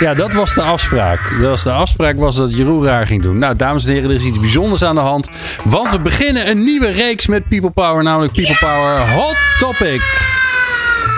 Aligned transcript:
Ja, 0.00 0.14
dat 0.14 0.32
was 0.32 0.54
de 0.54 0.62
afspraak. 0.62 1.30
Dat 1.40 1.48
was 1.48 1.62
de 1.62 1.72
afspraak 1.72 2.16
was 2.16 2.36
dat 2.36 2.54
Jeroen 2.54 2.84
raar 2.84 3.06
ging 3.06 3.22
doen. 3.22 3.38
Nou, 3.38 3.56
dames 3.56 3.84
en 3.84 3.92
heren, 3.92 4.10
er 4.10 4.16
is 4.16 4.24
iets 4.24 4.40
bijzonders 4.40 4.84
aan 4.84 4.94
de 4.94 5.00
hand. 5.00 5.28
Want 5.64 5.90
we 5.90 6.00
beginnen 6.00 6.48
een 6.48 6.64
nieuwe 6.64 6.90
reeks 6.90 7.26
met 7.26 7.48
People 7.48 7.70
Power, 7.70 8.02
namelijk 8.02 8.32
People 8.32 8.56
Power 8.56 9.12
Hot 9.12 9.36
Topic. 9.58 10.02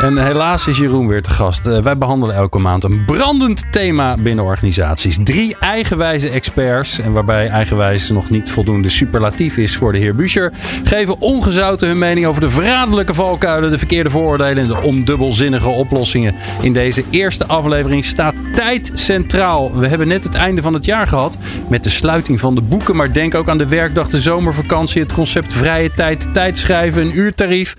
En 0.00 0.18
helaas 0.18 0.66
is 0.66 0.78
Jeroen 0.78 1.06
weer 1.06 1.22
te 1.22 1.30
gast. 1.30 1.66
Uh, 1.66 1.78
wij 1.78 1.98
behandelen 1.98 2.34
elke 2.34 2.58
maand 2.58 2.84
een 2.84 3.04
brandend 3.04 3.64
thema 3.70 4.16
binnen 4.16 4.44
organisaties. 4.44 5.18
Drie 5.22 5.56
eigenwijze 5.60 6.28
experts, 6.28 6.98
en 6.98 7.12
waarbij 7.12 7.48
eigenwijs 7.48 8.10
nog 8.10 8.30
niet 8.30 8.50
voldoende 8.50 8.88
superlatief 8.88 9.56
is 9.56 9.76
voor 9.76 9.92
de 9.92 9.98
heer 9.98 10.14
Buescher, 10.14 10.52
geven 10.84 11.20
ongezouten 11.20 11.88
hun 11.88 11.98
mening 11.98 12.26
over 12.26 12.40
de 12.40 12.50
verraderlijke 12.50 13.14
valkuilen, 13.14 13.70
de 13.70 13.78
verkeerde 13.78 14.10
vooroordelen 14.10 14.62
en 14.62 14.68
de 14.68 14.80
ondubbelzinnige 14.80 15.68
oplossingen. 15.68 16.34
In 16.60 16.72
deze 16.72 17.04
eerste 17.10 17.46
aflevering 17.46 18.04
staat 18.04 18.34
tijd 18.54 18.90
centraal. 18.94 19.78
We 19.78 19.88
hebben 19.88 20.08
net 20.08 20.24
het 20.24 20.34
einde 20.34 20.62
van 20.62 20.74
het 20.74 20.84
jaar 20.84 21.06
gehad 21.06 21.36
met 21.68 21.84
de 21.84 21.90
sluiting 21.90 22.40
van 22.40 22.54
de 22.54 22.62
boeken, 22.62 22.96
maar 22.96 23.12
denk 23.12 23.34
ook 23.34 23.48
aan 23.48 23.58
de 23.58 23.68
werkdag, 23.68 24.08
de 24.08 24.20
zomervakantie, 24.20 25.02
het 25.02 25.12
concept 25.12 25.52
vrije 25.52 25.92
tijd, 25.92 26.28
tijdschrijven, 26.32 27.02
een 27.02 27.18
uurtarief. 27.18 27.76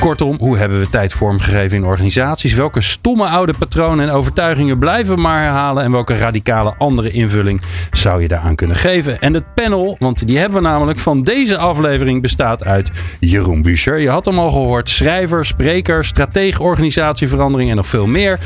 Kortom, 0.00 0.36
hoe 0.38 0.58
hebben 0.58 0.80
we 0.80 0.90
tijd 0.90 1.12
vormgegeven? 1.12 1.53
In 1.54 1.84
organisaties? 1.84 2.52
Welke 2.52 2.80
stomme 2.80 3.28
oude 3.28 3.54
patronen 3.58 4.08
en 4.08 4.14
overtuigingen 4.14 4.78
blijven 4.78 5.20
maar 5.20 5.42
herhalen? 5.42 5.84
En 5.84 5.90
welke 5.90 6.16
radicale 6.16 6.74
andere 6.78 7.10
invulling 7.10 7.60
zou 7.90 8.22
je 8.22 8.28
daaraan 8.28 8.54
kunnen 8.54 8.76
geven? 8.76 9.20
En 9.20 9.34
het 9.34 9.54
panel, 9.54 9.96
want 9.98 10.26
die 10.26 10.38
hebben 10.38 10.62
we 10.62 10.68
namelijk 10.68 10.98
van 10.98 11.22
deze 11.22 11.58
aflevering, 11.58 12.22
bestaat 12.22 12.64
uit 12.64 12.90
Jeroen 13.20 13.62
Buescher. 13.62 13.98
Je 13.98 14.08
had 14.08 14.24
hem 14.24 14.38
al 14.38 14.50
gehoord. 14.50 14.88
Schrijver, 14.88 15.44
spreker, 15.44 16.04
stratege 16.04 16.62
organisatieverandering 16.62 17.70
en 17.70 17.76
nog 17.76 17.86
veel 17.86 18.06
meer 18.06 18.38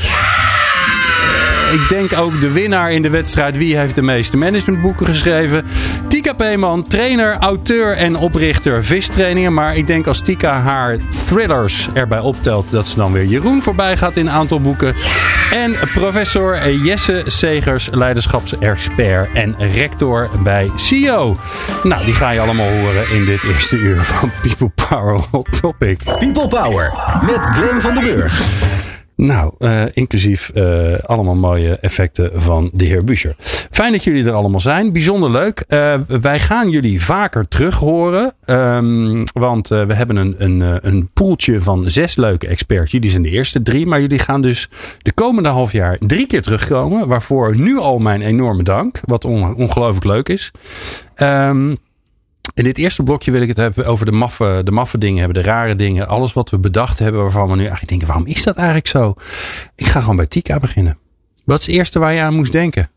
ik 1.72 1.89
denk 1.89 2.12
ook 2.12 2.41
de 2.41 2.53
winnaar 2.53 2.93
in 2.93 3.03
de 3.03 3.11
wedstrijd. 3.11 3.56
Wie 3.56 3.77
heeft 3.77 3.95
de 3.95 4.03
meeste 4.03 4.37
managementboeken 4.37 5.06
geschreven? 5.06 5.65
Tika 6.19 6.33
Peeman, 6.33 6.83
trainer, 6.83 7.37
auteur 7.37 7.97
en 7.97 8.17
oprichter 8.17 8.85
vistrainingen. 8.85 9.55
Maar 9.55 9.77
ik 9.77 9.87
denk 9.87 10.07
als 10.07 10.21
Tika 10.21 10.61
haar 10.61 10.99
thrillers 11.27 11.89
erbij 11.93 12.19
optelt, 12.19 12.67
dat 12.71 12.89
ze 12.89 12.97
dan 12.97 13.13
weer 13.13 13.25
Jeroen 13.25 13.63
voorbij 13.63 13.97
gaat 13.97 14.17
in 14.17 14.27
een 14.27 14.33
aantal 14.33 14.61
boeken. 14.61 14.95
En 15.51 15.77
professor 15.93 16.73
Jesse 16.73 17.23
Segers, 17.27 17.89
leiderschapsexpert 17.93 19.29
en 19.33 19.57
rector 19.59 20.29
bij 20.43 20.71
CEO. 20.77 21.37
Nou, 21.83 22.05
die 22.05 22.15
ga 22.15 22.31
je 22.31 22.41
allemaal 22.41 22.71
horen 22.71 23.11
in 23.11 23.25
dit 23.25 23.45
eerste 23.45 23.77
uur 23.77 24.03
van 24.03 24.31
People 24.43 24.71
Power 24.89 25.21
Hot 25.31 25.61
Topic. 25.61 25.99
People 26.05 26.49
Power 26.49 26.95
met 27.23 27.39
Glenn 27.41 27.81
van 27.81 27.95
den 27.95 28.03
Burg. 28.03 28.88
Nou, 29.21 29.53
uh, 29.59 29.83
inclusief 29.93 30.51
uh, 30.55 30.99
allemaal 30.99 31.35
mooie 31.35 31.79
effecten 31.81 32.41
van 32.41 32.71
de 32.73 32.85
heer 32.85 33.05
Buscher. 33.05 33.35
Fijn 33.71 33.93
dat 33.93 34.05
jullie 34.05 34.25
er 34.25 34.33
allemaal 34.33 34.61
zijn. 34.61 34.93
Bijzonder 34.93 35.31
leuk. 35.31 35.65
Uh, 35.69 35.95
wij 36.21 36.41
gaan 36.41 36.71
jullie 36.71 37.03
vaker 37.03 37.49
terug 37.49 37.79
horen. 37.79 38.33
Um, 38.47 39.25
want 39.33 39.69
we 39.69 39.95
hebben 39.95 40.17
een, 40.17 40.35
een, 40.39 40.79
een 40.87 41.09
poeltje 41.13 41.61
van 41.61 41.91
zes 41.91 42.17
leuke 42.17 42.47
experts. 42.47 42.93
Jullie 42.93 43.11
zijn 43.11 43.23
de 43.23 43.31
eerste 43.31 43.63
drie. 43.63 43.87
Maar 43.87 44.01
jullie 44.01 44.19
gaan 44.19 44.41
dus 44.41 44.69
de 44.99 45.13
komende 45.13 45.49
half 45.49 45.73
jaar 45.73 45.99
drie 45.99 46.27
keer 46.27 46.43
terugkomen. 46.43 47.09
Waarvoor 47.09 47.57
nu 47.57 47.78
al 47.78 47.99
mijn 47.99 48.23
enorme 48.23 48.62
dank. 48.62 49.01
Wat 49.05 49.25
on, 49.25 49.55
ongelooflijk 49.55 50.05
leuk 50.05 50.28
is. 50.28 50.51
Um, 51.17 51.78
in 52.54 52.64
dit 52.64 52.78
eerste 52.78 53.03
blokje 53.03 53.31
wil 53.31 53.42
ik 53.42 53.48
het 53.48 53.56
hebben 53.56 53.86
over 53.86 54.06
de 54.06 54.12
maffe, 54.12 54.60
de 54.64 54.70
maffe 54.70 54.98
dingen 54.98 55.19
hebben, 55.19 55.42
de 55.42 55.48
rare 55.48 55.76
dingen. 55.76 56.09
Alles 56.09 56.32
wat 56.32 56.50
we 56.50 56.59
bedacht 56.59 56.98
hebben 56.98 57.22
waarvan 57.22 57.48
we 57.48 57.54
nu 57.54 57.60
eigenlijk 57.60 57.88
denken, 57.88 58.06
waarom 58.06 58.26
is 58.26 58.44
dat 58.44 58.56
eigenlijk 58.56 58.88
zo? 58.88 59.14
Ik 59.75 59.86
ga 59.86 60.00
gewoon 60.00 60.16
bij 60.16 60.26
Tika 60.26 60.59
beginnen. 60.59 60.98
Wat 61.44 61.60
is 61.60 61.66
het 61.66 61.75
eerste 61.75 61.98
waar 61.98 62.12
je 62.12 62.20
aan 62.20 62.34
moest 62.34 62.53
denken? 62.53 62.91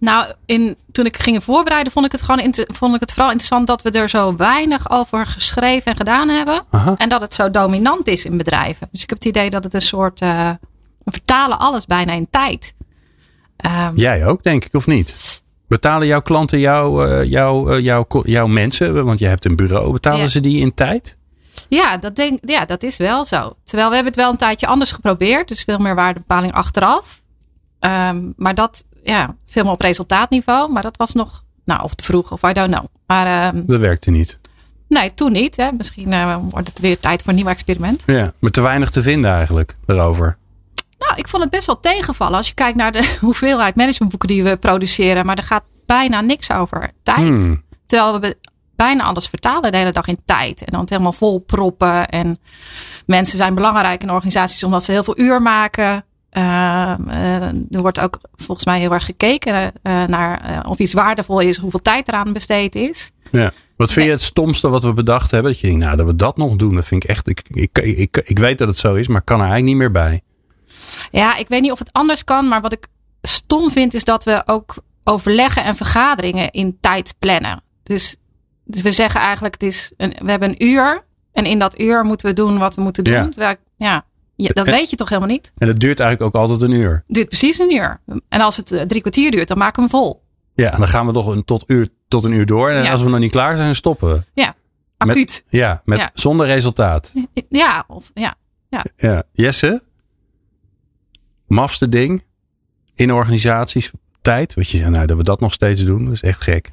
Nou, 0.00 0.32
in, 0.46 0.76
toen 0.92 1.06
ik 1.06 1.16
ging 1.16 1.44
voorbereiden, 1.44 1.92
vond 1.92 2.06
ik 2.06 2.12
het 2.12 2.22
gewoon 2.22 2.54
vond 2.54 2.94
ik 2.94 3.00
het 3.00 3.12
vooral 3.12 3.30
interessant 3.30 3.66
dat 3.66 3.82
we 3.82 3.90
er 3.90 4.08
zo 4.08 4.36
weinig 4.36 4.90
over 4.90 5.26
geschreven 5.26 5.90
en 5.90 5.96
gedaan 5.96 6.28
hebben. 6.28 6.64
Aha. 6.70 6.94
En 6.96 7.08
dat 7.08 7.20
het 7.20 7.34
zo 7.34 7.50
dominant 7.50 8.06
is 8.06 8.24
in 8.24 8.36
bedrijven. 8.36 8.88
Dus 8.90 9.02
ik 9.02 9.08
heb 9.08 9.18
het 9.18 9.28
idee 9.28 9.50
dat 9.50 9.64
het 9.64 9.74
een 9.74 9.80
soort. 9.80 10.20
Uh, 10.22 10.50
we 11.04 11.10
vertalen 11.10 11.58
alles 11.58 11.86
bijna 11.86 12.12
in 12.12 12.30
tijd. 12.30 12.74
Um, 13.66 13.96
Jij 13.96 14.26
ook, 14.26 14.42
denk 14.42 14.64
ik, 14.64 14.74
of 14.74 14.86
niet? 14.86 15.42
Betalen 15.68 16.06
jouw 16.06 16.22
klanten 16.22 16.58
jouw, 16.58 17.06
uh, 17.06 17.24
jouw, 17.24 17.76
uh, 17.76 17.84
jouw, 17.84 18.06
jouw 18.22 18.46
mensen, 18.46 19.04
want 19.04 19.18
je 19.18 19.26
hebt 19.26 19.44
een 19.44 19.56
bureau, 19.56 19.92
betalen 19.92 20.28
ze 20.28 20.40
die 20.40 20.60
in 20.60 20.74
tijd? 20.74 21.16
Ja 21.68 21.96
dat, 21.96 22.16
denk, 22.16 22.38
ja, 22.42 22.64
dat 22.64 22.82
is 22.82 22.96
wel 22.96 23.24
zo. 23.24 23.56
Terwijl 23.64 23.88
we 23.88 23.94
hebben 23.94 24.12
het 24.12 24.22
wel 24.22 24.30
een 24.30 24.36
tijdje 24.36 24.66
anders 24.66 24.92
geprobeerd. 24.92 25.48
Dus 25.48 25.62
veel 25.62 25.78
meer 25.78 25.94
waardebepaling 25.94 26.52
achteraf. 26.52 27.22
Um, 27.80 28.32
maar 28.36 28.54
dat, 28.54 28.84
ja, 29.02 29.36
veel 29.46 29.62
meer 29.62 29.72
op 29.72 29.80
resultaatniveau. 29.80 30.72
Maar 30.72 30.82
dat 30.82 30.96
was 30.96 31.12
nog, 31.12 31.44
nou, 31.64 31.82
of 31.82 31.94
te 31.94 32.04
vroeg 32.04 32.32
of 32.32 32.42
I 32.42 32.52
don't 32.52 32.70
know. 32.70 32.84
Maar, 33.06 33.54
um, 33.54 33.66
dat 33.66 33.80
werkte 33.80 34.10
niet. 34.10 34.38
Nee, 34.88 35.14
toen 35.14 35.32
niet. 35.32 35.56
Hè. 35.56 35.72
Misschien 35.72 36.12
uh, 36.12 36.36
wordt 36.50 36.68
het 36.68 36.78
weer 36.78 36.98
tijd 36.98 37.22
voor 37.22 37.30
een 37.30 37.36
nieuw 37.38 37.48
experiment. 37.48 38.02
Ja, 38.06 38.32
maar 38.38 38.50
te 38.50 38.60
weinig 38.60 38.90
te 38.90 39.02
vinden 39.02 39.30
eigenlijk 39.30 39.76
erover. 39.86 40.36
Nou, 40.98 41.14
ik 41.16 41.28
vond 41.28 41.42
het 41.42 41.52
best 41.52 41.66
wel 41.66 41.80
tegenvallen. 41.80 42.36
Als 42.36 42.48
je 42.48 42.54
kijkt 42.54 42.76
naar 42.76 42.92
de 42.92 43.16
hoeveelheid 43.20 43.76
managementboeken 43.76 44.28
die 44.28 44.42
we 44.42 44.56
produceren. 44.56 45.26
Maar 45.26 45.36
er 45.36 45.42
gaat 45.42 45.64
bijna 45.86 46.20
niks 46.20 46.52
over 46.52 46.90
tijd. 47.02 47.28
Hmm. 47.28 47.62
Terwijl 47.86 48.20
we 48.20 48.36
bijna 48.76 49.04
alles 49.04 49.26
vertalen 49.26 49.72
de 49.72 49.78
hele 49.78 49.92
dag 49.92 50.06
in 50.06 50.20
tijd. 50.24 50.60
En 50.64 50.72
dan 50.72 50.80
het 50.80 50.90
helemaal 50.90 51.12
vol 51.12 51.38
proppen. 51.38 52.08
En 52.08 52.38
mensen 53.06 53.36
zijn 53.36 53.54
belangrijk 53.54 54.02
in 54.02 54.10
organisaties 54.10 54.64
omdat 54.64 54.84
ze 54.84 54.92
heel 54.92 55.04
veel 55.04 55.18
uur 55.18 55.42
maken. 55.42 56.04
Uh, 56.32 56.94
uh, 57.08 57.42
er 57.46 57.80
wordt 57.80 58.00
ook 58.00 58.18
volgens 58.36 58.66
mij 58.66 58.78
heel 58.78 58.92
erg 58.92 59.04
gekeken 59.04 59.72
uh, 59.82 60.04
naar 60.04 60.62
of 60.68 60.78
iets 60.78 60.92
waardevol 60.92 61.40
is, 61.40 61.56
hoeveel 61.56 61.82
tijd 61.82 62.08
eraan 62.08 62.32
besteed 62.32 62.74
is. 62.74 63.10
Ja. 63.30 63.52
Wat 63.76 63.92
vind 63.92 64.06
je 64.06 64.12
het 64.12 64.22
stomste 64.22 64.68
wat 64.68 64.82
we 64.82 64.92
bedacht 64.92 65.30
hebben? 65.30 65.52
Dat 65.52 65.60
je 65.60 65.66
denkt, 65.66 65.84
nou, 65.84 65.96
dat 65.96 66.06
we 66.06 66.16
dat 66.16 66.36
nog 66.36 66.56
doen, 66.56 66.74
dat 66.74 66.86
vind 66.86 67.04
ik 67.04 67.10
echt. 67.10 67.28
Ik, 67.28 67.42
ik, 67.48 67.78
ik, 67.78 68.22
ik 68.24 68.38
weet 68.38 68.58
dat 68.58 68.68
het 68.68 68.78
zo 68.78 68.94
is, 68.94 69.08
maar 69.08 69.22
kan 69.22 69.40
er 69.40 69.46
eigenlijk 69.46 69.70
niet 69.70 69.82
meer 69.82 70.02
bij. 70.02 70.20
Ja, 71.10 71.36
ik 71.36 71.48
weet 71.48 71.60
niet 71.60 71.72
of 71.72 71.78
het 71.78 71.92
anders 71.92 72.24
kan, 72.24 72.48
maar 72.48 72.60
wat 72.60 72.72
ik 72.72 72.86
stom 73.22 73.70
vind 73.70 73.94
is 73.94 74.04
dat 74.04 74.24
we 74.24 74.42
ook 74.44 74.74
overleggen 75.04 75.64
en 75.64 75.76
vergaderingen 75.76 76.50
in 76.50 76.78
tijd 76.80 77.14
plannen. 77.18 77.62
Dus, 77.82 78.16
dus 78.64 78.82
we 78.82 78.92
zeggen 78.92 79.20
eigenlijk, 79.20 79.54
het 79.54 79.62
is 79.62 79.92
een, 79.96 80.14
we 80.22 80.30
hebben 80.30 80.48
een 80.48 80.64
uur 80.64 81.04
en 81.32 81.46
in 81.46 81.58
dat 81.58 81.80
uur 81.80 82.04
moeten 82.04 82.28
we 82.28 82.32
doen 82.32 82.58
wat 82.58 82.74
we 82.74 82.80
moeten 82.80 83.04
doen. 83.04 83.32
Ja, 83.36 83.56
ja, 83.76 84.04
ja 84.36 84.48
dat 84.52 84.66
weet 84.66 84.90
je 84.90 84.96
toch 84.96 85.08
helemaal 85.08 85.30
niet? 85.30 85.52
En 85.58 85.68
het 85.68 85.80
duurt 85.80 86.00
eigenlijk 86.00 86.34
ook 86.34 86.42
altijd 86.42 86.62
een 86.62 86.76
uur. 86.76 87.04
Duurt 87.06 87.28
precies 87.28 87.58
een 87.58 87.74
uur. 87.74 88.00
En 88.28 88.40
als 88.40 88.56
het 88.56 88.72
eh, 88.72 88.82
drie 88.82 89.00
kwartier 89.00 89.30
duurt, 89.30 89.48
dan 89.48 89.58
maken 89.58 89.74
we 89.74 89.80
hem 89.80 89.90
vol. 89.90 90.22
Ja, 90.54 90.72
en 90.72 90.78
dan 90.78 90.88
gaan 90.88 91.06
we 91.06 91.12
toch 91.12 91.26
een 91.26 91.44
tot, 91.44 91.64
uur, 91.66 91.88
tot 92.08 92.24
een 92.24 92.32
uur 92.32 92.46
door. 92.46 92.70
En 92.70 92.90
als 92.90 93.02
we 93.02 93.08
nog 93.08 93.18
niet 93.18 93.30
klaar 93.30 93.56
zijn, 93.56 93.74
stoppen 93.74 94.12
we. 94.12 94.24
Ja, 94.34 94.54
acuut. 94.96 95.44
ja, 95.48 95.82
met, 95.84 96.10
zonder 96.14 96.46
resultaat. 96.46 97.14
Ja, 97.48 97.84
of, 97.88 98.10
ja, 98.14 98.34
ja. 98.68 98.84
ja. 98.96 99.22
Jesse? 99.32 99.82
Mafste 101.48 101.88
ding 101.88 102.22
in 102.94 103.12
organisaties? 103.12 103.90
Tijd? 104.22 104.54
Wat 104.54 104.68
je 104.68 104.88
nou, 104.88 105.06
dat 105.06 105.16
we 105.16 105.22
dat 105.22 105.40
nog 105.40 105.52
steeds 105.52 105.84
doen, 105.84 106.04
dat 106.04 106.12
is 106.12 106.22
echt 106.22 106.42
gek. 106.42 106.72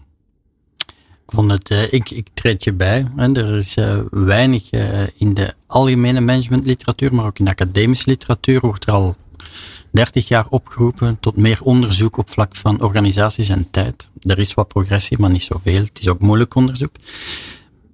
Ik 1.25 1.31
vond 1.31 1.51
het, 1.51 1.71
uh, 1.71 1.93
ik, 1.93 2.09
ik 2.09 2.27
treed 2.33 2.63
je 2.63 2.73
bij. 2.73 3.07
Er 3.17 3.55
is 3.55 3.77
uh, 3.77 3.97
weinig 4.11 4.73
uh, 4.73 5.01
in 5.17 5.33
de 5.33 5.53
algemene 5.67 6.21
managementliteratuur, 6.21 7.13
maar 7.13 7.25
ook 7.25 7.39
in 7.39 7.45
de 7.45 7.51
academische 7.51 8.09
literatuur 8.09 8.59
wordt 8.59 8.85
er 8.85 8.93
al 8.93 9.15
30 9.91 10.27
jaar 10.27 10.45
opgeroepen 10.49 11.19
tot 11.19 11.37
meer 11.37 11.59
onderzoek 11.61 12.17
op 12.17 12.29
vlak 12.29 12.55
van 12.55 12.81
organisaties 12.81 13.49
en 13.49 13.67
tijd. 13.71 14.09
Er 14.19 14.39
is 14.39 14.53
wat 14.53 14.67
progressie, 14.67 15.19
maar 15.19 15.29
niet 15.29 15.43
zoveel. 15.43 15.83
Het 15.83 15.99
is 15.99 16.07
ook 16.07 16.19
moeilijk 16.19 16.55
onderzoek. 16.55 16.95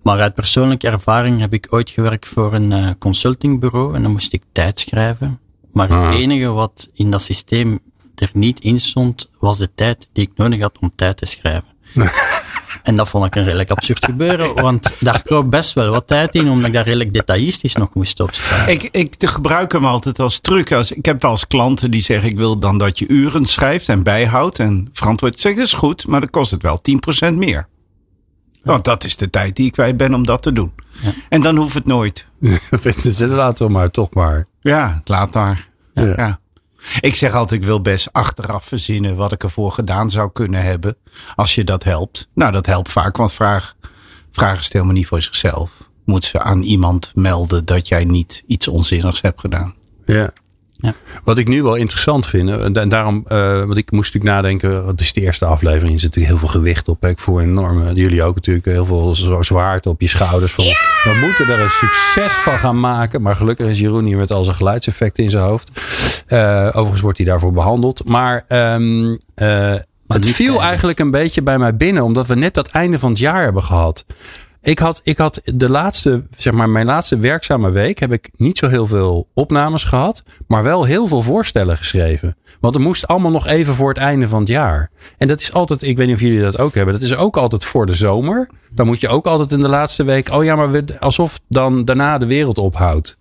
Maar 0.01 0.19
uit 0.19 0.34
persoonlijke 0.34 0.88
ervaring 0.88 1.39
heb 1.39 1.54
ik 1.54 1.68
ooit 1.69 1.89
gewerkt 1.89 2.27
voor 2.27 2.54
een 2.54 2.98
consultingbureau 2.98 3.95
en 3.95 4.01
dan 4.01 4.12
moest 4.12 4.34
ik 4.34 4.44
tijd 4.51 4.80
schrijven. 4.80 5.39
Maar 5.73 5.89
het 5.89 6.13
ah. 6.13 6.19
enige 6.19 6.47
wat 6.47 6.89
in 6.94 7.12
dat 7.12 7.21
systeem 7.21 7.79
er 8.15 8.29
niet 8.33 8.59
in 8.59 8.79
stond, 8.79 9.29
was 9.39 9.57
de 9.57 9.69
tijd 9.75 10.09
die 10.13 10.23
ik 10.23 10.31
nodig 10.35 10.62
had 10.62 10.77
om 10.79 10.91
tijd 10.95 11.18
te 11.18 11.25
schrijven. 11.25 11.69
en 12.83 12.95
dat 12.95 13.09
vond 13.09 13.25
ik 13.25 13.35
een 13.35 13.44
redelijk 13.44 13.71
absurd 13.71 14.06
gebeuren, 14.06 14.56
want 14.56 14.94
daar 15.00 15.23
kroop 15.23 15.51
best 15.51 15.73
wel 15.73 15.89
wat 15.89 16.07
tijd 16.07 16.35
in, 16.35 16.50
omdat 16.50 16.68
ik 16.68 16.73
daar 16.73 16.83
redelijk 16.83 17.13
detailistisch 17.13 17.75
nog 17.75 17.94
moest 17.94 18.19
opschrijven. 18.19 18.71
Ik, 18.71 18.83
ik 18.91 19.15
gebruik 19.29 19.71
hem 19.71 19.85
altijd 19.85 20.19
als 20.19 20.39
truc. 20.39 20.71
Als, 20.71 20.91
ik 20.91 21.06
heb 21.06 21.21
wel 21.21 21.31
eens 21.31 21.47
klanten 21.47 21.91
die 21.91 22.01
zeggen, 22.01 22.29
ik 22.29 22.38
wil 22.38 22.59
dan 22.59 22.77
dat 22.77 23.00
je 23.00 23.07
uren 23.07 23.45
schrijft 23.45 23.89
en 23.89 24.03
bijhoudt 24.03 24.59
en 24.59 24.89
verantwoord. 24.94 25.39
Zeg, 25.39 25.56
dat 25.56 25.65
is 25.65 25.74
goed, 25.74 26.07
maar 26.07 26.19
dan 26.19 26.29
kost 26.29 26.51
het 26.51 26.62
wel 26.62 26.81
10% 27.29 27.33
meer. 27.33 27.67
Want 28.63 28.86
dat 28.86 29.04
is 29.04 29.16
de 29.16 29.30
tijd 29.30 29.56
die 29.56 29.66
ik 29.66 29.72
kwijt 29.72 29.98
ben 29.98 30.13
om 30.13 30.25
dat 30.25 30.42
te 30.42 30.54
doen. 30.54 30.72
En 31.30 31.42
dan 31.42 31.56
hoeft 31.56 31.74
het 31.74 31.86
nooit. 31.86 32.25
Vinden 32.69 33.13
ze, 33.13 33.28
laten 33.28 33.66
we 33.66 33.72
maar, 33.72 33.92
toch 33.92 34.13
maar. 34.13 34.46
Ja, 34.60 35.02
laat 35.06 35.34
maar. 35.34 35.69
Ja. 35.94 36.13
Ja. 36.16 36.40
Ik 37.00 37.16
zeg 37.16 37.34
altijd, 37.34 37.62
ik 37.62 37.68
wil 37.68 37.81
best 37.81 38.13
achteraf 38.13 38.66
verzinnen 38.66 39.16
wat 39.16 39.31
ik 39.31 39.44
ervoor 39.44 39.72
gedaan 39.72 40.10
zou 40.10 40.30
kunnen 40.34 40.63
hebben. 40.63 40.96
Als 41.36 41.56
je 41.56 41.63
dat 41.63 41.84
helpt. 41.84 42.28
Nou, 42.34 42.52
dat 42.52 42.66
helpt 42.66 42.92
vaak, 42.92 43.18
want 43.18 43.34
vraag, 43.34 43.75
vragen 44.31 44.63
stelt 44.63 44.86
me 44.86 44.94
niet 44.94 45.08
voor 45.08 45.22
zichzelf. 45.22 45.72
Moet 46.06 46.25
ze 46.25 46.40
aan 46.40 46.62
iemand 46.62 47.12
melden 47.16 47.66
dat 47.66 47.88
jij 47.88 48.06
niet 48.06 48.44
iets 48.48 48.68
onzinnigs 48.68 49.22
hebt 49.22 49.40
gedaan. 49.40 49.74
Ja. 50.06 50.31
Ja. 50.81 50.94
Wat 51.24 51.38
ik 51.38 51.48
nu 51.48 51.63
wel 51.63 51.75
interessant 51.75 52.28
vind, 52.28 52.50
en 52.50 52.74
da- 52.74 52.86
daarom, 52.86 53.24
eh, 53.28 53.38
want 53.63 53.78
ik 53.78 53.92
moest 53.92 54.13
natuurlijk 54.13 54.42
nadenken, 54.42 54.88
het 54.88 55.01
is 55.01 55.13
de 55.13 55.22
eerste 55.22 55.45
aflevering, 55.45 55.94
er 55.94 56.00
zit 56.00 56.10
natuurlijk 56.16 56.39
heel 56.39 56.50
veel 56.50 56.60
gewicht 56.60 56.88
op. 56.88 57.01
hè. 57.01 57.10
Ik 57.10 57.19
voel 57.19 57.39
een 57.42 57.50
enorme, 57.50 57.94
jullie 57.94 58.24
ook 58.24 58.36
natuurlijk, 58.36 58.66
heel 58.66 58.86
veel 58.86 59.16
zwaarte 59.39 59.89
op 59.89 60.01
je 60.01 60.07
schouders. 60.07 60.51
Van, 60.54 60.63
We 61.04 61.18
moeten 61.22 61.48
er 61.48 61.60
een 61.60 61.69
succes 61.69 62.33
van 62.33 62.57
gaan 62.57 62.80
maken. 62.80 63.22
Maar 63.22 63.36
gelukkig 63.36 63.69
is 63.69 63.80
Jeroen 63.80 64.06
hier 64.06 64.18
met 64.18 64.31
al 64.31 64.44
zijn 64.44 64.56
geluidseffecten 64.56 65.24
in 65.24 65.30
zijn 65.30 65.44
hoofd. 65.44 65.72
Eh, 66.28 66.66
overigens 66.68 67.01
wordt 67.01 67.18
hij 67.18 67.27
daarvoor 67.27 67.54
behandeld. 67.54 68.06
Maar, 68.07 68.45
ehm, 68.48 69.16
eh, 69.36 69.74
het 70.07 70.25
viel 70.25 70.62
eigenlijk 70.62 71.00
een 71.00 71.12
beetje 71.12 71.42
bij 71.42 71.57
mij 71.60 71.75
binnen, 71.75 72.04
omdat 72.04 72.27
we 72.27 72.36
net 72.36 72.54
dat 72.54 72.68
einde 72.68 73.00
van 73.00 73.10
het 73.10 73.19
jaar 73.19 73.44
hebben 73.44 73.63
gehad. 73.63 74.06
Ik 74.63 74.80
had, 74.80 75.02
ik 75.04 75.18
had 75.18 75.42
de 75.44 75.69
laatste, 75.69 76.24
zeg 76.38 76.54
maar, 76.54 76.69
mijn 76.69 76.86
laatste 76.86 77.18
werkzame 77.18 77.72
week 77.72 78.00
heb 78.00 78.12
ik 78.12 78.30
niet 78.36 78.58
zo 78.58 78.68
heel 78.68 78.88
veel 78.88 79.28
opnames 79.34 79.84
gehad, 79.84 80.24
maar 80.48 80.63
wel 80.63 80.84
heel 80.84 81.08
veel 81.08 81.22
voorstellen 81.22 81.78
geschreven. 81.78 82.38
Want 82.60 82.74
het 82.74 82.84
moest 82.84 83.08
allemaal 83.08 83.31
nog 83.31 83.48
even 83.48 83.75
voor 83.75 83.90
het 83.90 83.98
einde 83.98 84.28
van 84.28 84.40
het 84.40 84.48
jaar. 84.48 84.90
En 85.18 85.28
dat 85.28 85.42
is 85.42 85.54
altijd, 85.54 85.81
ik 85.81 85.98
weet 85.98 86.08
niet 86.08 86.16
of 86.16 86.22
jullie 86.22 86.42
dat 86.42 86.58
ook 86.58 86.74
hebben, 86.74 86.94
dat 86.94 87.04
is 87.04 87.16
ook 87.16 87.38
altijd 87.38 87.66
voor 87.66 87.86
de 87.86 87.94
zomer. 87.94 88.50
Dan 88.72 88.86
moet 88.86 89.00
je 89.00 89.10
ook 89.10 89.25
altijd 89.25 89.52
in 89.52 89.62
de 89.62 89.68
laatste 89.68 90.04
week, 90.04 90.30
oh 90.30 90.44
ja, 90.44 90.56
maar 90.56 90.72
we, 90.72 90.84
alsof 91.00 91.40
dan 91.48 91.86
daarna 91.86 92.18
de 92.18 92.25
wereld 92.25 92.58
ophoudt. 92.58 93.18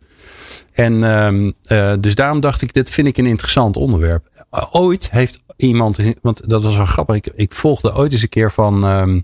En 0.72 1.04
ehm, 1.04 1.50
eh, 1.64 1.92
dus 2.00 2.14
daarom 2.14 2.40
dacht 2.40 2.62
ik, 2.62 2.74
dit 2.74 2.90
vind 2.90 3.06
ik 3.06 3.16
een 3.16 3.26
interessant 3.26 3.76
onderwerp. 3.76 4.28
Ooit 4.70 5.10
heeft 5.10 5.42
iemand, 5.56 5.98
want 6.22 6.50
dat 6.50 6.62
was 6.62 6.76
wel 6.76 6.86
grappig, 6.86 7.16
ik, 7.16 7.28
ik 7.34 7.52
volgde 7.52 7.94
ooit 7.94 8.12
eens 8.12 8.22
een 8.22 8.28
keer 8.28 8.52
van, 8.52 8.84
ehm, 8.84 9.20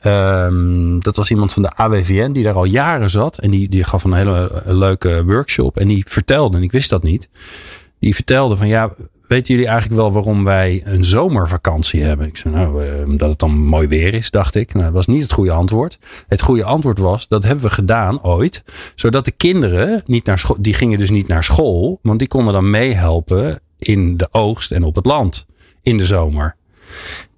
ehm, 0.00 0.98
dat 0.98 1.16
was 1.16 1.30
iemand 1.30 1.52
van 1.52 1.62
de 1.62 1.76
AWVN 1.76 2.32
die 2.32 2.42
daar 2.42 2.54
al 2.54 2.64
jaren 2.64 3.10
zat. 3.10 3.38
En 3.38 3.50
die, 3.50 3.68
die 3.68 3.84
gaf 3.84 4.04
een 4.04 4.12
hele 4.12 4.50
eh, 4.50 4.72
leuke 4.72 5.24
workshop. 5.24 5.78
En 5.78 5.88
die 5.88 6.04
vertelde, 6.08 6.56
en 6.56 6.62
ik 6.62 6.72
wist 6.72 6.90
dat 6.90 7.02
niet, 7.02 7.28
die 7.98 8.14
vertelde 8.14 8.56
van 8.56 8.68
ja, 8.68 8.94
weten 9.30 9.54
jullie 9.54 9.68
eigenlijk 9.68 10.00
wel 10.00 10.12
waarom 10.12 10.44
wij 10.44 10.82
een 10.84 11.04
zomervakantie 11.04 12.02
hebben? 12.02 12.26
Ik 12.26 12.36
zei 12.36 12.54
nou, 12.54 12.84
eh, 12.84 13.06
omdat 13.06 13.30
het 13.30 13.38
dan 13.38 13.58
mooi 13.58 13.88
weer 13.88 14.14
is, 14.14 14.30
dacht 14.30 14.54
ik. 14.54 14.72
Nou, 14.72 14.84
dat 14.84 14.94
was 14.94 15.06
niet 15.06 15.22
het 15.22 15.32
goede 15.32 15.52
antwoord. 15.52 15.98
Het 16.28 16.42
goede 16.42 16.64
antwoord 16.64 16.98
was, 16.98 17.28
dat 17.28 17.42
hebben 17.42 17.64
we 17.64 17.70
gedaan 17.70 18.22
ooit. 18.22 18.64
Zodat 18.94 19.24
de 19.24 19.30
kinderen 19.30 20.02
niet 20.06 20.24
naar 20.24 20.38
school, 20.38 20.56
die 20.60 20.74
gingen 20.74 20.98
dus 20.98 21.10
niet 21.10 21.28
naar 21.28 21.44
school. 21.44 21.98
Want 22.02 22.18
die 22.18 22.28
konden 22.28 22.52
dan 22.52 22.70
meehelpen 22.70 23.60
in 23.78 24.16
de 24.16 24.28
oogst 24.30 24.70
en 24.70 24.82
op 24.82 24.96
het 24.96 25.06
land 25.06 25.46
in 25.82 25.98
de 25.98 26.04
zomer. 26.04 26.56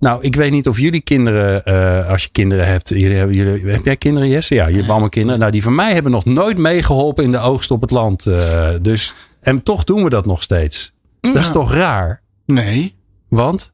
Nou, 0.00 0.22
ik 0.22 0.36
weet 0.36 0.50
niet 0.50 0.68
of 0.68 0.78
jullie 0.78 1.00
kinderen, 1.00 1.64
eh, 1.64 2.08
als 2.10 2.22
je 2.22 2.28
kinderen 2.32 2.66
hebt. 2.66 2.88
Jullie, 2.88 3.16
hebben- 3.16 3.36
jullie, 3.36 3.66
heb 3.72 3.84
jij 3.84 3.96
kinderen, 3.96 4.28
Jesse? 4.28 4.54
Ja, 4.54 4.66
je 4.66 4.76
hebt 4.76 4.88
allemaal 4.88 5.08
kinderen. 5.08 5.38
Nou, 5.40 5.52
die 5.52 5.62
van 5.62 5.74
mij 5.74 5.92
hebben 5.92 6.12
nog 6.12 6.24
nooit 6.24 6.58
meegeholpen 6.58 7.24
in 7.24 7.32
de 7.32 7.38
oogst 7.38 7.70
op 7.70 7.80
het 7.80 7.90
land. 7.90 8.26
eh, 8.26 8.68
dus, 8.82 9.14
en 9.40 9.62
toch 9.62 9.84
doen 9.84 10.02
we 10.04 10.10
dat 10.10 10.26
nog 10.26 10.42
steeds. 10.42 10.92
Dat 11.20 11.34
is 11.36 11.50
toch 11.50 11.74
raar? 11.74 12.22
Nee, 12.46 12.94
Want, 13.28 13.58
dat 13.60 13.70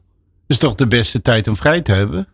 is 0.47 0.59
toch 0.59 0.75
de 0.75 0.87
beste 0.87 1.23
tijd 1.23 1.49
om 1.49 1.57
vrij 1.57 1.81
te 1.81 1.93
hebben? 1.93 2.29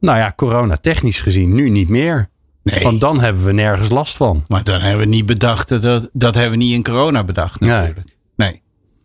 nou 0.00 0.18
ja, 0.18 0.32
corona 0.36 0.76
technisch 0.76 1.20
gezien 1.20 1.54
nu 1.54 1.68
niet 1.70 1.88
meer. 1.88 2.28
Nee. 2.62 2.82
Want 2.82 3.00
dan 3.00 3.20
hebben 3.20 3.44
we 3.44 3.52
nergens 3.52 3.88
last 3.88 4.16
van. 4.16 4.44
Maar 4.48 4.64
dan 4.64 4.80
hebben 4.80 5.04
we 5.08 5.14
niet 5.14 5.26
bedacht, 5.26 5.68
dat, 5.82 6.08
dat 6.12 6.34
hebben 6.34 6.58
we 6.58 6.64
niet 6.64 6.72
in 6.74 6.82
corona 6.82 7.24
bedacht 7.24 7.60
natuurlijk. 7.60 7.98
Nee. 8.36 8.62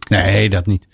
Nee, 0.10 0.50
dat 0.50 0.66
niet. 0.66 0.88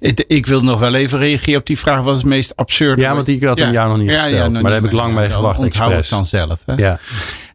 Ik, 0.00 0.24
ik 0.26 0.46
wil 0.46 0.62
nog 0.62 0.80
wel 0.80 0.94
even 0.94 1.18
reageren 1.18 1.60
op 1.60 1.66
die 1.66 1.78
vraag. 1.78 2.02
Wat 2.02 2.14
is 2.14 2.20
het 2.20 2.30
meest 2.30 2.56
absurde? 2.56 3.02
Ja, 3.02 3.14
want 3.14 3.26
die 3.26 3.46
had 3.46 3.58
hem 3.58 3.72
jou 3.72 3.88
nog 3.88 3.98
niet 3.98 4.10
gesteld. 4.10 4.52
Maar 4.52 4.62
daar 4.62 4.72
heb 4.72 4.84
ik 4.84 4.92
lang 4.92 5.14
mee 5.14 5.30
gewacht, 5.30 5.58
Onthoud 5.58 5.90
het 5.90 5.98
expres. 5.98 6.08
dan 6.08 6.26
zelf. 6.26 6.58
Hè? 6.66 6.74
Ja. 6.74 6.98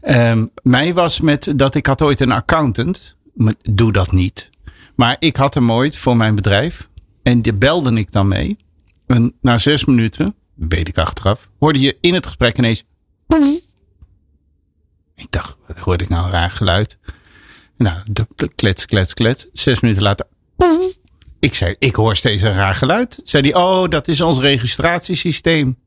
Ehm, 0.02 0.46
mij 0.62 0.94
was 0.94 1.22
met 1.22 1.54
dat 1.56 1.76
ik 1.76 1.86
had 1.86 2.02
ooit 2.02 2.20
een 2.20 2.32
accountant. 2.32 3.16
Doe 3.62 3.92
dat 3.92 4.12
niet. 4.12 4.50
Maar 4.96 5.16
ik 5.20 5.36
had 5.36 5.54
hem 5.54 5.72
ooit 5.72 5.98
voor 5.98 6.18
mijn 6.18 6.36
bedrijf. 6.36 6.90
En 7.24 7.42
die 7.42 7.54
belde 7.54 7.94
ik 7.94 8.12
dan 8.12 8.28
mee. 8.28 8.58
En 9.08 9.34
na 9.42 9.58
zes 9.58 9.86
minuten, 9.86 10.36
weet 10.54 10.88
ik 10.88 10.98
achteraf, 10.98 11.50
hoorde 11.60 11.80
je 11.80 11.98
in 12.02 12.14
het 12.14 12.26
gesprek 12.26 12.58
ineens. 12.58 12.84
Ik 15.16 15.28
dacht, 15.30 15.58
wat 15.68 15.78
hoorde 15.78 16.04
ik 16.04 16.10
nou 16.10 16.26
een 16.26 16.32
raar 16.32 16.52
geluid? 16.52 16.98
Nou, 17.78 17.98
klets, 18.56 18.86
klets, 18.86 19.14
klets. 19.14 19.48
Zes 19.54 19.80
minuten 19.80 20.04
later. 20.04 20.26
Ik 21.44 21.56
zei, 21.56 21.76
ik 21.80 21.96
hoor 21.96 22.16
steeds 22.16 22.42
een 22.42 22.54
raar 22.54 22.76
geluid. 22.76 23.20
Zei 23.24 23.44
hij, 23.50 23.62
oh, 23.62 23.90
dat 23.90 24.08
is 24.08 24.22
ons 24.22 24.40
registratiesysteem. 24.40 25.78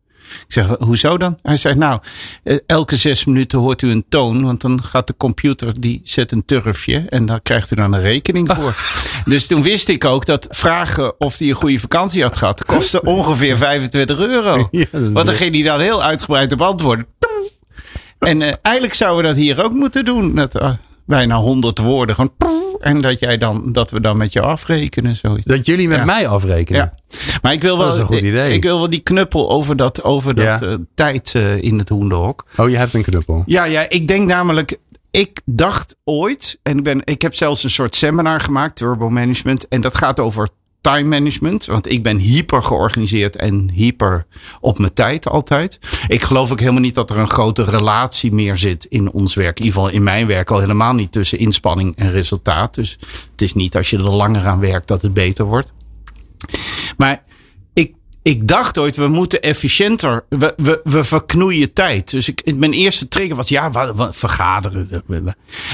Ik 0.47 0.53
zeg, 0.53 0.67
hoezo 0.79 1.19
dan? 1.19 1.38
Hij 1.43 1.56
zei, 1.56 1.75
nou, 1.75 2.00
eh, 2.43 2.56
elke 2.67 2.97
zes 2.97 3.25
minuten 3.25 3.58
hoort 3.58 3.82
u 3.82 3.91
een 3.91 4.05
toon. 4.08 4.43
Want 4.43 4.61
dan 4.61 4.85
gaat 4.85 5.06
de 5.06 5.17
computer, 5.17 5.81
die 5.81 6.00
zet 6.05 6.32
een 6.32 6.44
turfje. 6.44 7.05
En 7.08 7.26
daar 7.26 7.41
krijgt 7.41 7.70
u 7.70 7.76
dan 7.76 7.93
een 7.93 8.00
rekening 8.00 8.53
voor. 8.55 8.76
Dus 9.32 9.47
toen 9.47 9.62
wist 9.62 9.88
ik 9.88 10.05
ook 10.05 10.26
dat 10.26 10.47
vragen 10.50 11.20
of 11.20 11.38
hij 11.38 11.49
een 11.49 11.55
goede 11.55 11.79
vakantie 11.79 12.23
had 12.23 12.37
gehad... 12.37 12.64
kostte 12.64 13.02
ongeveer 13.17 13.56
25 13.56 14.19
euro. 14.19 14.69
Ja, 14.70 14.87
Want 14.91 15.26
dan 15.26 15.35
ging 15.35 15.55
hij 15.55 15.62
dan 15.62 15.81
heel 15.81 16.02
uitgebreid 16.02 16.52
op 16.52 16.62
antwoorden. 16.62 17.06
En 18.19 18.43
eh, 18.43 18.52
eigenlijk 18.62 18.94
zouden 18.94 19.23
we 19.23 19.29
dat 19.29 19.37
hier 19.37 19.64
ook 19.64 19.73
moeten 19.73 20.05
doen. 20.05 20.35
Dat, 20.35 20.59
eh, 20.59 20.70
bijna 21.06 21.37
100 21.37 21.79
woorden. 21.79 22.14
Gewoon, 22.14 22.32
en 22.79 23.00
dat, 23.00 23.19
jij 23.20 23.38
dan, 23.38 23.73
dat 23.73 23.91
we 23.91 24.00
dan 24.00 24.17
met 24.17 24.32
jou 24.32 24.47
afrekenen. 24.47 25.17
Zoiets. 25.17 25.47
Dat 25.47 25.67
jullie 25.67 25.88
met 25.88 25.99
Ja. 25.99 26.05
mij 26.05 26.29
afrekenen. 26.29 26.81
Ja. 26.81 27.19
Maar 27.43 27.53
ik 27.53 27.62
wil 27.62 27.76
wel, 27.79 27.87
Dat 27.87 27.94
is 27.94 28.00
een 28.00 28.06
goed 28.06 28.20
idee. 28.20 28.53
Ik 28.53 28.62
wil 28.62 28.79
wel 28.79 28.91
die 28.91 29.00
knuppel 29.00 29.50
over 29.50 29.76
dat, 29.76 30.03
over 30.05 30.35
dat 30.35 30.44
Ja. 30.44 30.61
eh, 30.67 30.75
tijd 30.94 31.32
eh, 31.35 31.62
in 31.62 31.79
het 31.79 31.88
hoenderhok. 31.88 32.44
Oh, 32.56 32.69
je 32.69 32.76
hebt 32.76 32.94
een 32.94 33.03
knuppel. 33.03 33.43
Ja, 33.47 33.64
ja, 33.64 33.85
ik 33.88 34.08
denk 34.08 34.29
namelijk. 34.29 34.79
Ik 35.11 35.41
dacht 35.44 35.97
ooit, 36.05 36.58
en 36.62 36.76
ik, 36.79 36.85
ben, 36.85 37.00
ik 37.05 37.23
heb 37.23 37.35
zelfs 37.35 37.64
een 37.64 37.70
soort 37.70 37.94
seminar 37.94 38.41
gemaakt, 38.41 38.76
Turbo 38.76 39.11
Management. 39.11 39.69
En 39.69 39.81
dat 39.81 39.94
gaat 39.97 40.20
over 40.20 40.49
time 40.93 41.09
management. 41.09 41.67
Want 41.67 41.91
ik 41.91 42.03
ben 42.03 42.19
hyper 42.19 42.62
georganiseerd 42.62 43.37
en 43.37 43.71
hyper 43.71 44.27
op 44.61 44.79
mijn 44.79 44.94
tijd 44.94 45.29
altijd. 45.29 45.79
Ik 46.09 46.23
geloof 46.23 46.53
ook 46.53 46.61
helemaal 46.61 46.81
niet 46.81 46.94
dat 46.94 47.11
er 47.11 47.19
een 47.19 47.29
grote 47.29 47.65
relatie 47.65 48.33
meer 48.33 48.56
zit 48.56 48.85
in 48.85 49.12
ons 49.12 49.35
werk. 49.35 49.59
In 49.59 49.64
ieder 49.64 49.81
geval 49.81 49.95
in 49.95 50.02
mijn 50.02 50.26
werk 50.26 50.50
al 50.50 50.61
helemaal 50.61 50.95
niet 50.95 51.12
tussen 51.12 51.38
inspanning 51.38 51.97
en 51.97 52.11
resultaat. 52.11 52.75
Dus 52.75 52.99
het 53.33 53.43
is 53.43 53.55
niet 53.55 53.76
als 53.76 53.90
je 53.90 53.97
er 53.97 54.02
langer 54.02 54.47
aan 54.47 54.61
werkt 54.61 54.88
dat 54.88 55.02
het 55.02 55.14
beter 55.14 55.45
wordt. 55.45 55.73
Maar 56.97 57.25
ik, 58.23 58.49
dacht 58.49 58.78
ooit, 58.78 58.97
we 58.97 59.09
moeten 59.09 59.43
efficiënter. 59.43 60.25
We, 60.28 60.55
we, 60.57 60.81
we 60.85 61.05
verknoeien 61.05 61.73
tijd. 61.73 62.11
Dus 62.11 62.28
ik, 62.28 62.57
mijn 62.57 62.73
eerste 62.73 63.09
trigger 63.09 63.37
was, 63.37 63.49
ja, 63.49 63.71
wat, 63.71 63.97
wat, 63.97 64.16
vergaderen. 64.16 65.05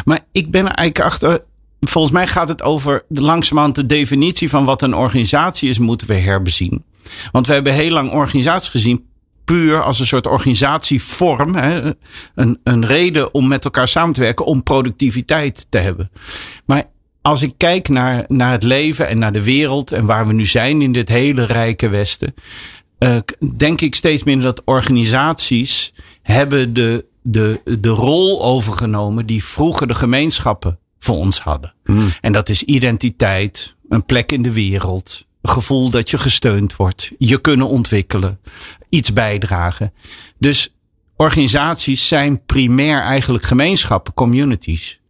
Maar 0.04 0.20
ik 0.32 0.50
ben 0.50 0.66
er 0.66 0.72
eigenlijk 0.72 1.00
achter. 1.10 1.44
Volgens 1.88 2.12
mij 2.12 2.26
gaat 2.26 2.48
het 2.48 2.62
over 2.62 3.04
langzamerhand 3.08 3.74
de 3.74 3.86
definitie 3.86 4.48
van 4.48 4.64
wat 4.64 4.82
een 4.82 4.94
organisatie 4.94 5.68
is, 5.68 5.78
moeten 5.78 6.06
we 6.06 6.14
herbezien. 6.14 6.84
Want 7.32 7.46
we 7.46 7.52
hebben 7.52 7.72
heel 7.72 7.90
lang 7.90 8.10
organisaties 8.10 8.68
gezien 8.68 9.04
puur 9.44 9.82
als 9.82 9.98
een 9.98 10.06
soort 10.06 10.26
organisatievorm. 10.26 11.54
Hè, 11.54 11.92
een, 12.34 12.60
een 12.64 12.86
reden 12.86 13.34
om 13.34 13.48
met 13.48 13.64
elkaar 13.64 13.88
samen 13.88 14.14
te 14.14 14.20
werken 14.20 14.46
om 14.46 14.62
productiviteit 14.62 15.66
te 15.68 15.78
hebben. 15.78 16.10
Maar 16.64 16.84
als 17.22 17.42
ik 17.42 17.54
kijk 17.56 17.88
naar, 17.88 18.24
naar 18.28 18.52
het 18.52 18.62
leven 18.62 19.08
en 19.08 19.18
naar 19.18 19.32
de 19.32 19.42
wereld 19.42 19.92
en 19.92 20.06
waar 20.06 20.26
we 20.26 20.32
nu 20.32 20.44
zijn 20.44 20.82
in 20.82 20.92
dit 20.92 21.08
hele 21.08 21.44
rijke 21.44 21.88
Westen, 21.88 22.34
uh, 22.98 23.16
denk 23.56 23.80
ik 23.80 23.94
steeds 23.94 24.22
minder 24.22 24.44
dat 24.44 24.62
organisaties 24.64 25.92
hebben 26.22 26.74
de, 26.74 27.06
de, 27.22 27.60
de 27.80 27.88
rol 27.88 28.42
overgenomen 28.44 29.26
die 29.26 29.44
vroeger 29.44 29.86
de 29.86 29.94
gemeenschappen 29.94 30.78
voor 31.02 31.16
ons 31.16 31.40
hadden. 31.40 31.74
Hmm. 31.84 32.12
En 32.20 32.32
dat 32.32 32.48
is 32.48 32.62
identiteit, 32.62 33.74
een 33.88 34.04
plek 34.04 34.32
in 34.32 34.42
de 34.42 34.52
wereld, 34.52 35.26
gevoel 35.42 35.90
dat 35.90 36.10
je 36.10 36.18
gesteund 36.18 36.76
wordt, 36.76 37.10
je 37.18 37.40
kunnen 37.40 37.68
ontwikkelen, 37.68 38.40
iets 38.88 39.12
bijdragen. 39.12 39.92
Dus 40.38 40.74
organisaties 41.16 42.08
zijn 42.08 42.44
primair 42.46 43.00
eigenlijk 43.00 43.44
gemeenschappen, 43.44 44.14
communities. 44.14 45.00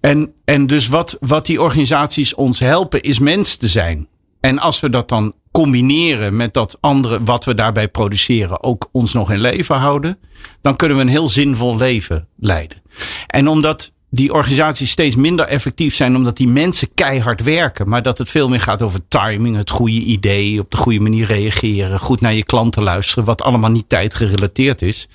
En, 0.00 0.32
en 0.44 0.66
dus 0.66 0.88
wat, 0.88 1.16
wat 1.20 1.46
die 1.46 1.62
organisaties 1.62 2.34
ons 2.34 2.58
helpen 2.58 3.02
is 3.02 3.18
mens 3.18 3.56
te 3.56 3.68
zijn. 3.68 4.08
En 4.40 4.58
als 4.58 4.80
we 4.80 4.90
dat 4.90 5.08
dan 5.08 5.32
combineren 5.52 6.36
met 6.36 6.54
dat 6.54 6.78
andere 6.80 7.22
wat 7.22 7.44
we 7.44 7.54
daarbij 7.54 7.88
produceren 7.88 8.62
ook 8.62 8.88
ons 8.92 9.12
nog 9.12 9.32
in 9.32 9.40
leven 9.40 9.76
houden, 9.76 10.18
dan 10.60 10.76
kunnen 10.76 10.96
we 10.96 11.02
een 11.02 11.08
heel 11.08 11.26
zinvol 11.26 11.76
leven 11.76 12.28
leiden. 12.36 12.82
En 13.26 13.48
omdat 13.48 13.92
die 14.14 14.32
organisaties 14.32 14.90
steeds 14.90 15.16
minder 15.16 15.46
effectief 15.46 15.94
zijn, 15.94 16.16
omdat 16.16 16.36
die 16.36 16.48
mensen 16.48 16.88
keihard 16.94 17.42
werken, 17.42 17.88
maar 17.88 18.02
dat 18.02 18.18
het 18.18 18.28
veel 18.28 18.48
meer 18.48 18.60
gaat 18.60 18.82
over 18.82 19.00
timing, 19.08 19.56
het 19.56 19.70
goede 19.70 20.00
idee, 20.00 20.60
op 20.60 20.70
de 20.70 20.76
goede 20.76 21.00
manier 21.00 21.26
reageren, 21.26 21.98
goed 21.98 22.20
naar 22.20 22.34
je 22.34 22.44
klanten 22.44 22.82
luisteren, 22.82 23.24
wat 23.24 23.42
allemaal 23.42 23.70
niet 23.70 23.88
tijdgerelateerd 23.88 24.82
is 24.82 25.08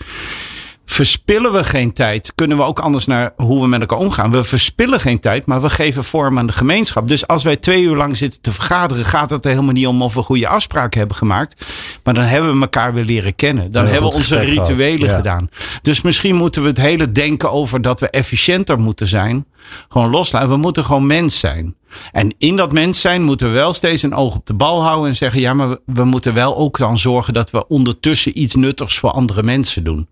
verspillen 0.92 1.52
we 1.52 1.64
geen 1.64 1.94
tijd. 1.94 2.32
Kunnen 2.36 2.58
we 2.58 2.64
ook 2.64 2.80
anders 2.80 3.06
naar 3.06 3.32
hoe 3.36 3.62
we 3.62 3.68
met 3.68 3.80
elkaar 3.80 3.98
omgaan. 3.98 4.32
We 4.32 4.44
verspillen 4.44 5.00
geen 5.00 5.20
tijd, 5.20 5.46
maar 5.46 5.62
we 5.62 5.70
geven 5.70 6.04
vorm 6.04 6.38
aan 6.38 6.48
de 6.48 6.54
gemeenschap. 6.54 7.08
Dus 7.08 7.28
als 7.28 7.44
wij 7.44 7.56
twee 7.56 7.84
uur 7.84 7.96
lang 7.96 8.18
zitten 8.18 8.42
te 8.42 8.52
vergaderen, 8.52 9.06
gaat 9.06 9.30
het 9.30 9.46
er 9.46 9.52
helemaal 9.52 9.74
niet 9.74 9.88
om 9.88 10.02
of 10.02 10.14
we 10.14 10.22
goede 10.22 10.48
afspraken 10.48 11.00
hebben 11.00 11.18
gemaakt. 11.18 11.66
Maar 12.04 12.14
dan 12.14 12.24
hebben 12.24 12.54
we 12.54 12.62
elkaar 12.62 12.94
weer 12.94 13.04
leren 13.04 13.36
kennen. 13.36 13.72
Dan 13.72 13.86
hebben 13.86 14.10
we 14.10 14.16
onze 14.16 14.40
rituelen 14.40 15.10
ja. 15.10 15.16
gedaan. 15.16 15.50
Dus 15.82 16.02
misschien 16.02 16.36
moeten 16.36 16.62
we 16.62 16.68
het 16.68 16.78
hele 16.78 17.12
denken 17.12 17.52
over 17.52 17.82
dat 17.82 18.00
we 18.00 18.10
efficiënter 18.10 18.80
moeten 18.80 19.08
zijn. 19.08 19.46
Gewoon 19.90 20.10
loslaten. 20.10 20.50
We 20.50 20.58
moeten 20.58 20.86
gewoon 20.86 21.08
mens 21.08 21.40
zijn. 21.40 21.76
En 22.12 22.34
in 22.38 22.56
dat 22.56 22.72
mens 22.72 23.02
zijn 23.02 23.24
moeten 23.24 23.48
we 23.48 23.54
wel 23.54 23.74
steeds 23.74 24.04
een 24.04 24.14
oog 24.14 24.36
op 24.36 24.46
de 24.46 24.54
bal 24.54 24.84
houden. 24.84 25.10
En 25.10 25.16
zeggen, 25.16 25.40
ja, 25.40 25.54
maar 25.54 25.78
we, 25.86 26.04
moeten 26.04 26.34
wel 26.34 26.58
ook 26.58 26.78
dan 26.78 26.98
zorgen 26.98 27.34
dat 27.34 27.52
we 27.52 27.68
ondertussen 27.68 28.42
iets 28.42 28.56
nuttigs 28.56 28.98
voor 28.98 29.12
andere 29.12 29.44
mensen 29.44 29.84
doen. 29.84 30.08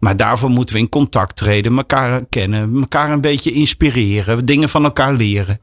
Maar 0.00 0.16
daarvoor 0.16 0.50
moeten 0.50 0.74
we 0.74 0.80
in 0.80 0.88
contact 0.88 1.36
treden, 1.36 1.76
elkaar 1.76 2.24
kennen, 2.28 2.80
elkaar 2.80 3.10
een 3.10 3.20
beetje 3.20 3.52
inspireren, 3.52 4.44
dingen 4.44 4.68
van 4.68 4.84
elkaar 4.84 5.12
leren. 5.12 5.60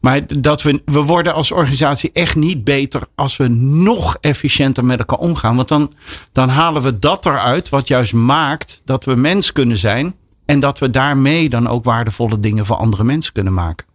Maar 0.00 0.20
dat 0.40 0.62
we, 0.62 0.82
we 0.84 1.00
worden 1.00 1.34
als 1.34 1.50
organisatie 1.50 2.10
echt 2.12 2.36
niet 2.36 2.64
beter 2.64 3.02
als 3.14 3.36
we 3.36 3.48
nog 3.48 4.16
efficiënter 4.20 4.84
met 4.84 4.98
elkaar 4.98 5.18
omgaan. 5.18 5.56
Want 5.56 5.68
dan, 5.68 5.92
dan 6.32 6.48
halen 6.48 6.82
we 6.82 6.98
dat 6.98 7.26
eruit 7.26 7.68
wat 7.68 7.88
juist 7.88 8.12
maakt 8.12 8.82
dat 8.84 9.04
we 9.04 9.14
mens 9.14 9.52
kunnen 9.52 9.76
zijn. 9.76 10.14
En 10.44 10.60
dat 10.60 10.78
we 10.78 10.90
daarmee 10.90 11.48
dan 11.48 11.68
ook 11.68 11.84
waardevolle 11.84 12.40
dingen 12.40 12.66
voor 12.66 12.76
andere 12.76 13.04
mensen 13.04 13.32
kunnen 13.32 13.52
maken. 13.52 13.86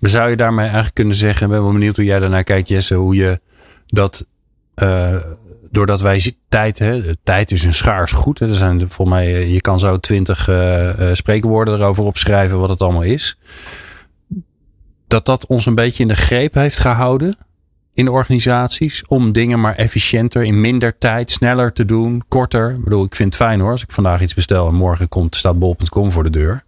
Zou 0.00 0.30
je 0.30 0.36
daarmee 0.36 0.64
eigenlijk 0.64 0.94
kunnen 0.94 1.14
zeggen, 1.14 1.46
ik 1.46 1.52
ben 1.52 1.62
wel 1.62 1.72
benieuwd 1.72 1.96
hoe 1.96 2.04
jij 2.04 2.18
daarnaar 2.18 2.44
kijkt, 2.44 2.68
Jesse, 2.68 2.94
hoe 2.94 3.14
je 3.14 3.40
dat, 3.86 4.26
eh, 4.74 5.16
doordat 5.70 6.00
wij 6.00 6.34
tijd, 6.48 6.78
hè, 6.78 7.16
tijd 7.16 7.50
is 7.50 7.64
een 7.64 7.74
schaars 7.74 8.12
goed. 8.12 8.38
Hè, 8.38 8.48
er 8.48 8.54
zijn 8.54 8.78
volgens 8.78 9.16
mij, 9.16 9.26
eh, 9.26 9.52
je 9.52 9.60
kan 9.60 9.78
zo 9.78 9.98
twintig 9.98 10.48
eh, 10.48 11.12
spreekwoorden 11.12 11.74
erover 11.74 12.04
opschrijven 12.04 12.58
wat 12.58 12.68
het 12.68 12.82
allemaal 12.82 13.02
is. 13.02 13.38
Dat 15.06 15.26
dat 15.26 15.46
ons 15.46 15.66
een 15.66 15.74
beetje 15.74 16.02
in 16.02 16.08
de 16.08 16.16
greep 16.16 16.54
heeft 16.54 16.78
gehouden 16.78 17.36
in 17.94 18.08
organisaties 18.08 19.02
om 19.06 19.32
dingen 19.32 19.60
maar 19.60 19.74
efficiënter, 19.74 20.42
in 20.42 20.60
minder 20.60 20.98
tijd, 20.98 21.30
sneller 21.30 21.72
te 21.72 21.84
doen, 21.84 22.22
korter. 22.28 22.70
Ik 22.70 22.84
bedoel, 22.84 23.04
ik 23.04 23.14
vind 23.14 23.34
het 23.34 23.42
fijn 23.42 23.60
hoor, 23.60 23.70
als 23.70 23.82
ik 23.82 23.90
vandaag 23.90 24.22
iets 24.22 24.34
bestel 24.34 24.68
en 24.68 24.74
morgen 24.74 25.08
komt, 25.08 25.36
staat 25.36 25.58
bol.com 25.58 26.10
voor 26.10 26.22
de 26.22 26.30
deur. 26.30 26.64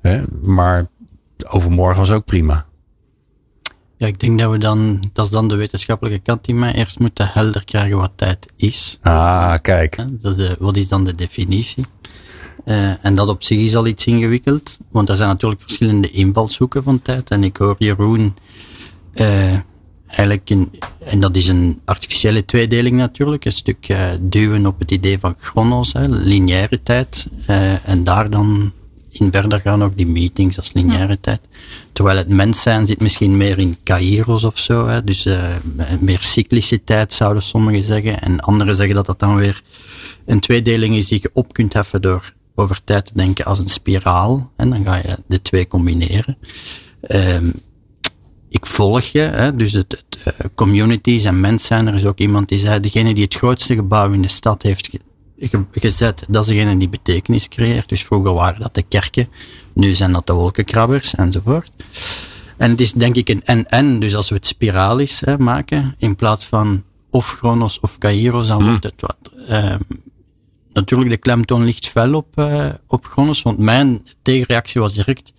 Hè, 0.00 0.22
maar 0.42 0.86
overmorgen 1.46 1.98
was 1.98 2.10
ook 2.10 2.24
prima. 2.24 2.66
Ja, 3.96 4.06
ik 4.06 4.20
denk 4.20 4.38
dat 4.38 4.50
we 4.50 4.58
dan, 4.58 5.10
dat 5.12 5.24
is 5.24 5.30
dan 5.30 5.48
de 5.48 5.54
wetenschappelijke 5.54 6.18
kant 6.18 6.44
die 6.44 6.54
mij 6.54 6.74
eerst 6.74 6.98
moeten 6.98 7.28
helder 7.32 7.64
krijgen 7.64 7.96
wat 7.96 8.12
tijd 8.14 8.52
is. 8.56 8.98
Ah, 9.02 9.54
kijk. 9.62 9.96
Dat 10.10 10.32
is 10.32 10.36
de, 10.36 10.56
wat 10.58 10.76
is 10.76 10.88
dan 10.88 11.04
de 11.04 11.14
definitie? 11.14 11.84
Eh, 12.64 13.04
en 13.04 13.14
dat 13.14 13.28
op 13.28 13.42
zich 13.42 13.58
is 13.58 13.76
al 13.76 13.86
iets 13.86 14.06
ingewikkeld, 14.06 14.78
want 14.90 15.08
er 15.08 15.16
zijn 15.16 15.28
natuurlijk 15.28 15.60
verschillende 15.60 16.10
invalshoeken 16.10 16.82
van 16.82 17.02
tijd. 17.02 17.30
En 17.30 17.44
ik 17.44 17.56
hoor 17.56 17.74
Jeroen 17.78 18.34
eh, 19.12 19.52
eigenlijk, 20.06 20.50
een, 20.50 20.70
en 20.98 21.20
dat 21.20 21.36
is 21.36 21.48
een 21.48 21.80
artificiële 21.84 22.44
tweedeling 22.44 22.96
natuurlijk, 22.96 23.44
een 23.44 23.52
stuk 23.52 23.88
eh, 23.88 24.08
duwen 24.20 24.66
op 24.66 24.78
het 24.78 24.90
idee 24.90 25.18
van 25.18 25.34
chronos, 25.38 25.92
hè, 25.92 26.08
lineaire 26.08 26.82
tijd. 26.82 27.28
en 27.84 28.04
daar 28.04 28.30
dan 28.30 28.72
in 29.14 29.30
verder 29.30 29.60
gaan 29.60 29.82
ook 29.82 29.96
die 29.96 30.06
meetings 30.06 30.56
als 30.56 30.72
lineaire 30.72 31.20
tijd. 31.20 31.40
Terwijl 31.92 32.16
het 32.16 32.28
mens 32.28 32.62
zijn 32.62 32.86
zit 32.86 33.00
misschien 33.00 33.36
meer 33.36 33.58
in 33.58 33.76
kairos 33.82 34.44
of 34.44 34.58
zo. 34.58 34.86
Hè, 34.86 35.04
dus 35.04 35.26
eh, 35.26 35.54
meer 36.00 36.20
cyclische 36.20 36.84
tijd 36.84 37.12
zouden 37.12 37.42
sommigen 37.42 37.82
zeggen. 37.82 38.20
En 38.20 38.40
anderen 38.40 38.74
zeggen 38.74 38.94
dat 38.94 39.06
dat 39.06 39.18
dan 39.18 39.36
weer 39.36 39.62
een 40.26 40.40
tweedeling 40.40 40.96
is 40.96 41.08
die 41.08 41.18
je 41.22 41.30
op 41.32 41.52
kunt 41.52 41.72
heffen 41.72 42.02
door 42.02 42.32
over 42.54 42.80
tijd 42.84 43.06
te 43.06 43.12
denken 43.14 43.44
als 43.44 43.58
een 43.58 43.68
spiraal. 43.68 44.52
En 44.56 44.70
dan 44.70 44.84
ga 44.84 44.96
je 44.96 45.18
de 45.26 45.42
twee 45.42 45.68
combineren. 45.68 46.36
Ehm, 47.00 47.50
ik 48.48 48.66
volg 48.66 49.02
je, 49.02 49.20
hè, 49.20 49.56
dus 49.56 49.72
het, 49.72 49.92
het 49.92 50.36
eh, 50.36 50.46
communities 50.54 51.24
en 51.24 51.40
mens 51.40 51.64
zijn. 51.64 51.86
Er 51.86 51.94
is 51.94 52.04
ook 52.04 52.18
iemand 52.18 52.48
die 52.48 52.58
zei, 52.58 52.80
degene 52.80 53.14
die 53.14 53.24
het 53.24 53.34
grootste 53.34 53.74
gebouw 53.74 54.12
in 54.12 54.22
de 54.22 54.28
stad 54.28 54.62
heeft 54.62 54.88
gezet, 55.72 56.24
dat 56.28 56.42
is 56.42 56.48
degene 56.48 56.76
die 56.76 56.88
betekenis 56.88 57.48
creëert. 57.48 57.88
Dus 57.88 58.04
vroeger 58.04 58.32
waren 58.32 58.60
dat 58.60 58.74
de 58.74 58.82
kerken, 58.82 59.28
nu 59.74 59.94
zijn 59.94 60.12
dat 60.12 60.26
de 60.26 60.32
wolkenkrabbers 60.32 61.14
enzovoort. 61.14 61.70
En 62.56 62.70
het 62.70 62.80
is 62.80 62.92
denk 62.92 63.16
ik 63.16 63.28
een 63.28 63.44
en-en, 63.44 63.98
dus 63.98 64.14
als 64.14 64.28
we 64.28 64.34
het 64.34 64.46
spiralisch 64.46 65.20
hè, 65.20 65.38
maken, 65.38 65.94
in 65.98 66.16
plaats 66.16 66.46
van 66.46 66.84
of 67.10 67.36
Chronos 67.38 67.80
of 67.80 67.98
Kairos, 67.98 68.46
dan 68.46 68.64
wordt 68.64 68.84
het 68.84 69.00
wat. 69.00 69.16
ehm, 69.48 69.78
natuurlijk, 70.72 71.10
de 71.10 71.16
klemtoon 71.16 71.64
ligt 71.64 71.88
fel 71.88 72.14
op, 72.14 72.26
eh, 72.34 72.66
op 72.86 73.06
Chronos, 73.06 73.42
want 73.42 73.58
mijn 73.58 74.06
tegenreactie 74.22 74.80
was 74.80 74.94
direct, 74.94 75.32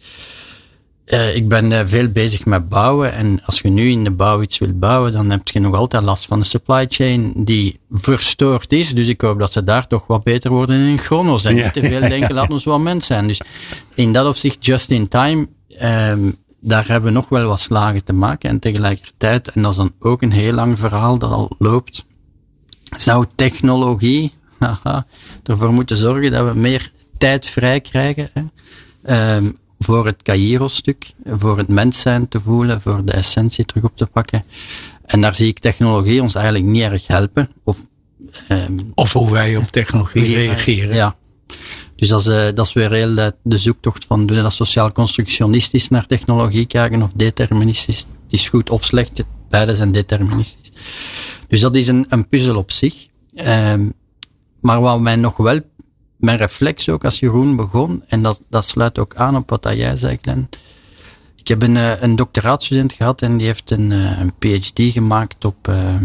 eh, 1.06 1.36
ik 1.36 1.48
ben 1.48 1.72
eh, 1.72 1.82
veel 1.86 2.08
bezig 2.08 2.46
met 2.46 2.70
bouwen 2.70 3.14
en 3.14 3.42
als 3.46 3.60
je 3.60 3.70
nu 3.70 3.90
in 3.90 4.04
de 4.04 4.12
bouw 4.12 4.42
iets 4.42 4.58
wilt 4.58 4.80
bouwen, 4.80 5.12
dan 5.12 5.30
heb 5.30 5.48
je 5.48 5.60
nog 5.60 5.76
altijd 5.76 6.04
last 6.04 6.26
van 6.26 6.40
de 6.40 6.46
supply 6.46 6.86
chain 6.90 7.32
die 7.36 7.80
verstoord 7.92 8.72
is. 8.72 8.94
Dus 8.94 9.08
ik 9.08 9.22
hoop 9.22 9.40
dat 9.40 9.52
ze 9.52 9.64
daar 9.64 9.88
toch 9.88 10.08
wat 10.08 10.24
beter 10.24 10.52
worden 10.52 10.80
in 10.80 10.98
chronos 10.98 11.46
en 11.46 11.56
Ja. 11.56 11.64
niet 11.64 11.74
te 11.74 11.82
veel 11.88 12.00
denken, 12.00 12.34
laat 12.36 12.50
ons 12.52 12.64
wel 12.66 12.80
mens 12.80 13.06
zijn. 13.06 13.28
Dus 13.28 13.42
in 13.96 14.14
dat 14.14 14.28
opzicht, 14.28 14.66
just 14.66 14.92
in 14.92 15.08
time, 15.08 15.48
ehm, 15.70 16.32
daar 16.60 16.88
hebben 16.88 17.10
we 17.10 17.16
nog 17.16 17.30
wel 17.30 17.48
wat 17.48 17.60
slagen 17.60 18.04
te 18.04 18.14
maken. 18.14 18.50
En 18.50 18.60
tegelijkertijd, 18.60 19.52
en 19.52 19.62
dat 19.62 19.72
is 19.72 19.78
dan 19.78 19.94
ook 20.00 20.22
een 20.22 20.32
heel 20.32 20.54
lang 20.54 20.80
verhaal 20.80 21.18
dat 21.18 21.32
al 21.32 21.56
loopt, 21.60 22.06
zou 22.98 23.26
technologie 23.36 24.34
haha, 24.60 25.06
ervoor 25.44 25.74
moeten 25.74 25.98
zorgen 25.98 26.32
dat 26.32 26.54
we 26.54 26.60
meer 26.60 26.92
tijd 27.18 27.46
vrij 27.46 27.82
krijgen. 27.82 28.30
Hè? 28.34 28.44
Ehm, 29.04 29.46
voor 29.86 30.06
het 30.06 30.22
Cairo-stuk, 30.22 31.14
voor 31.26 31.58
het 31.58 31.68
mens 31.68 32.02
zijn 32.02 32.28
te 32.28 32.40
voelen, 32.42 32.82
voor 32.82 33.06
de 33.06 33.12
essentie 33.12 33.66
terug 33.66 33.84
op 33.84 33.98
te 33.98 34.06
pakken. 34.06 34.44
En 35.06 35.22
daar 35.22 35.36
zie 35.36 35.48
ik 35.48 35.60
technologie 35.60 36.22
ons 36.22 36.36
eigenlijk 36.36 36.66
niet 36.66 36.82
erg 36.82 37.08
helpen. 37.08 37.50
Of, 37.64 37.86
ehm, 38.48 38.78
Of 38.96 39.14
hoe 39.14 39.32
wij 39.32 39.56
op 39.56 39.72
technologie 39.72 40.36
reageren. 40.36 40.96
ja. 40.96 41.16
Dus 41.96 42.08
dat 42.08 42.20
is, 42.20 42.28
eh, 42.28 42.56
dat 42.56 42.66
is 42.66 42.74
weer 42.74 42.92
heel 42.92 43.16
de, 43.16 43.36
de 43.44 43.58
zoektocht 43.58 44.06
van 44.06 44.26
doen 44.26 44.38
we 44.38 44.44
dat 44.44 44.54
sociaal 44.54 44.92
constructionistisch 44.92 45.90
naar 45.90 46.06
technologie 46.06 46.66
kijken 46.66 47.02
of 47.02 47.12
deterministisch. 47.16 48.00
Het 48.00 48.34
is 48.34 48.50
goed 48.50 48.70
of 48.70 48.84
slecht, 48.84 49.24
beide 49.50 49.76
zijn 49.76 49.92
deterministisch. 49.92 50.72
Dus 51.48 51.60
dat 51.60 51.76
is 51.76 51.88
een, 51.88 52.06
een 52.10 52.28
puzzel 52.28 52.56
op 52.56 52.72
zich. 52.72 53.08
Ehm, 53.36 53.90
maar 54.62 54.82
wat 54.82 55.00
mij 55.00 55.16
nog 55.16 55.38
wel, 55.38 55.60
mijn 56.26 56.38
reflex 56.38 56.90
ook 56.90 57.04
als 57.04 57.20
Jeroen 57.20 57.56
begon, 57.56 58.04
en 58.08 58.22
dat, 58.22 58.42
dat 58.50 58.66
sluit 58.66 59.00
ook 59.00 59.16
aan 59.16 59.36
op 59.36 59.50
wat 59.50 59.68
jij 59.76 59.98
zei. 59.98 60.20
Ik 61.36 61.48
heb 61.48 61.62
een, 61.62 61.78
eh, 61.78 62.02
een 62.02 62.16
doctoraatstudent 62.16 62.94
gehad 62.94 63.22
en 63.22 63.38
die 63.38 63.48
heeft 63.48 63.72
een, 63.72 63.92
eh, 63.92 64.20
een 64.20 64.34
PhD 64.40 64.92
gemaakt 64.92 65.46
op 65.46 65.68
eh, 65.68 65.96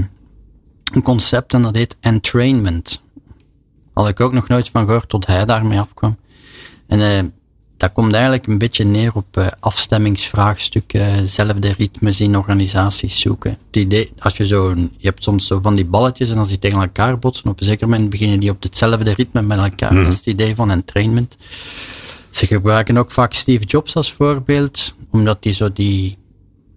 een 0.92 1.02
concept 1.02 1.54
en 1.54 1.62
dat 1.62 1.74
heet 1.74 1.96
entrainment. 2.00 3.02
Had 3.92 4.08
ik 4.08 4.20
ook 4.20 4.32
nog 4.32 4.48
nooit 4.48 4.68
van 4.68 4.84
gehoord 4.84 5.08
tot 5.08 5.26
hij 5.26 5.44
daarmee 5.44 5.78
afkwam. 5.78 6.16
En 6.86 7.34
dat 7.80 7.92
komt 7.92 8.12
eigenlijk 8.12 8.46
een 8.46 8.58
beetje 8.58 8.84
neer 8.84 9.14
op 9.14 9.36
eh, 9.36 9.46
afstemmingsvraagstukken, 9.60 11.28
zelfde 11.28 11.72
ritmes 11.78 12.20
in 12.20 12.36
organisaties 12.36 13.20
zoeken. 13.20 13.50
Het 13.66 13.76
idee, 13.76 14.12
als 14.18 14.36
je 14.36 14.46
zo, 14.46 14.68
een- 14.70 14.92
je 14.96 15.06
hebt 15.08 15.22
soms 15.22 15.46
zo 15.46 15.60
van 15.60 15.74
die 15.74 15.84
balletjes 15.84 16.30
en 16.30 16.38
als 16.38 16.48
die 16.48 16.58
tegen 16.58 16.80
elkaar 16.80 17.18
botsen, 17.18 17.50
op 17.50 17.60
een 17.60 17.66
zeker 17.66 17.88
moment 17.88 18.10
beginnen 18.10 18.40
die 18.40 18.50
op 18.50 18.62
hetzelfde 18.62 19.12
ritme 19.14 19.42
met 19.42 19.58
elkaar. 19.58 19.94
Dat 19.94 20.06
is 20.12 20.16
het 20.16 20.26
idee 20.26 20.54
van 20.54 20.70
entrainment. 20.70 21.36
Ze 22.30 22.46
gebruiken 22.46 22.96
ook 22.96 23.10
vaak 23.10 23.32
Steve 23.32 23.64
Jobs 23.64 23.96
als 23.96 24.12
voorbeeld, 24.12 24.94
omdat 25.10 25.42
die 25.42 25.52
zo 25.52 25.72
die, 25.72 26.18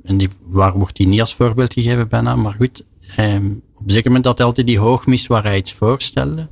en 0.04 0.18
die, 0.18 0.30
waar 0.46 0.74
wordt 0.78 0.96
die 0.96 1.08
niet 1.08 1.22
als 1.22 1.36
voorbeeld 1.36 1.74
gegeven 1.74 2.08
bijna, 2.08 2.36
maar 2.36 2.56
goed, 2.60 2.84
ehm, 3.16 3.46
op 3.76 3.84
een 3.88 3.94
zeker 3.94 4.08
moment 4.10 4.26
had 4.26 4.38
hij 4.38 4.48
altijd 4.48 4.68
die 4.68 4.80
hoogmis 4.80 5.28
waar 5.28 5.44
hij 5.44 5.58
iets 5.58 5.74
voorstelde. 5.74 6.48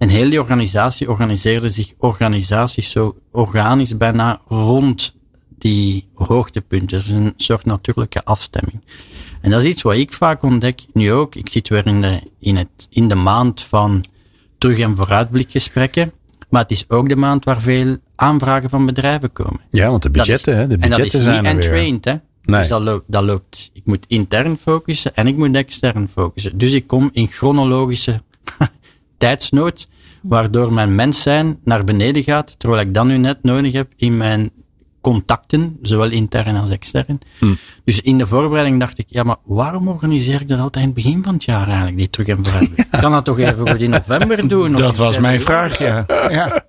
En 0.00 0.08
heel 0.08 0.30
die 0.30 0.40
organisatie 0.40 1.10
organiseerde 1.10 1.68
zich 1.68 1.92
organisaties 1.98 2.90
zo 2.90 3.16
organisch 3.30 3.96
bijna 3.96 4.40
rond 4.48 5.14
die 5.58 6.08
hoogtepunten. 6.14 6.98
Dat 6.98 7.06
is 7.06 7.12
een 7.12 7.34
soort 7.36 7.64
natuurlijke 7.64 8.24
afstemming. 8.24 8.84
En 9.40 9.50
dat 9.50 9.62
is 9.62 9.68
iets 9.68 9.82
wat 9.82 9.94
ik 9.94 10.12
vaak 10.12 10.42
ontdek, 10.42 10.80
nu 10.92 11.12
ook. 11.12 11.34
Ik 11.34 11.48
zit 11.48 11.68
weer 11.68 11.86
in 11.86 12.00
de, 12.00 12.20
in 12.38 12.56
het, 12.56 12.86
in 12.90 13.08
de 13.08 13.14
maand 13.14 13.62
van 13.62 14.04
terug- 14.58 14.78
en 14.78 14.96
vooruitblikgesprekken. 14.96 16.12
Maar 16.48 16.62
het 16.62 16.70
is 16.70 16.84
ook 16.88 17.08
de 17.08 17.16
maand 17.16 17.44
waar 17.44 17.60
veel 17.60 17.96
aanvragen 18.16 18.70
van 18.70 18.86
bedrijven 18.86 19.32
komen. 19.32 19.60
Ja, 19.70 19.90
want 19.90 20.02
de 20.02 20.10
budgetten, 20.10 20.56
hè, 20.56 20.66
de 20.66 20.74
en 20.74 20.90
dat 20.90 20.98
is 20.98 21.12
budgetten 21.12 21.42
niet 21.42 21.52
entrained, 21.52 22.04
hè. 22.04 22.14
Nee. 22.42 22.60
Dus 22.60 22.68
dat 22.68 22.82
loopt, 22.82 23.04
dat 23.06 23.22
loopt, 23.22 23.70
ik 23.72 23.82
moet 23.84 24.04
intern 24.08 24.56
focussen 24.56 25.16
en 25.16 25.26
ik 25.26 25.36
moet 25.36 25.56
extern 25.56 26.08
focussen. 26.08 26.58
Dus 26.58 26.72
ik 26.72 26.86
kom 26.86 27.10
in 27.12 27.26
chronologische 27.26 28.22
tijdsnood, 29.20 29.88
waardoor 30.22 30.72
mijn 30.72 30.94
mens 30.94 31.22
zijn 31.22 31.58
naar 31.64 31.84
beneden 31.84 32.22
gaat, 32.22 32.58
terwijl 32.58 32.80
ik 32.80 32.94
dat 32.94 33.04
nu 33.04 33.16
net 33.16 33.42
nodig 33.42 33.72
heb 33.72 33.92
in 33.96 34.16
mijn 34.16 34.50
contacten, 35.00 35.78
zowel 35.82 36.10
intern 36.10 36.56
als 36.56 36.70
extern. 36.70 37.18
Hm. 37.38 37.54
Dus 37.84 38.00
in 38.00 38.18
de 38.18 38.26
voorbereiding 38.26 38.80
dacht 38.80 38.98
ik, 38.98 39.06
ja, 39.08 39.22
maar 39.22 39.36
waarom 39.44 39.88
organiseer 39.88 40.40
ik 40.40 40.48
dat 40.48 40.58
altijd 40.58 40.84
in 40.84 40.90
het 40.90 41.02
begin 41.02 41.24
van 41.24 41.34
het 41.34 41.44
jaar 41.44 41.66
eigenlijk, 41.66 41.96
die 41.96 42.10
terug 42.10 42.28
en 42.28 42.44
vooruit? 42.44 42.70
Ik 42.90 42.98
kan 43.00 43.12
dat 43.12 43.24
toch 43.24 43.38
even 43.38 43.68
goed 43.70 43.82
in 43.82 43.90
november 43.90 44.48
doen? 44.48 44.72
Dat 44.72 44.96
was 44.96 45.18
mijn 45.18 45.40
vraag, 45.40 45.78
ja. 45.78 46.04
ja. 46.30 46.64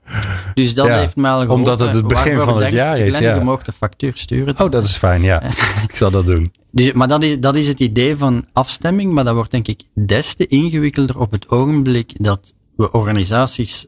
Dus 0.53 0.73
dat 0.73 0.85
Ja, 0.87 0.97
heeft 0.97 1.15
mij 1.15 1.31
al 1.31 1.39
geholpen. 1.41 1.57
omdat 1.57 1.79
het 1.79 1.93
het 1.93 2.07
begin 2.07 2.35
Waarvoor 2.35 2.53
van 2.53 2.53
het 2.53 2.71
denk 2.71 2.73
jaar 2.73 2.97
is, 2.97 3.15
Glenn, 3.15 3.31
ja. 3.33 3.39
Je 3.39 3.43
mag 3.45 3.63
de 3.63 3.71
factuur 3.71 4.11
sturen. 4.15 4.59
Oh, 4.59 4.71
dat 4.71 4.83
is 4.83 4.95
fijn, 4.97 5.21
ja. 5.23 5.41
ik 5.87 5.95
zal 5.95 6.11
dat 6.11 6.25
doen. 6.25 6.51
Dus, 6.71 6.91
maar 6.93 7.07
dat 7.07 7.23
is, 7.23 7.39
dat 7.39 7.55
is 7.55 7.67
het 7.67 7.79
idee 7.79 8.17
van 8.17 8.45
afstemming, 8.53 9.13
maar 9.13 9.23
dat 9.23 9.33
wordt 9.35 9.51
denk 9.51 9.67
ik 9.67 9.81
des 9.93 10.33
te 10.33 10.47
ingewikkelder 10.47 11.19
op 11.19 11.31
het 11.31 11.49
ogenblik 11.49 12.13
dat 12.23 12.53
we 12.75 12.91
organisaties, 12.91 13.85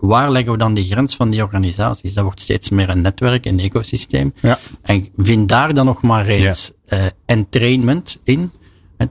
waar 0.00 0.30
leggen 0.30 0.52
we 0.52 0.58
dan 0.58 0.74
die 0.74 0.84
grens 0.84 1.16
van 1.16 1.30
die 1.30 1.42
organisaties? 1.42 2.14
Dat 2.14 2.24
wordt 2.24 2.40
steeds 2.40 2.70
meer 2.70 2.88
een 2.88 3.00
netwerk, 3.00 3.46
een 3.46 3.60
ecosysteem. 3.60 4.32
Ja. 4.40 4.58
En 4.82 5.08
vind 5.16 5.48
daar 5.48 5.74
dan 5.74 5.86
nog 5.86 6.02
maar 6.02 6.26
eens 6.26 6.72
eh, 6.86 7.04
entrainment 7.26 8.18
in. 8.24 8.52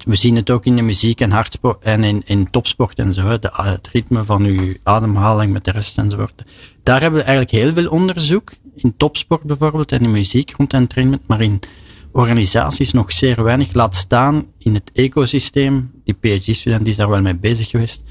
We 0.04 0.16
zien 0.16 0.36
het 0.36 0.50
ook 0.50 0.66
in 0.66 0.76
de 0.76 0.82
muziek 0.82 1.22
en 1.22 1.32
hardsport 1.32 1.84
en 1.84 2.04
in, 2.04 2.22
in 2.26 2.50
topsport 2.50 3.00
en 3.00 3.14
zo. 3.14 3.40
De, 3.40 3.50
het 3.54 3.88
ritme 3.88 4.24
van 4.24 4.44
uw 4.44 4.74
ademhaling 4.84 5.54
met 5.54 5.66
de 5.66 5.72
rest 5.72 5.98
enzovoort. 5.98 6.44
Daar 6.84 7.02
hebben 7.02 7.20
we 7.20 7.26
eigenlijk 7.26 7.64
heel 7.64 7.74
veel 7.74 7.90
onderzoek. 7.90 8.52
In 8.76 8.94
topsport 8.98 9.44
bijvoorbeeld 9.44 9.92
en 9.92 10.02
in 10.02 10.12
muziek 10.12 10.54
rond 10.58 10.74
entrainment. 10.74 11.28
Maar 11.28 11.42
in 11.42 11.60
organisaties 12.12 12.92
nog 12.92 13.12
zeer 13.12 13.44
weinig. 13.44 13.74
Laat 13.74 13.96
staan 13.96 14.46
in 14.58 14.74
het 14.74 14.92
ecosysteem. 14.94 15.92
Die 16.04 16.14
PhD-student 16.14 16.88
is 16.88 16.96
daar 16.96 17.10
wel 17.10 17.22
mee 17.22 17.36
bezig 17.36 17.70
geweest. 17.70 18.04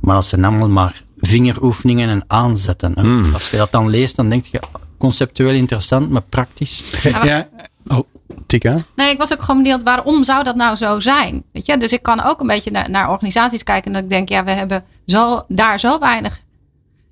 Maar 0.00 0.14
dat 0.14 0.24
zijn 0.24 0.44
allemaal 0.44 0.68
maar 0.68 1.02
vingeroefeningen 1.28 2.08
en 2.08 2.24
aanzetten. 2.26 2.92
hè. 2.98 3.32
Als 3.32 3.50
je 3.50 3.56
dat 3.56 3.72
dan 3.72 3.88
leest, 3.88 4.16
dan 4.16 4.28
denk 4.28 4.44
je 4.44 4.60
conceptueel 4.98 5.54
interessant, 5.54 6.10
maar 6.10 6.22
praktisch. 6.22 6.84
Ja. 7.02 7.48
Oh, 7.86 7.98
Tika? 8.46 8.76
Nee, 8.96 9.10
ik 9.10 9.18
was 9.18 9.32
ook 9.32 9.42
gewoon 9.42 9.62
benieuwd 9.62 9.82
waarom 9.82 10.24
zou 10.24 10.42
dat 10.42 10.56
nou 10.56 10.76
zo 10.76 11.00
zijn? 11.00 11.42
Weet 11.52 11.66
je? 11.66 11.76
Dus 11.78 11.92
ik 11.92 12.02
kan 12.02 12.22
ook 12.22 12.40
een 12.40 12.46
beetje 12.46 12.70
naar, 12.70 12.90
naar 12.90 13.10
organisaties 13.10 13.62
kijken 13.62 13.86
en 13.86 13.92
dat 13.92 14.02
ik 14.02 14.08
denk, 14.08 14.28
ja, 14.28 14.44
we 14.44 14.50
hebben 14.50 14.84
zo, 15.06 15.44
daar 15.48 15.80
zo 15.80 15.98
weinig 15.98 16.40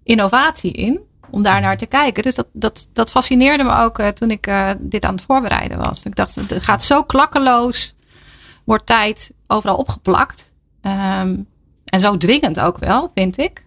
innovatie 0.02 0.72
in 0.72 1.00
om 1.30 1.42
daar 1.42 1.60
naar 1.60 1.76
te 1.76 1.86
kijken. 1.86 2.22
Dus 2.22 2.34
dat, 2.34 2.46
dat, 2.52 2.88
dat 2.92 3.10
fascineerde 3.10 3.64
me 3.64 3.76
ook 3.76 3.98
eh, 3.98 4.08
toen 4.08 4.30
ik 4.30 4.46
eh, 4.46 4.70
dit 4.78 5.04
aan 5.04 5.14
het 5.14 5.24
voorbereiden 5.26 5.78
was. 5.78 6.02
Ik 6.04 6.16
dacht, 6.16 6.34
het 6.34 6.62
gaat 6.62 6.82
zo 6.82 7.02
klakkeloos, 7.02 7.94
wordt 8.64 8.86
tijd 8.86 9.32
overal 9.46 9.76
opgeplakt. 9.76 10.52
Ehm, 10.80 11.36
en 11.84 12.00
zo 12.00 12.16
dwingend 12.16 12.60
ook 12.60 12.78
wel, 12.78 13.10
vind 13.14 13.38
ik. 13.38 13.64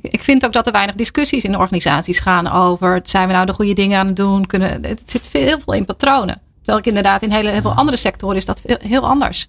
Ik- 0.00 0.22
vind 0.22 0.44
ook 0.44 0.52
dat 0.52 0.66
er 0.66 0.72
weinig 0.72 0.94
discussies 0.94 1.44
in 1.44 1.58
organisaties 1.58 2.18
gaan 2.18 2.50
over, 2.52 3.00
zijn 3.02 3.26
we 3.28 3.32
nou 3.34 3.46
de 3.46 3.52
goede 3.52 3.72
dingen 3.72 3.98
aan 3.98 4.06
het 4.06 4.16
doen? 4.16 4.46
Kunnen, 4.46 4.84
het 4.84 5.00
zit 5.04 5.26
veel, 5.26 5.42
heel 5.42 5.60
veel 5.60 5.74
in 5.74 5.84
patronen. 5.84 6.40
Terwijl 6.56 6.78
ik 6.78 6.86
inderdaad 6.86 7.22
in 7.22 7.30
hele, 7.30 7.50
heel 7.50 7.60
veel 7.60 7.74
andere 7.74 7.96
sectoren 7.96 8.36
is 8.36 8.44
dat 8.44 8.62
heel 8.80 9.06
anders. 9.08 9.46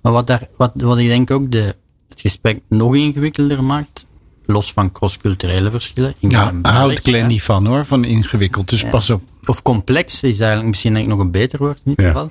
Maar 0.00 0.12
wat, 0.12 0.26
daar, 0.26 0.48
wat, 0.56 0.72
wat 0.74 0.98
ik 0.98 1.08
denk 1.08 1.30
ook 1.30 1.50
de, 1.52 1.74
het 2.08 2.20
gesprek 2.20 2.60
nog 2.68 2.94
ingewikkelder 2.94 3.64
maakt, 3.64 4.04
los 4.46 4.72
van 4.72 4.92
cross-culturele 4.92 5.70
verschillen. 5.70 6.14
Nou, 6.20 6.52
Belg, 6.60 6.74
houdt 6.74 6.98
Glenn 7.00 7.26
niet 7.26 7.42
van 7.42 7.66
hoor, 7.66 7.84
van 7.84 8.04
ingewikkeld. 8.04 8.68
Dus 8.68 8.84
pas 8.84 9.10
op. 9.10 9.22
Of 9.44 9.62
complex 9.62 10.22
is 10.22 10.38
eigenlijk 10.40 10.68
misschien 10.70 10.92
denk 10.92 11.04
ik 11.04 11.10
nog 11.10 11.20
een 11.20 11.30
beter 11.30 11.58
woord 11.58 11.80
in 11.84 11.90
ieder 11.90 12.06
Ja. 12.14 12.28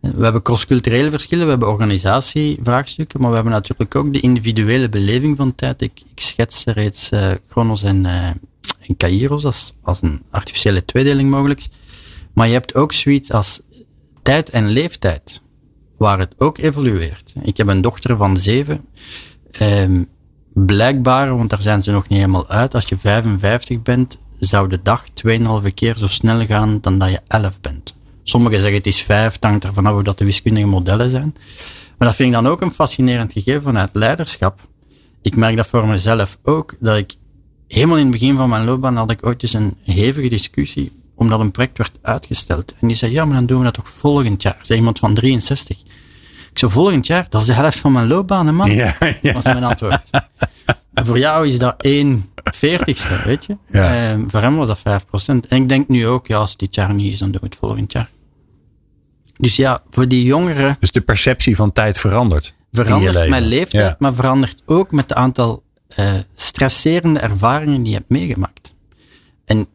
We 0.00 0.22
hebben 0.22 0.42
cross-culturele 0.42 1.10
verschillen, 1.10 1.44
we 1.44 1.50
hebben 1.50 1.68
organisatievraagstukken, 1.68 3.20
maar 3.20 3.28
we 3.28 3.34
hebben 3.34 3.52
natuurlijk 3.52 3.94
ook 3.94 4.12
de 4.12 4.20
individuele 4.20 4.88
beleving 4.88 5.36
van 5.36 5.54
tijd. 5.54 5.82
Ik, 5.82 6.02
ik 6.14 6.20
schets 6.20 6.64
reeds 6.64 7.10
eh 7.10 7.30
Chronos 7.48 7.82
en, 7.82 8.06
eh 8.06 8.28
en 8.88 8.96
Kairos 8.96 9.44
als, 9.44 9.74
als 9.82 10.02
een 10.02 10.22
artificiële 10.30 10.84
tweedeling 10.84 11.30
mogelijk. 11.30 11.66
Maar 12.32 12.46
je 12.46 12.52
hebt 12.52 12.74
ook 12.74 12.92
zoiets 12.92 13.32
als 13.32 13.60
tijd 14.22 14.50
en 14.50 14.68
leeftijd, 14.68 15.42
waar 15.96 16.18
het 16.18 16.34
ook 16.38 16.58
evolueert. 16.58 17.34
Ik 17.42 17.56
heb 17.56 17.68
een 17.68 17.80
dochter 17.80 18.16
van 18.16 18.36
zeven. 18.36 18.84
Ehm, 19.50 20.02
blijkbaar, 20.54 21.36
want 21.36 21.50
daar 21.50 21.60
zijn 21.62 21.82
ze 21.82 21.90
nog 21.90 22.08
niet 22.08 22.18
helemaal 22.18 22.48
uit, 22.48 22.74
als 22.74 22.88
je 22.88 22.98
55 22.98 23.82
bent, 23.82 24.18
zou 24.38 24.68
de 24.68 24.82
dag 24.82 25.04
2,5 25.14 25.74
keer 25.74 25.96
zo 25.96 26.06
snel 26.06 26.46
gaan 26.46 26.78
dan 26.80 26.98
dat 26.98 27.10
je 27.10 27.20
11 27.26 27.60
bent. 27.60 27.96
Sommigen 28.28 28.60
zeggen 28.60 28.78
het 28.78 28.86
is 28.86 29.02
5, 29.02 29.32
het 29.32 29.44
hangt 29.44 29.64
er 29.64 29.74
vanaf 29.74 29.92
hoe 29.92 30.02
dat 30.02 30.18
de 30.18 30.24
wiskundige 30.24 30.66
modellen 30.66 31.10
zijn. 31.10 31.34
Maar 31.98 32.08
dat 32.08 32.16
vind 32.16 32.28
ik 32.28 32.34
dan 32.34 32.46
ook 32.46 32.60
een 32.60 32.70
fascinerend 32.70 33.32
gegeven 33.32 33.62
vanuit 33.62 33.90
leiderschap. 33.92 34.68
Ik 35.22 35.36
merk 35.36 35.56
dat 35.56 35.66
voor 35.66 35.86
mezelf 35.86 36.38
ook, 36.42 36.74
dat 36.80 36.96
ik 36.96 37.14
helemaal 37.68 37.96
in 37.96 38.02
het 38.02 38.12
begin 38.12 38.36
van 38.36 38.48
mijn 38.48 38.64
loopbaan 38.64 38.96
had 38.96 39.10
ik 39.10 39.26
ooit 39.26 39.42
eens 39.42 39.52
een 39.52 39.76
hevige 39.82 40.28
discussie, 40.28 40.92
omdat 41.14 41.40
een 41.40 41.50
project 41.50 41.78
werd 41.78 41.92
uitgesteld. 42.02 42.74
En 42.80 42.86
die 42.86 42.96
zei, 42.96 43.12
ja, 43.12 43.24
maar 43.24 43.34
dan 43.34 43.46
doen 43.46 43.58
we 43.58 43.64
dat 43.64 43.74
toch 43.74 43.88
volgend 43.88 44.42
jaar. 44.42 44.58
Zei 44.60 44.78
iemand 44.78 44.98
van 44.98 45.14
63. 45.14 45.78
Ik 46.50 46.58
zei, 46.58 46.70
volgend 46.70 47.06
jaar? 47.06 47.26
Dat 47.28 47.40
is 47.40 47.46
de 47.46 47.52
helft 47.52 47.78
van 47.78 47.92
mijn 47.92 48.06
loopbaan, 48.06 48.46
hè, 48.46 48.52
man. 48.52 48.70
Ja, 48.70 48.96
ja. 49.22 49.32
was 49.32 49.44
mijn 49.44 49.64
antwoord. 49.64 50.10
En 50.94 51.06
voor 51.06 51.18
jou 51.18 51.46
is 51.46 51.58
dat 51.58 51.82
1 51.82 52.30
veertigste, 52.44 53.22
weet 53.24 53.44
je. 53.44 53.56
Ja. 53.72 54.10
Ehm, 54.10 54.28
voor 54.28 54.40
hem 54.40 54.56
was 54.56 54.66
dat 54.66 54.78
5%. 54.78 55.48
En 55.48 55.62
ik 55.62 55.68
denk 55.68 55.88
nu 55.88 56.06
ook, 56.06 56.26
ja, 56.26 56.36
als 56.36 56.50
het 56.50 56.58
dit 56.58 56.74
jaar 56.74 56.94
niet 56.94 57.12
is, 57.12 57.18
dan 57.18 57.30
doen 57.30 57.40
we 57.40 57.46
het 57.46 57.56
volgend 57.56 57.92
jaar. 57.92 58.10
Dus 59.38 59.56
ja, 59.56 59.82
voor 59.90 60.08
die 60.08 60.24
jongeren 60.24 60.76
Dus 60.80 60.90
de 60.90 61.00
perceptie 61.00 61.56
van 61.56 61.72
tijd 61.72 61.98
verandert. 61.98 62.54
verandert 62.72 63.28
mijn 63.28 63.42
leeftijd, 63.46 63.84
Ja. 63.88 63.96
maar 63.98 64.14
verandert 64.14 64.62
ook 64.66 64.90
met 64.90 65.08
het 65.08 65.18
aantal 65.18 65.62
eh, 65.88 66.12
stresserende 66.34 67.18
ervaringen 67.20 67.82
die 67.82 67.92
je 67.92 67.98
hebt 67.98 68.10
meegemaakt. 68.10 68.74
En 69.44 69.66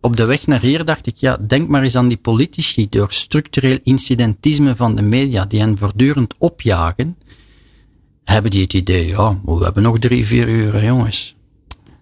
op 0.00 0.16
de 0.16 0.24
weg 0.24 0.46
naar 0.46 0.60
hier 0.60 0.84
dacht 0.84 1.06
ik, 1.06 1.16
ja, 1.16 1.36
denk 1.46 1.68
maar 1.68 1.82
eens 1.82 1.96
aan 1.96 2.08
die 2.08 2.16
politici 2.16 2.88
door 2.88 3.12
structureel 3.12 3.78
incidentisme 3.82 4.76
van 4.76 4.94
de 4.96 5.02
media, 5.02 5.44
die 5.44 5.60
hen 5.60 5.78
voortdurend 5.78 6.34
opjagen, 6.38 7.16
hebben 8.24 8.50
die 8.50 8.62
het 8.62 8.72
idee, 8.72 9.06
ja, 9.06 9.38
we 9.44 9.64
hebben 9.64 9.82
nog 9.82 9.98
drie, 9.98 10.26
vier 10.26 10.48
uur, 10.48 10.84
jongens. 10.84 11.36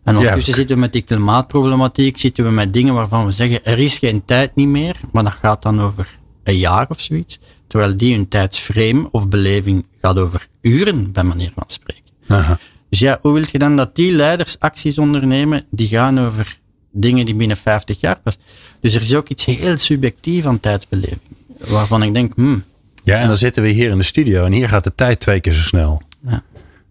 En 0.04 0.16
ondertussen 0.16 0.52
Ja. 0.52 0.58
zitten 0.58 0.74
we 0.76 0.80
met 0.82 0.92
die 0.92 1.02
klimaatproblematiek, 1.02 2.18
zitten 2.18 2.44
we 2.44 2.50
met 2.50 2.72
dingen 2.74 2.94
waarvan 2.94 3.26
we 3.26 3.32
zeggen, 3.32 3.64
er 3.64 3.78
is 3.78 3.98
geen 3.98 4.24
tijd 4.24 4.54
niet 4.54 4.68
meer, 4.68 5.00
maar 5.12 5.24
dat 5.24 5.32
gaat 5.32 5.62
dan 5.62 5.80
over 5.80 6.18
een 6.44 6.58
jaar 6.58 6.86
of 6.88 7.00
zoiets. 7.00 7.38
Terwijl 7.66 7.96
die 7.96 8.14
hun 8.14 8.28
tijdsframe 8.28 9.08
of 9.10 9.28
beleving 9.28 9.86
gaat 10.00 10.18
over 10.18 10.48
uren, 10.60 11.12
bij 11.12 11.22
manier 11.22 11.52
van 11.54 11.64
spreken. 11.66 12.02
Aha. 12.26 12.58
Dus 12.88 12.98
ja, 12.98 13.18
hoe 13.20 13.32
wil 13.32 13.44
je 13.50 13.58
dan 13.58 13.76
dat 13.76 13.96
die 13.96 14.12
leiders 14.12 14.58
acties 14.58 14.98
ondernemen 14.98 15.64
die 15.70 15.86
gaan 15.86 16.20
over 16.20 16.58
dingen 16.90 17.24
die 17.24 17.34
binnen 17.34 17.56
50 17.56 18.00
jaar 18.00 18.20
pas. 18.20 18.38
Dus 18.80 18.94
er 18.94 19.00
is 19.00 19.14
ook 19.14 19.28
iets 19.28 19.44
heel 19.44 19.78
subjectief 19.78 20.46
aan 20.46 20.60
tijdsbeleving. 20.60 21.20
Waarvan 21.58 22.02
ik 22.02 22.14
denk, 22.14 22.32
hmm, 22.34 22.64
Ja, 23.04 23.16
en 23.16 23.26
dan 23.26 23.36
zitten 23.36 23.62
we 23.62 23.68
hier 23.68 23.90
in 23.90 23.98
de 23.98 24.02
studio 24.02 24.44
en 24.44 24.52
hier 24.52 24.68
gaat 24.68 24.84
de 24.84 24.94
tijd 24.94 25.20
twee 25.20 25.40
keer 25.40 25.52
zo 25.52 25.62
snel. 25.62 26.02
Ja. 26.26 26.42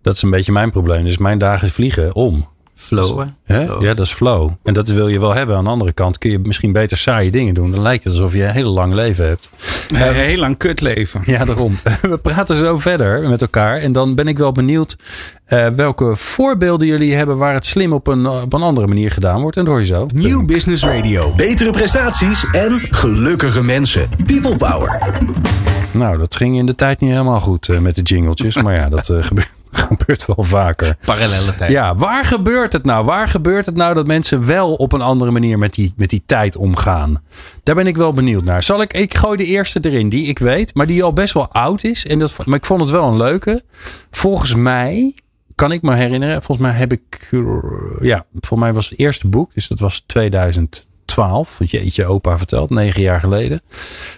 Dat 0.02 0.16
is 0.16 0.22
een 0.22 0.30
beetje 0.30 0.52
mijn 0.52 0.72
probleem. 0.72 1.04
Dus 1.04 1.18
mijn 1.18 1.38
dagen 1.38 1.70
vliegen 1.70 2.16
om. 2.16 2.48
Flow. 2.82 3.24
hè? 3.44 3.65
Flow. 3.65 3.84
Ja, 3.84 3.94
dat 3.94 4.06
is 4.06 4.13
flow. 4.13 4.52
En 4.63 4.74
dat 4.74 4.88
wil 4.88 5.08
je 5.08 5.20
wel 5.20 5.34
hebben. 5.34 5.56
Aan 5.56 5.63
de 5.63 5.70
andere 5.70 5.91
kant 5.94 6.17
kun 6.17 6.32
je 6.32 6.39
misschien 6.39 6.72
beter 6.72 6.98
saaie 6.98 7.32
dingen 7.32 7.54
doen. 7.54 7.72
Dan 7.72 7.82
lijkt 7.82 8.04
het 8.04 8.13
alsof 8.13 8.34
je 8.34 8.44
een 8.44 8.52
hele 8.52 8.70
lang 8.70 8.94
leven 8.94 9.28
hebt. 9.28 9.50
Een 9.88 10.13
heel 10.13 10.38
lang 10.38 10.58
kutleven. 10.58 11.22
Ja, 11.26 11.46
daarom. 11.46 11.78
We 12.02 12.17
praten 12.17 12.58
zo 12.58 12.78
verder 12.78 13.30
met 13.30 13.41
elkaar. 13.41 13.78
En 13.78 13.91
dan 13.91 14.15
ben 14.15 14.28
ik 14.28 14.38
wel 14.38 14.52
benieuwd 14.52 14.98
eh, 15.46 15.67
welke 15.76 16.15
voorbeelden 16.15 16.88
jullie 16.88 17.13
hebben 17.13 17.38
waar 17.38 17.54
het 17.54 17.65
slim 17.65 17.94
op 17.94 18.08
een, 18.08 18.28
op 18.28 18.54
een 18.54 18.62
andere 18.62 18.88
manier 18.88 19.12
gedaan 19.12 19.41
wordt. 19.41 19.58
En 19.58 19.63
dat 19.63 19.74
hoor 19.74 19.82
je 19.82 19.88
zo. 19.88 20.08
Nieuw 20.13 20.46
Business 20.46 20.84
Radio. 20.84 21.34
Betere 21.36 21.70
prestaties 21.70 22.46
en 22.52 22.80
gelukkige 22.89 23.63
mensen. 23.63 24.10
People 24.26 24.56
Power. 24.56 25.20
Nou, 25.91 26.17
dat 26.17 26.36
ging 26.36 26.58
in 26.58 26.65
de 26.65 26.76
tijd 26.76 27.00
niet 27.00 27.12
helemaal 27.12 27.39
goed 27.39 27.70
eh, 27.70 27.80
met 27.80 27.96
de 27.96 28.02
jingletjes. 28.02 28.56
Maar 28.56 28.76
ja, 28.76 28.89
dat 28.89 29.10
eh, 29.10 29.24
gebeurt, 29.30 29.50
gebeurt 29.88 30.26
wel 30.26 30.46
vaker. 30.46 30.98
Parallele 31.06 31.56
tijd. 31.56 31.72
Ja, 31.72 31.96
waar 31.96 32.26
gebeurt 32.26 32.74
het 32.74 32.84
nou? 32.84 33.06
Waar 33.06 33.28
gebeurt 33.28 33.66
het 33.66 33.76
nou 33.76 33.94
dat 33.94 34.08
mensen 34.08 34.46
wel 34.46 34.74
op 34.74 34.94
een 34.94 35.02
andere 35.02 35.32
manier 35.32 35.58
met 35.58 35.74
die, 35.74 35.94
met 35.96 36.10
die 36.10 36.24
tijd 36.26 36.56
omgaan? 36.56 37.22
Daar 37.64 37.76
ben 37.76 37.88
ik 37.88 37.98
wel 37.98 38.14
benieuwd 38.14 38.44
naar. 38.44 38.64
Zal 38.64 38.82
ik, 38.82 38.94
ik 38.94 39.16
gooi 39.16 39.38
de 39.38 39.46
eerste 39.46 39.80
erin 39.82 40.10
die 40.10 40.28
ik 40.28 40.40
weet, 40.40 40.76
maar 40.76 40.86
die 40.86 41.04
al 41.04 41.14
best 41.14 41.34
wel 41.34 41.52
oud 41.52 41.84
is. 41.84 42.06
En 42.06 42.20
dat, 42.20 42.46
maar 42.46 42.58
ik 42.58 42.66
vond 42.66 42.82
het 42.82 42.90
wel 42.90 43.08
een 43.08 43.18
leuke. 43.18 43.64
Volgens 44.12 44.56
mij, 44.56 45.16
kan 45.56 45.72
ik 45.72 45.82
me 45.82 45.96
herinneren, 45.96 46.44
volgens 46.44 46.68
mij 46.68 46.78
heb 46.78 46.92
ik, 46.92 47.30
ja, 48.02 48.26
voor 48.40 48.60
mij 48.60 48.74
was 48.74 48.90
het 48.90 49.00
eerste 49.00 49.28
boek, 49.28 49.54
dus 49.54 49.68
dat 49.68 49.80
was 49.80 50.04
2000. 50.06 50.90
12. 51.12 51.58
Jeetje, 51.65 52.06
opa 52.06 52.38
vertelt, 52.38 52.69
negen 52.69 53.02
jaar 53.02 53.19
geleden. 53.19 53.62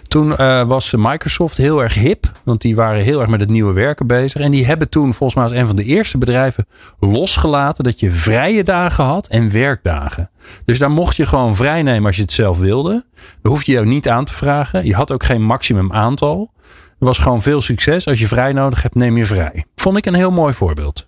Toen 0.02 0.36
eh, 0.36 0.62
was 0.62 0.92
Microsoft 0.96 1.56
heel 1.56 1.82
erg 1.82 1.94
hip. 1.94 2.30
Want 2.44 2.60
die 2.60 2.74
waren 2.74 3.02
heel 3.02 3.20
erg 3.20 3.30
met 3.30 3.40
het 3.40 3.48
nieuwe 3.48 3.72
werken 3.72 4.06
bezig. 4.06 4.40
En 4.40 4.50
die 4.50 4.66
hebben 4.66 4.88
toen 4.88 5.14
volgens 5.14 5.34
mij 5.34 5.44
als 5.44 5.52
een 5.60 5.66
van 5.66 5.76
de 5.76 5.84
eerste 5.84 6.18
bedrijven 6.18 6.66
losgelaten 7.00 7.84
dat 7.84 8.00
je 8.00 8.10
vrije 8.10 8.64
dagen 8.64 9.04
had 9.04 9.26
en 9.26 9.52
werkdagen. 9.52 10.30
Dus 10.64 10.78
daar 10.78 10.90
mocht 10.90 11.16
je 11.16 11.26
gewoon 11.26 11.56
vrij 11.56 11.82
nemen 11.82 12.06
als 12.06 12.16
je 12.16 12.22
het 12.22 12.32
zelf 12.32 12.58
wilde. 12.58 13.04
Je 13.42 13.48
hoef 13.48 13.64
je 13.64 13.72
jou 13.72 13.86
niet 13.86 14.08
aan 14.08 14.24
te 14.24 14.34
vragen. 14.34 14.86
Je 14.86 14.94
had 14.94 15.12
ook 15.12 15.24
geen 15.24 15.42
maximum 15.42 15.92
aantal. 15.92 16.52
Er 16.98 17.06
was 17.06 17.18
gewoon 17.18 17.42
veel 17.42 17.60
succes. 17.60 18.06
Als 18.06 18.18
je 18.18 18.28
vrij 18.28 18.52
nodig 18.52 18.82
hebt, 18.82 18.94
neem 18.94 19.16
je 19.16 19.26
vrij. 19.26 19.64
Vond 19.76 19.96
ik 19.96 20.06
een 20.06 20.14
heel 20.14 20.30
mooi 20.30 20.54
voorbeeld. 20.54 21.04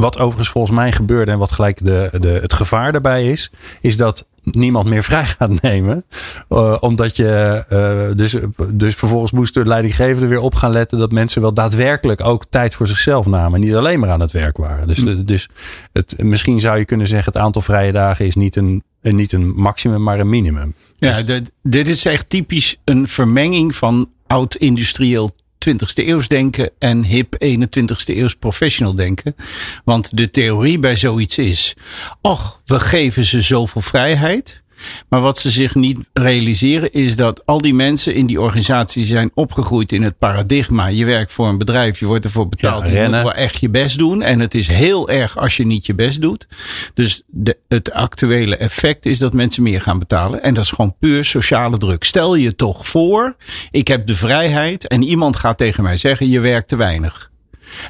Wat 0.00 0.18
overigens 0.18 0.48
volgens 0.48 0.76
mij 0.76 0.92
gebeurde 0.92 1.30
en 1.32 1.38
wat 1.38 1.52
gelijk 1.52 1.84
de, 1.84 2.08
de, 2.20 2.28
het 2.28 2.52
gevaar 2.52 2.92
daarbij 2.92 3.30
is, 3.30 3.50
is 3.80 3.96
dat 3.96 4.26
niemand 4.42 4.88
meer 4.88 5.02
vrij 5.02 5.24
gaat 5.24 5.62
nemen. 5.62 6.04
Uh, 6.48 6.76
omdat 6.80 7.16
je 7.16 7.64
uh, 8.10 8.16
dus, 8.16 8.36
dus 8.72 8.94
vervolgens 8.94 9.32
moest 9.32 9.54
de 9.54 9.66
leidinggevende 9.66 10.26
weer 10.26 10.40
op 10.40 10.54
gaan 10.54 10.70
letten 10.70 10.98
dat 10.98 11.12
mensen 11.12 11.42
wel 11.42 11.54
daadwerkelijk 11.54 12.20
ook 12.20 12.44
tijd 12.50 12.74
voor 12.74 12.86
zichzelf 12.86 13.26
namen. 13.26 13.60
Niet 13.60 13.74
alleen 13.74 14.00
maar 14.00 14.10
aan 14.10 14.20
het 14.20 14.32
werk 14.32 14.56
waren. 14.56 14.86
Dus, 14.86 14.98
Hm. 14.98 15.24
dus 15.24 15.48
het, 15.92 16.14
misschien 16.18 16.60
zou 16.60 16.78
je 16.78 16.84
kunnen 16.84 17.06
zeggen: 17.06 17.32
het 17.32 17.42
aantal 17.42 17.62
vrije 17.62 17.92
dagen 17.92 18.26
is 18.26 18.34
niet 18.34 18.56
een, 18.56 18.82
niet 19.02 19.32
een 19.32 19.52
maximum, 19.54 20.02
maar 20.02 20.20
een 20.20 20.28
minimum. 20.28 20.74
Ja, 20.96 21.22
dit, 21.22 21.52
dit 21.62 21.88
is 21.88 22.04
echt 22.04 22.28
typisch 22.28 22.76
een 22.84 23.08
vermenging 23.08 23.74
van 23.74 24.10
oud-industrieel 24.26 25.30
20ste 25.68 26.06
eeuws 26.06 26.28
denken 26.28 26.70
en 26.78 27.04
hip 27.04 27.34
21ste 27.34 28.16
eeuws 28.16 28.34
professional 28.34 28.94
denken. 28.94 29.36
Want 29.84 30.16
de 30.16 30.30
theorie 30.30 30.78
bij 30.78 30.96
zoiets 30.96 31.38
is, 31.38 31.74
och, 32.20 32.60
we 32.64 32.80
geven 32.80 33.24
ze 33.24 33.40
zoveel 33.40 33.82
vrijheid. 33.82 34.59
Maar 35.08 35.20
wat 35.20 35.38
ze 35.38 35.50
zich 35.50 35.74
niet 35.74 35.98
realiseren 36.12 36.92
is 36.92 37.16
dat 37.16 37.46
al 37.46 37.60
die 37.60 37.74
mensen 37.74 38.14
in 38.14 38.26
die 38.26 38.40
organisatie 38.40 39.04
zijn 39.04 39.30
opgegroeid 39.34 39.92
in 39.92 40.02
het 40.02 40.18
paradigma. 40.18 40.86
Je 40.86 41.04
werkt 41.04 41.32
voor 41.32 41.48
een 41.48 41.58
bedrijf, 41.58 41.98
je 41.98 42.06
wordt 42.06 42.24
ervoor 42.24 42.48
betaald. 42.48 42.88
Ja, 42.88 43.02
je 43.02 43.08
moet 43.08 43.10
wel 43.10 43.32
echt 43.32 43.60
je 43.60 43.68
best 43.68 43.98
doen. 43.98 44.22
En 44.22 44.40
het 44.40 44.54
is 44.54 44.66
heel 44.66 45.10
erg 45.10 45.38
als 45.38 45.56
je 45.56 45.66
niet 45.66 45.86
je 45.86 45.94
best 45.94 46.20
doet. 46.20 46.46
Dus 46.94 47.22
de, 47.26 47.56
het 47.68 47.92
actuele 47.92 48.56
effect 48.56 49.06
is 49.06 49.18
dat 49.18 49.32
mensen 49.32 49.62
meer 49.62 49.80
gaan 49.80 49.98
betalen. 49.98 50.42
En 50.42 50.54
dat 50.54 50.64
is 50.64 50.70
gewoon 50.70 50.94
puur 50.98 51.24
sociale 51.24 51.78
druk. 51.78 52.04
Stel 52.04 52.34
je 52.34 52.54
toch 52.54 52.88
voor, 52.88 53.36
ik 53.70 53.88
heb 53.88 54.06
de 54.06 54.14
vrijheid 54.14 54.88
en 54.88 55.02
iemand 55.02 55.36
gaat 55.36 55.58
tegen 55.58 55.82
mij 55.82 55.96
zeggen, 55.96 56.28
je 56.28 56.40
werkt 56.40 56.68
te 56.68 56.76
weinig. 56.76 57.30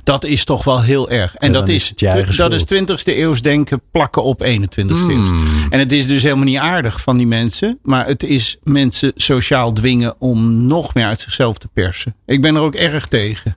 Dat 0.05 0.25
is 0.25 0.45
toch 0.45 0.65
wel 0.65 0.83
heel 0.83 1.11
erg. 1.11 1.35
En 1.37 1.53
Ja, 1.53 1.59
dat 1.59 1.69
is, 1.69 1.93
dat 1.97 2.53
is 2.53 2.61
schuld. 2.63 2.69
20ste 2.91 3.17
eeuws 3.17 3.43
denken 3.43 3.81
plakken 3.91 4.23
op 4.23 4.43
21ste 4.43 4.87
Hmm. 4.87 5.11
eeuws. 5.11 5.29
En 5.71 5.79
het 5.79 5.93
is 5.93 6.07
dus 6.07 6.23
helemaal 6.23 6.45
niet 6.45 6.59
aardig 6.59 7.01
van 7.01 7.17
die 7.17 7.27
mensen. 7.27 7.79
Maar 7.83 8.07
het 8.07 8.23
is 8.23 8.57
mensen 8.63 9.13
sociaal 9.15 9.73
dwingen 9.73 10.15
om 10.19 10.67
nog 10.67 10.95
meer 10.95 11.05
uit 11.07 11.21
zichzelf 11.21 11.59
te 11.59 11.69
persen. 11.73 12.15
Ik 12.27 12.41
ben 12.43 12.55
er 12.55 12.63
ook 12.63 12.75
erg 12.75 13.07
tegen. 13.07 13.57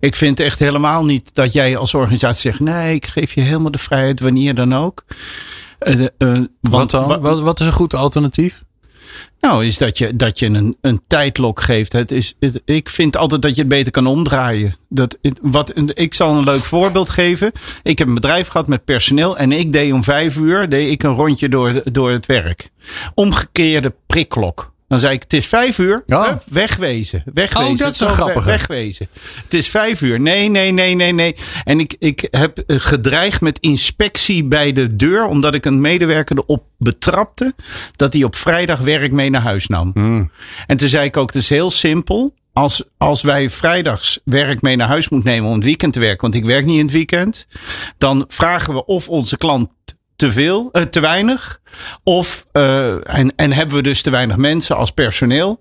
Ik 0.00 0.16
vind 0.16 0.40
echt 0.40 0.58
helemaal 0.58 1.04
niet 1.04 1.34
dat 1.34 1.52
jij 1.52 1.76
als 1.76 1.94
organisatie 1.94 2.50
zegt: 2.50 2.60
nee, 2.60 2.94
ik 2.94 3.06
geef 3.06 3.32
je 3.32 3.40
helemaal 3.40 3.70
de 3.70 3.78
vrijheid 3.78 4.20
wanneer 4.20 4.54
dan 4.54 4.74
ook. 4.74 5.04
Want- 5.78 6.50
wat 6.60 6.90
dan? 6.90 7.06
wa- 7.08 7.18
Wat, 7.20 7.40
wat 7.40 7.60
is 7.60 7.66
een 7.66 7.72
goed 7.72 7.94
alternatief? 7.94 8.64
Nou, 9.46 9.66
is 9.66 9.78
dat 9.78 9.98
je, 9.98 10.16
dat 10.16 10.38
je 10.38 10.46
een, 10.46 10.76
een 10.80 11.00
tijdlok 11.06 11.60
geeft. 11.60 11.92
Het 11.92 12.10
is, 12.10 12.34
ik 12.64 12.88
vind 12.88 13.16
altijd 13.16 13.42
dat 13.42 13.54
je 13.54 13.60
het 13.60 13.70
beter 13.70 13.92
kan 13.92 14.06
omdraaien. 14.06 14.74
Dat, 14.88 15.18
wat, 15.42 15.72
ik 15.94 16.14
zal 16.14 16.36
een 16.36 16.44
leuk 16.44 16.64
voorbeeld 16.64 17.08
geven. 17.08 17.52
Ik 17.82 17.98
heb 17.98 18.08
een 18.08 18.14
bedrijf 18.14 18.48
gehad 18.48 18.66
met 18.66 18.84
personeel. 18.84 19.38
En 19.38 19.52
ik 19.52 19.72
deed 19.72 19.92
om 19.92 20.04
vijf 20.04 20.36
uur 20.36 20.68
deed 20.68 20.90
ik 20.90 21.02
een 21.02 21.14
rondje 21.14 21.48
door, 21.48 21.82
door 21.92 22.10
het 22.10 22.26
werk. 22.26 22.70
Omgekeerde 23.14 23.94
prikklok. 24.06 24.74
Dan 24.88 24.98
zei 24.98 25.14
ik, 25.14 25.22
het 25.22 25.32
is 25.32 25.46
vijf 25.46 25.78
uur. 25.78 26.02
Hup, 26.06 26.42
wegwezen. 26.46 27.22
Wegwezen. 27.34 27.72
Oh, 27.72 27.78
dat 27.78 27.94
is 27.94 28.00
een 28.00 28.08
grappige. 28.08 28.48
Wegwezen. 28.48 29.08
Het 29.44 29.54
is 29.54 29.68
vijf 29.68 30.00
uur. 30.00 30.20
Nee, 30.20 30.48
nee, 30.48 30.72
nee, 30.72 30.94
nee, 30.94 31.12
nee. 31.12 31.36
En 31.64 31.80
ik, 31.80 31.96
ik 31.98 32.28
heb 32.30 32.58
eh, 32.58 32.76
gedreigd 32.80 33.40
met 33.40 33.58
inspectie 33.58 34.44
bij 34.44 34.72
de 34.72 34.96
deur. 34.96 35.26
Omdat 35.26 35.54
ik 35.54 35.64
een 35.64 35.80
medewerker 35.80 36.36
erop 36.36 36.64
betrapte. 36.78 37.54
Dat 37.96 38.12
hij 38.12 38.22
op 38.22 38.36
vrijdag 38.36 38.80
werk 38.80 39.12
mee 39.12 39.30
naar 39.30 39.42
huis 39.42 39.66
nam. 39.66 39.92
En 40.66 40.76
toen 40.76 40.88
zei 40.88 41.04
ik 41.04 41.16
ook, 41.16 41.32
het 41.32 41.42
is 41.42 41.48
heel 41.48 41.70
simpel. 41.70 42.34
Als, 42.52 42.84
als 42.98 43.22
wij 43.22 43.50
vrijdags 43.50 44.20
werk 44.24 44.62
mee 44.62 44.76
naar 44.76 44.88
huis 44.88 45.08
moeten 45.08 45.30
nemen 45.30 45.48
om 45.48 45.54
het 45.54 45.64
weekend 45.64 45.92
te 45.92 46.00
werken. 46.00 46.20
Want 46.20 46.34
ik 46.34 46.44
werk 46.44 46.64
niet 46.64 46.78
in 46.78 46.84
het 46.84 46.94
weekend. 46.94 47.46
Dan 47.98 48.24
vragen 48.28 48.74
we 48.74 48.84
of 48.84 49.08
onze 49.08 49.36
klant 49.36 49.68
te 50.16 50.32
veel, 50.32 50.68
eh, 50.72 50.82
te 50.82 51.00
weinig. 51.00 51.60
Of, 52.04 52.46
eh, 52.52 53.18
en, 53.18 53.32
en 53.36 53.52
hebben 53.52 53.76
we 53.76 53.82
dus 53.82 54.02
te 54.02 54.10
weinig 54.10 54.36
mensen 54.36 54.76
als 54.76 54.90
personeel. 54.90 55.60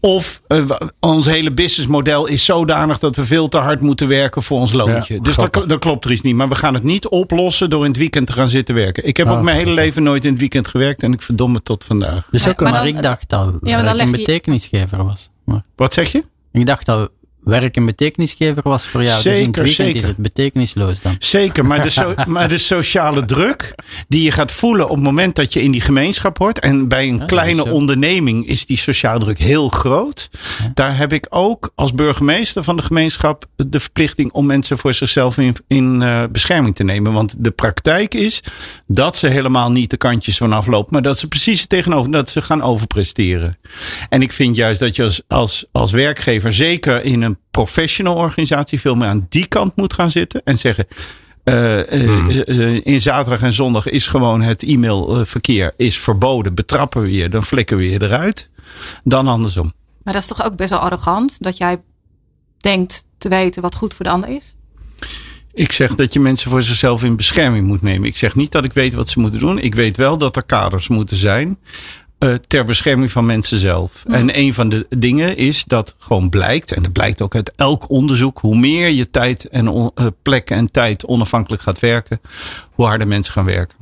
Of 0.00 0.42
eh, 0.46 0.64
ons 1.00 1.26
hele 1.26 1.52
businessmodel 1.52 2.26
is 2.26 2.44
zodanig 2.44 2.98
dat 2.98 3.16
we 3.16 3.24
veel 3.24 3.48
te 3.48 3.56
hard 3.56 3.80
moeten 3.80 4.08
werken 4.08 4.42
voor 4.42 4.58
ons 4.58 4.72
loontje. 4.72 5.14
Ja, 5.14 5.20
dus 5.20 5.36
dat, 5.36 5.62
dat 5.66 5.78
klopt 5.78 6.04
er 6.04 6.10
iets 6.12 6.20
niet. 6.22 6.34
Maar 6.34 6.48
we 6.48 6.54
gaan 6.54 6.74
het 6.74 6.82
niet 6.82 7.08
oplossen 7.08 7.70
door 7.70 7.82
in 7.84 7.88
het 7.90 7.96
weekend 7.98 8.26
te 8.26 8.32
gaan 8.32 8.48
zitten 8.48 8.74
werken. 8.74 9.06
Ik 9.06 9.16
heb 9.16 9.26
Ah, 9.26 9.32
ook 9.36 9.42
mijn 9.42 9.56
hele 9.56 9.70
leven 9.70 10.02
nooit 10.02 10.24
in 10.24 10.30
het 10.30 10.40
weekend 10.40 10.68
gewerkt. 10.68 11.02
En 11.02 11.12
ik 11.12 11.22
verdomme 11.22 11.54
het 11.56 11.64
tot 11.64 11.84
vandaag. 11.84 12.26
Dus 12.30 12.40
Maar- 12.42 12.50
ook, 12.50 12.60
maar 12.60 12.70
maar, 12.72 12.78
dan- 12.84 12.96
ik 12.96 13.02
dacht 13.02 13.28
dat 13.28 13.54
leg 13.60 13.98
een 13.98 14.10
betekenisgever 14.10 15.04
was. 15.04 15.30
Maar 15.44 15.62
Wat 15.76 15.92
zeg 15.92 16.12
je? 16.12 16.24
ik 16.52 16.66
dacht 16.66 16.86
dat 16.86 17.10
werk 17.44 17.76
een 17.76 17.86
betekenisgever 17.86 18.62
was 18.62 18.84
voor 18.84 19.02
jou. 19.02 19.22
dus 19.22 19.24
in 19.24 19.30
het 19.32 19.38
Zeker, 19.40 19.62
weekend 19.62 19.86
zeker. 19.86 20.00
is 20.00 20.06
het 20.06 20.16
betekenisloos 20.16 21.00
dan. 21.00 21.16
Zeker, 21.18 21.66
maar 21.66 21.82
de, 21.82 21.88
so- 22.00 22.14
maar 22.26 22.48
de 22.48 22.58
sociale 22.58 23.24
druk 23.24 23.74
die 24.08 24.22
je 24.22 24.30
gaat 24.30 24.52
voelen 24.52 24.88
op 24.88 24.94
het 24.94 25.04
moment 25.04 25.36
dat 25.36 25.52
je 25.52 25.62
in 25.62 25.70
die 25.70 25.80
gemeenschap 25.80 26.38
hoort. 26.38 26.58
En 26.58 26.88
bij 26.88 27.08
een 27.08 27.26
kleine 27.26 27.70
onderneming 27.70 28.46
is 28.46 28.66
die 28.66 28.76
sociale 28.76 29.18
druk 29.18 29.38
heel 29.38 29.68
groot. 29.68 30.30
Daar 30.74 30.96
heb 30.96 31.12
ik 31.12 31.26
ook 31.28 31.72
als 31.74 31.94
burgemeester 31.94 32.62
van 32.64 32.76
de 32.76 32.82
gemeenschap 32.82 33.46
de 33.56 33.80
verplichting 33.80 34.32
om 34.32 34.46
mensen 34.46 34.78
voor 34.78 34.94
zichzelf 34.94 35.38
in, 35.38 35.56
in 35.66 36.02
eh, 36.02 36.24
bescherming 36.32 36.74
te 36.76 36.84
nemen. 36.84 37.12
Want 37.12 37.34
de 37.38 37.50
praktijk 37.50 38.14
is 38.14 38.40
dat 38.86 39.16
ze 39.16 39.26
helemaal 39.26 39.70
niet 39.72 39.90
de 39.90 39.96
kantjes 39.96 40.36
vanaf 40.36 40.66
lopen. 40.66 40.92
Maar 40.92 41.02
dat 41.02 41.18
ze 41.18 41.28
precies 41.28 41.60
het 41.60 41.68
tegenover, 41.68 42.10
dat 42.10 42.30
ze 42.30 42.42
gaan 42.42 42.62
overpresteren. 42.62 43.58
En 44.08 44.22
ik 44.22 44.32
vind 44.32 44.56
juist 44.56 44.80
dat 44.80 44.96
je 44.96 45.02
als, 45.02 45.22
als, 45.28 45.64
als 45.72 45.90
werkgever, 45.92 46.52
zeker 46.54 47.04
in 47.04 47.22
een 47.22 47.33
professional 47.50 48.16
organisatie, 48.16 48.80
veel 48.80 48.94
meer 48.94 49.08
aan 49.08 49.26
die 49.28 49.46
kant 49.46 49.76
moet 49.76 49.92
gaan 49.92 50.10
zitten. 50.10 50.42
En 50.44 50.58
zeggen, 50.58 50.86
eh, 51.44 51.92
eh, 51.92 52.48
eh, 52.48 52.80
in 52.84 53.00
zaterdag 53.00 53.42
en 53.42 53.52
zondag 53.52 53.88
is 53.88 54.06
gewoon 54.06 54.42
het 54.42 54.62
e-mailverkeer 54.62 55.72
is 55.76 55.98
verboden. 55.98 56.54
Betrappen 56.54 57.02
we 57.02 57.12
je, 57.12 57.28
dan 57.28 57.44
flikken 57.44 57.76
we 57.76 57.90
je 57.90 58.02
eruit. 58.02 58.50
Dan 59.04 59.28
andersom. 59.28 59.72
Maar 60.02 60.12
dat 60.14 60.22
is 60.22 60.28
toch 60.28 60.44
ook 60.44 60.56
best 60.56 60.70
wel 60.70 60.78
arrogant 60.78 61.42
dat 61.42 61.56
jij 61.56 61.80
denkt 62.58 63.06
te 63.18 63.28
weten 63.28 63.62
wat 63.62 63.74
goed 63.74 63.94
voor 63.94 64.04
de 64.04 64.10
ander 64.10 64.28
is? 64.28 64.56
Ik 65.52 65.72
zeg 65.72 65.94
dat 65.94 66.12
je 66.12 66.20
mensen 66.20 66.50
voor 66.50 66.62
zichzelf 66.62 67.04
in 67.04 67.16
bescherming 67.16 67.66
moet 67.66 67.82
nemen. 67.82 68.08
Ik 68.08 68.16
zeg 68.16 68.34
niet 68.34 68.52
dat 68.52 68.64
ik 68.64 68.72
weet 68.72 68.94
wat 68.94 69.08
ze 69.08 69.20
moeten 69.20 69.40
doen. 69.40 69.58
Ik 69.58 69.74
weet 69.74 69.96
wel 69.96 70.18
dat 70.18 70.36
er 70.36 70.44
kaders 70.44 70.88
moeten 70.88 71.16
zijn. 71.16 71.58
Eh, 72.24 72.34
ter 72.34 72.64
bescherming 72.64 73.12
van 73.12 73.26
mensen 73.26 73.58
zelf. 73.58 74.04
En 74.06 74.38
een 74.38 74.54
van 74.54 74.68
de 74.68 74.86
dingen 74.96 75.36
is 75.36 75.64
dat 75.64 75.94
gewoon 75.98 76.28
blijkt, 76.28 76.72
en 76.72 76.82
dat 76.82 76.92
blijkt 76.92 77.22
ook 77.22 77.34
uit 77.34 77.52
elk 77.56 77.90
onderzoek, 77.90 78.38
hoe 78.38 78.56
meer 78.56 78.88
je 78.88 79.10
tijd 79.10 79.48
en 79.48 79.66
eh, 79.94 80.06
plek 80.22 80.50
en 80.50 80.70
tijd 80.70 81.06
onafhankelijk 81.06 81.62
gaat 81.62 81.78
werken, 81.80 82.20
hoe 82.72 82.86
harder 82.86 83.06
mensen 83.08 83.32
gaan 83.32 83.44
werken. 83.44 83.76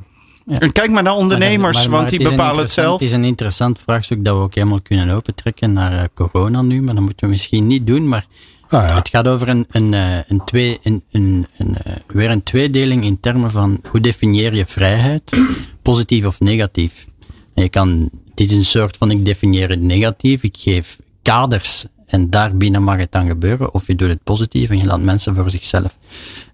Ja. 0.45 0.59
En 0.59 0.71
kijk 0.71 0.89
maar 0.91 1.03
naar 1.03 1.15
ondernemers, 1.15 1.59
Maar- 1.77 1.81
maar- 1.81 1.89
maar 1.89 1.99
want 2.09 2.09
die 2.19 2.29
bepalen 2.29 2.59
het 2.61 2.71
zelf. 2.71 2.99
Het 2.99 3.07
is 3.09 3.11
een 3.15 3.23
interessant 3.23 3.79
vraagstuk 3.79 4.25
dat 4.25 4.35
we 4.35 4.41
ook 4.41 4.55
helemaal 4.55 4.81
kunnen 4.81 5.09
opentrekken 5.15 5.73
naar 5.73 5.93
eh, 5.93 6.03
corona 6.13 6.61
nu. 6.61 6.81
Maar 6.81 6.93
dat 6.95 7.03
moeten 7.03 7.25
we 7.25 7.31
misschien 7.31 7.67
niet 7.67 7.87
doen. 7.87 8.07
Maar 8.07 8.25
Ah, 8.67 8.87
ja. 8.87 8.95
het 8.95 9.09
gaat 9.09 9.27
over 9.27 9.49
een, 9.49 9.65
een, 9.71 9.93
eh, 9.93 10.17
een 10.27 10.41
twee, 10.45 10.79
een, 10.83 11.03
een, 11.11 11.47
een, 11.57 11.75
eh, 11.83 11.93
weer 12.07 12.29
een 12.29 12.43
tweedeling 12.43 13.03
in 13.03 13.19
termen 13.19 13.51
van 13.51 13.79
hoe 13.89 13.99
definieer 13.99 14.55
je 14.55 14.65
vrijheid, 14.65 15.31
positief 15.81 16.25
of 16.25 16.39
negatief. 16.39 17.05
En 17.53 17.63
je 17.63 17.69
kan, 17.69 18.09
het 18.35 18.51
is 18.51 18.57
een 18.57 18.65
soort 18.65 18.97
van 18.97 19.11
ik 19.11 19.25
definieer 19.25 19.69
het 19.69 19.81
negatief, 19.81 20.43
ik 20.43 20.57
geef 20.57 20.97
kaders 21.21 21.85
en 22.05 22.29
daarbinnen 22.29 22.83
mag 22.83 22.97
het 22.97 23.11
dan 23.11 23.25
gebeuren. 23.25 23.73
Of 23.73 23.87
je 23.87 23.95
doet 23.95 24.09
het 24.09 24.23
positief 24.23 24.69
en 24.69 24.77
je 24.77 24.85
laat 24.85 25.01
mensen 25.01 25.35
voor 25.35 25.49
zichzelf. 25.49 25.97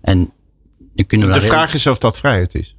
En 0.01 0.31
nu 0.93 1.03
kunnen 1.03 1.27
we 1.27 1.33
De 1.33 1.41
vraag 1.41 1.73
is 1.73 1.87
of 1.87 1.97
dat 1.97 2.17
vrijheid 2.17 2.55
is. 2.55 2.75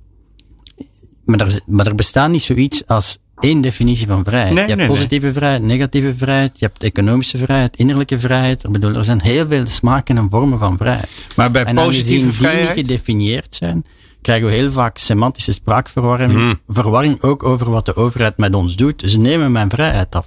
maar 1.25 1.41
er, 1.41 1.61
maar 1.67 1.87
er 1.87 1.95
bestaat 1.95 2.31
niet 2.31 2.43
zoiets 2.43 2.87
als 2.87 3.19
één 3.39 3.61
definitie 3.61 4.07
van 4.07 4.25
vrijheid. 4.25 4.55
Nee, 4.55 4.63
je 4.63 4.69
hebt 4.69 4.81
nee, 4.81 4.91
positieve 4.91 5.33
vrijheid, 5.33 5.63
negatieve 5.63 6.15
vrijheid, 6.15 6.59
je 6.59 6.65
hebt 6.65 6.83
economische 6.83 7.39
vrijheid, 7.39 7.77
innerlijke 7.77 8.19
vrijheid. 8.19 8.65
Ik 8.65 8.71
bedoel, 8.73 8.95
er 8.95 9.05
zijn 9.05 9.21
heel 9.21 9.49
veel 9.49 9.67
smaken 9.67 10.17
en 10.17 10.31
vormen 10.31 10.59
van 10.59 10.77
vrijheid. 10.77 11.27
Maar 11.37 11.51
bij 11.51 11.65
En 11.65 11.75
positieve 11.75 12.25
die 12.25 12.35
vrijheid. 12.35 12.77
niet 12.77 12.87
gedefinieerd 12.87 13.55
zijn, 13.55 13.85
krijgen 14.21 14.47
we 14.49 14.53
heel 14.55 14.73
vaak 14.73 14.99
semantische 14.99 15.53
spraakverwarring. 15.53 16.33
Hmm. 16.33 16.61
Verwarring 16.69 17.23
ook 17.23 17.43
over 17.43 17.71
wat 17.71 17.85
de 17.85 17.97
overheid 17.97 18.37
met 18.37 18.55
ons 18.55 18.77
doet. 18.77 19.03
Ze 19.07 19.19
nemen 19.19 19.53
mijn 19.53 19.71
vrijheid 19.71 20.15
af. 20.15 20.27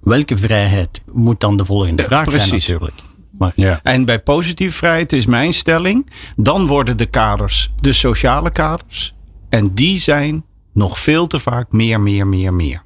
Welke 0.00 0.36
vrijheid 0.36 1.02
moet 1.12 1.40
dan 1.40 1.56
de 1.56 1.64
volgende 1.64 2.02
Ja, 2.02 2.08
vraag 2.08 2.30
zijn 2.30 2.48
precies. 2.48 2.68
natuurlijk. 2.68 2.96
Maar 3.38 3.52
Ja. 3.54 3.80
En 3.82 4.04
bij 4.04 4.20
positieve 4.20 4.76
vrijheid 4.76 5.12
is 5.12 5.26
mijn 5.26 5.52
stelling. 5.52 6.10
Dan 6.36 6.66
worden 6.66 6.96
de 6.96 7.06
kaders 7.06 7.70
de 7.80 7.92
sociale 7.92 8.50
kaders. 8.50 9.14
En 9.48 9.74
die 9.74 9.98
zijn 9.98 10.44
nog 10.72 10.98
veel 10.98 11.26
te 11.26 11.38
vaak 11.40 11.72
meer, 11.72 12.00
meer, 12.00 12.26
meer, 12.26 12.54
meer. 12.54 12.82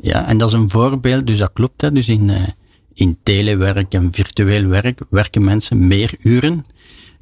Ja, 0.00 0.26
en 0.26 0.38
dat 0.38 0.48
is 0.48 0.54
een 0.54 0.70
voorbeeld, 0.70 1.26
dus 1.26 1.38
dat 1.38 1.50
klopt. 1.52 1.80
Hè. 1.80 1.92
Dus 1.92 2.08
in, 2.08 2.30
eh, 2.30 2.42
in 2.94 3.18
telewerk 3.22 3.94
en 3.94 4.08
virtueel 4.12 4.66
werk 4.66 5.00
werken 5.10 5.44
mensen 5.44 5.86
meer 5.86 6.14
uren. 6.18 6.66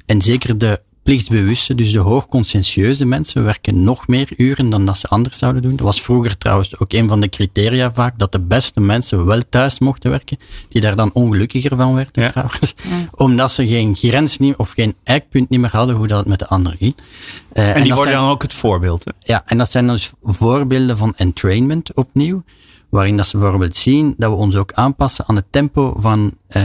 En 0.05 0.21
zeker 0.21 0.57
de 0.57 0.81
plichtsbewuste, 1.03 1.75
dus 1.75 1.91
de 1.91 1.99
hoogconscientieuze 1.99 3.05
mensen 3.05 3.43
werken 3.43 3.83
nog 3.83 4.07
meer 4.07 4.29
uren 4.37 4.69
dan 4.69 4.85
dat 4.85 4.97
ze 4.97 5.07
anders 5.07 5.37
zouden 5.37 5.61
doen. 5.61 5.75
Dat 5.75 5.85
was 5.85 6.01
vroeger 6.01 6.37
trouwens 6.37 6.79
ook 6.79 6.93
een 6.93 7.07
van 7.07 7.19
de 7.19 7.29
criteria 7.29 7.93
vaak, 7.93 8.19
dat 8.19 8.31
de 8.31 8.39
beste 8.39 8.79
mensen 8.79 9.25
wel 9.25 9.41
thuis 9.49 9.79
mochten 9.79 10.09
werken, 10.09 10.37
die 10.69 10.81
daar 10.81 10.95
dan 10.95 11.13
ongelukkiger 11.13 11.75
van 11.77 11.93
werden 11.93 12.23
Ja. 12.23 12.29
trouwens. 12.29 12.73
Omdat 13.25 13.51
ze 13.51 13.67
geen 13.67 13.95
grens 13.95 14.37
niet, 14.37 14.55
of 14.55 14.71
geen 14.71 14.95
eikpunt 15.03 15.49
niet 15.49 15.59
meer 15.59 15.69
hadden 15.75 15.95
hoe 15.95 16.07
dat 16.07 16.19
het 16.19 16.27
met 16.27 16.39
de 16.39 16.47
anderen 16.47 16.77
ging. 16.77 16.95
Eh, 17.53 17.67
En 17.67 17.73
die 17.73 17.83
dat 17.87 17.95
worden 17.97 18.03
zijn- 18.13 18.23
dan 18.25 18.33
ook 18.33 18.41
het 18.41 18.53
voorbeeld. 18.53 19.03
Hè? 19.05 19.11
ja, 19.19 19.43
en 19.45 19.57
dat 19.57 19.71
zijn 19.71 19.87
dus 19.87 20.11
voorbeelden 20.23 20.97
van 20.97 21.13
entrainment 21.15 21.93
opnieuw, 21.93 22.43
waarin 22.89 23.17
dat 23.17 23.27
ze 23.27 23.37
bijvoorbeeld 23.37 23.75
zien 23.75 24.13
dat 24.17 24.29
we 24.29 24.35
ons 24.37 24.55
ook 24.55 24.71
aanpassen 24.73 25.25
aan 25.27 25.35
het 25.35 25.45
tempo 25.49 25.95
van 25.97 26.33
eh, 26.47 26.63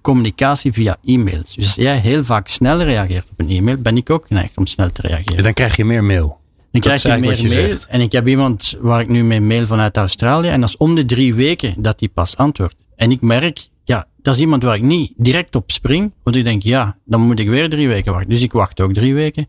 communicatie 0.00 0.72
via 0.72 0.96
e-mails. 1.04 1.54
Dus 1.54 1.64
als 1.64 1.74
jij 1.74 1.98
heel 1.98 2.24
vaak 2.24 2.48
snel 2.48 2.82
reageert 2.82 3.26
op 3.30 3.40
een 3.40 3.48
e-mail, 3.48 3.76
ben 3.76 3.96
ik 3.96 4.10
ook 4.10 4.26
geneigd 4.26 4.56
om 4.56 4.66
snel 4.66 4.90
te 4.90 5.02
reageren. 5.02 5.42
Dan 5.42 5.52
krijg 5.52 5.76
je 5.76 5.84
meer 5.84 6.04
mail. 6.04 6.38
Dan 6.70 6.80
krijg 6.80 7.02
je 7.02 7.08
meer 7.08 7.42
je 7.42 7.48
mail. 7.48 7.68
zegt. 7.68 7.86
En 7.86 8.00
ik 8.00 8.12
heb 8.12 8.28
iemand 8.28 8.76
waar 8.80 9.00
ik 9.00 9.08
nu 9.08 9.24
mee 9.24 9.40
mail 9.40 9.66
vanuit 9.66 9.96
Australië. 9.96 10.48
En 10.48 10.60
dat 10.60 10.68
is 10.68 10.76
om 10.76 10.94
de 10.94 11.04
drie 11.04 11.34
weken 11.34 11.74
dat 11.82 11.98
die 11.98 12.08
pas 12.08 12.36
antwoordt. 12.36 12.74
En 12.96 13.10
ik 13.10 13.20
merk, 13.20 13.68
ja, 13.84 14.06
dat 14.22 14.34
is 14.34 14.40
iemand 14.40 14.62
waar 14.62 14.76
ik 14.76 14.82
niet 14.82 15.12
direct 15.16 15.54
op 15.54 15.70
spring. 15.70 16.12
Want 16.22 16.36
ik 16.36 16.44
denk, 16.44 16.62
ja, 16.62 16.96
dan 17.04 17.20
moet 17.20 17.38
ik 17.38 17.48
weer 17.48 17.68
drie 17.68 17.88
weken 17.88 18.12
wachten. 18.12 18.30
Dus 18.30 18.42
ik 18.42 18.52
wacht 18.52 18.80
ook 18.80 18.92
drie 18.92 19.14
weken. 19.14 19.48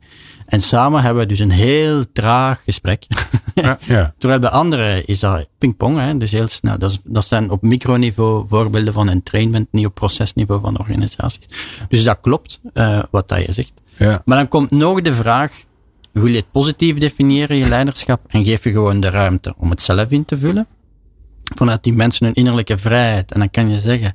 En 0.49 0.61
samen 0.61 1.01
hebben 1.01 1.21
we 1.21 1.27
dus 1.29 1.39
een 1.39 1.51
heel 1.51 2.03
traag 2.13 2.61
gesprek. 2.63 3.05
Ja. 3.85 4.13
Terwijl 4.17 4.39
bij 4.41 4.49
anderen 4.49 5.05
is 5.05 5.19
dat 5.19 5.47
pingpong, 5.57 5.97
hè, 5.99 6.17
dus 6.17 6.31
heel 6.31 6.47
snel. 6.47 6.79
Dat, 6.79 6.91
is- 6.91 6.99
dat 7.03 7.25
zijn 7.25 7.49
op 7.49 7.61
microniveau 7.61 8.47
voorbeelden 8.47 8.93
van 8.93 9.09
entrainment, 9.09 9.67
niet 9.71 9.85
op 9.85 9.93
procesniveau 9.95 10.61
van 10.61 10.79
organisaties. 10.79 11.47
Dus 11.89 12.03
dat 12.03 12.17
klopt, 12.21 12.59
eh, 12.73 12.99
wat 13.11 13.27
dat 13.27 13.45
je 13.45 13.51
zegt. 13.51 13.73
Ja. 13.97 14.21
Maar 14.25 14.37
dan 14.37 14.47
komt 14.47 14.71
nog 14.71 15.01
de 15.01 15.13
vraag, 15.13 15.51
wil 16.11 16.25
je 16.25 16.35
het 16.35 16.51
positief 16.51 16.97
definiëren, 16.97 17.57
je 17.57 17.67
leiderschap, 17.67 18.21
en 18.27 18.45
geef 18.45 18.63
je 18.63 18.71
gewoon 18.71 18.99
de 18.99 19.09
ruimte 19.09 19.53
om 19.57 19.69
het 19.69 19.81
zelf 19.81 20.09
in 20.09 20.25
te 20.25 20.37
vullen? 20.37 20.67
Vanuit 21.55 21.83
die 21.83 21.93
mensen 21.93 22.25
hun 22.25 22.35
innerlijke 22.35 22.77
vrijheid. 22.77 23.31
En 23.31 23.39
dan 23.39 23.49
kan 23.51 23.69
je 23.69 23.79
zeggen, 23.79 24.13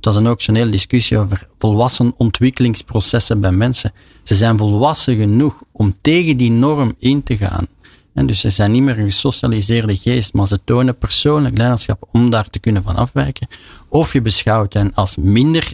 dat 0.00 0.14
is 0.16 0.22
dan 0.22 0.30
ook 0.32 0.40
zo'n 0.40 0.54
hele 0.54 0.70
discussie 0.70 1.18
over 1.18 1.46
volwassen 1.58 2.12
ontwikkelingsprocessen 2.16 3.40
bij 3.40 3.52
mensen. 3.52 3.92
Ze 4.26 4.34
zijn 4.34 4.58
volwassen 4.58 5.16
genoeg 5.16 5.62
om 5.72 5.94
tegen 6.00 6.36
die 6.36 6.50
norm 6.50 6.94
in 6.98 7.22
te 7.22 7.36
gaan. 7.36 7.66
En 8.14 8.26
dus 8.26 8.40
ze 8.40 8.50
zijn 8.50 8.72
niet 8.72 8.82
meer 8.82 8.98
een 8.98 9.10
gesocialiseerde 9.10 9.96
geest, 9.96 10.32
maar 10.32 10.46
ze 10.46 10.60
tonen 10.64 10.98
persoonlijk 10.98 11.58
leiderschap 11.58 12.08
om 12.12 12.30
daar 12.30 12.50
te 12.50 12.58
kunnen 12.58 12.82
van 12.82 12.96
afwijken. 12.96 13.48
Of 13.88 14.12
je 14.12 14.20
beschouwt 14.20 14.72
hen 14.72 14.94
als 14.94 15.16
minder 15.16 15.72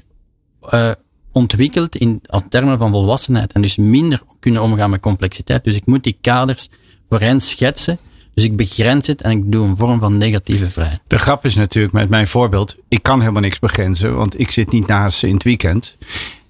eh, 0.60 0.90
ontwikkeld 1.32 1.96
in, 1.96 2.20
als 2.26 2.42
termen 2.48 2.78
van 2.78 2.90
volwassenheid 2.90 3.52
en 3.52 3.62
dus 3.62 3.76
minder 3.76 4.22
kunnen 4.40 4.62
omgaan 4.62 4.90
met 4.90 5.00
complexiteit. 5.00 5.64
Dus 5.64 5.76
ik 5.76 5.86
moet 5.86 6.04
die 6.04 6.18
kaders 6.20 6.68
voor 7.08 7.20
hen 7.20 7.40
schetsen. 7.40 7.98
Dus 8.34 8.44
ik 8.44 8.56
begrens 8.56 9.06
het 9.06 9.22
en 9.22 9.30
ik 9.30 9.52
doe 9.52 9.66
een 9.66 9.76
vorm 9.76 9.98
van 9.98 10.18
negatieve 10.18 10.70
vrijheid. 10.70 11.00
De 11.06 11.18
grap 11.18 11.44
is 11.44 11.54
natuurlijk 11.54 11.94
met 11.94 12.08
mijn 12.08 12.28
voorbeeld. 12.28 12.76
Ik 12.88 13.02
kan 13.02 13.20
helemaal 13.20 13.42
niks 13.42 13.58
begrenzen, 13.58 14.16
want 14.16 14.40
ik 14.40 14.50
zit 14.50 14.70
niet 14.70 14.86
naast 14.86 15.18
ze 15.18 15.28
in 15.28 15.34
het 15.34 15.42
weekend. 15.42 15.96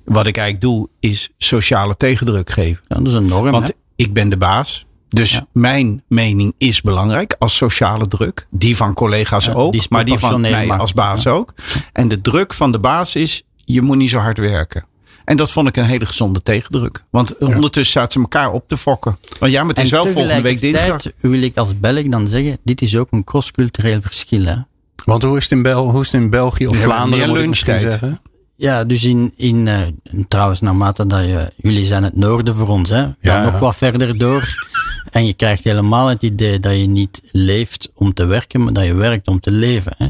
Wat 0.05 0.27
ik 0.27 0.37
eigenlijk 0.37 0.61
doe, 0.67 0.89
is 1.01 1.31
sociale 1.39 1.97
tegendruk 1.97 2.51
geven. 2.51 2.83
Ja, 2.89 2.97
dat 2.97 3.07
is 3.07 3.13
een 3.13 3.27
norm. 3.27 3.51
Want 3.51 3.67
hè? 3.67 3.73
ik 3.97 4.13
ben 4.13 4.29
de 4.29 4.37
baas. 4.37 4.87
Dus 5.09 5.33
Ja. 5.33 5.47
mijn 5.53 6.03
mening 6.09 6.55
is 6.59 6.81
belangrijk 6.81 7.35
als 7.39 7.57
sociale 7.57 8.09
druk. 8.09 8.47
Die 8.51 8.77
van 8.77 8.95
collega's 8.95 9.45
Ja, 9.45 9.53
ook, 9.53 9.73
die 9.73 9.83
maar 9.89 10.05
die 10.05 10.19
van 10.19 10.41
mij 10.41 10.67
maar- 10.67 10.79
als 10.79 10.93
baas 10.93 11.27
ook. 11.27 11.55
En 11.93 12.09
de 12.09 12.21
druk 12.21 12.55
van 12.55 12.73
de 12.73 12.79
baas 12.79 13.15
is, 13.17 13.43
je 13.65 13.83
moet 13.83 13.97
niet 13.97 14.11
zo 14.11 14.19
hard 14.19 14.39
werken. 14.39 14.85
En 15.25 15.37
dat 15.37 15.51
vond 15.51 15.69
ik 15.69 15.77
een 15.77 15.85
hele 15.85 16.07
gezonde 16.07 16.43
tegendruk. 16.43 17.05
Want 17.11 17.39
ondertussen 17.39 17.93
zaten 17.93 18.13
ze 18.13 18.19
elkaar 18.19 18.53
op 18.53 18.69
te 18.69 18.77
fokken. 18.77 19.17
Want 19.39 19.53
ja, 19.53 19.65
maar 19.65 19.75
het 19.75 19.85
is 19.85 19.91
En 19.93 20.03
wel 20.05 20.13
volgende 20.13 20.43
week 20.43 20.61
dinsdag. 20.61 21.03
wil 21.21 21.43
ik 21.43 21.57
als 21.57 21.81
Belg 21.81 22.07
dan 22.07 22.29
zeggen, 22.29 22.59
dit 22.65 22.83
is 22.83 22.97
ook 22.97 23.09
een 23.13 23.25
cross-cultureel 23.25 24.01
verschil. 24.01 24.45
Hè? 24.45 24.57
Want 25.05 25.23
hoe 25.23 25.37
is 25.37 25.43
het 25.43 25.53
in, 25.53 25.63
Bel 25.63 25.91
hoe 25.91 26.01
is 26.01 26.11
het 26.13 26.21
in 26.21 26.31
België 26.31 26.67
of 26.67 26.77
Vlaanderen? 26.77 27.19
meer 27.19 27.29
moet 27.29 27.39
ik 27.39 27.49
misschien 27.49 27.75
lunchtijd. 27.81 28.21
Ja, 28.63 28.85
dus 28.85 29.05
in, 29.05 29.33
in 29.37 29.69
eh, 29.69 29.81
trouwens, 30.29 30.61
naarmate 30.61 31.07
dat 31.07 31.21
je, 31.21 31.53
jullie 31.57 31.85
zijn 31.85 32.03
het 32.03 32.17
noorden 32.17 32.55
voor 32.55 32.69
ons, 32.69 32.91
hè? 32.91 33.01
Ja, 33.01 33.15
Ja, 33.21 33.45
nog 33.45 33.59
wat 33.59 33.77
verder 33.77 34.19
door. 34.19 34.67
En 35.11 35.27
je 35.27 35.33
krijgt 35.33 35.65
helemaal 35.65 36.07
het 36.07 36.23
idee 36.23 36.59
dat 36.59 36.77
je 36.77 36.87
niet 36.87 37.21
leeft 37.33 37.91
om 37.95 38.15
te 38.15 38.25
werken, 38.25 38.65
maar 38.65 38.73
dat 38.73 38.85
je 38.85 38.95
werkt 38.95 39.29
om 39.29 39.41
te 39.41 39.53
leven. 39.53 39.93
Hè? 39.97 40.09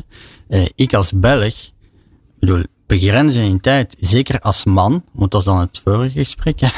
Eh, 0.49 0.67
ik 0.75 0.95
als 0.95 1.12
Belg, 1.12 1.55
bedoel, 2.41 2.62
begrenzen 2.87 3.43
in 3.43 3.61
tijd, 3.61 3.97
zeker 4.01 4.41
als 4.41 4.65
man, 4.65 5.05
want 5.12 5.31
dat 5.31 5.41
is 5.41 5.47
dan 5.47 5.61
het 5.61 5.81
vorige 5.85 6.19
gesprek, 6.19 6.61
hè? 6.61 6.69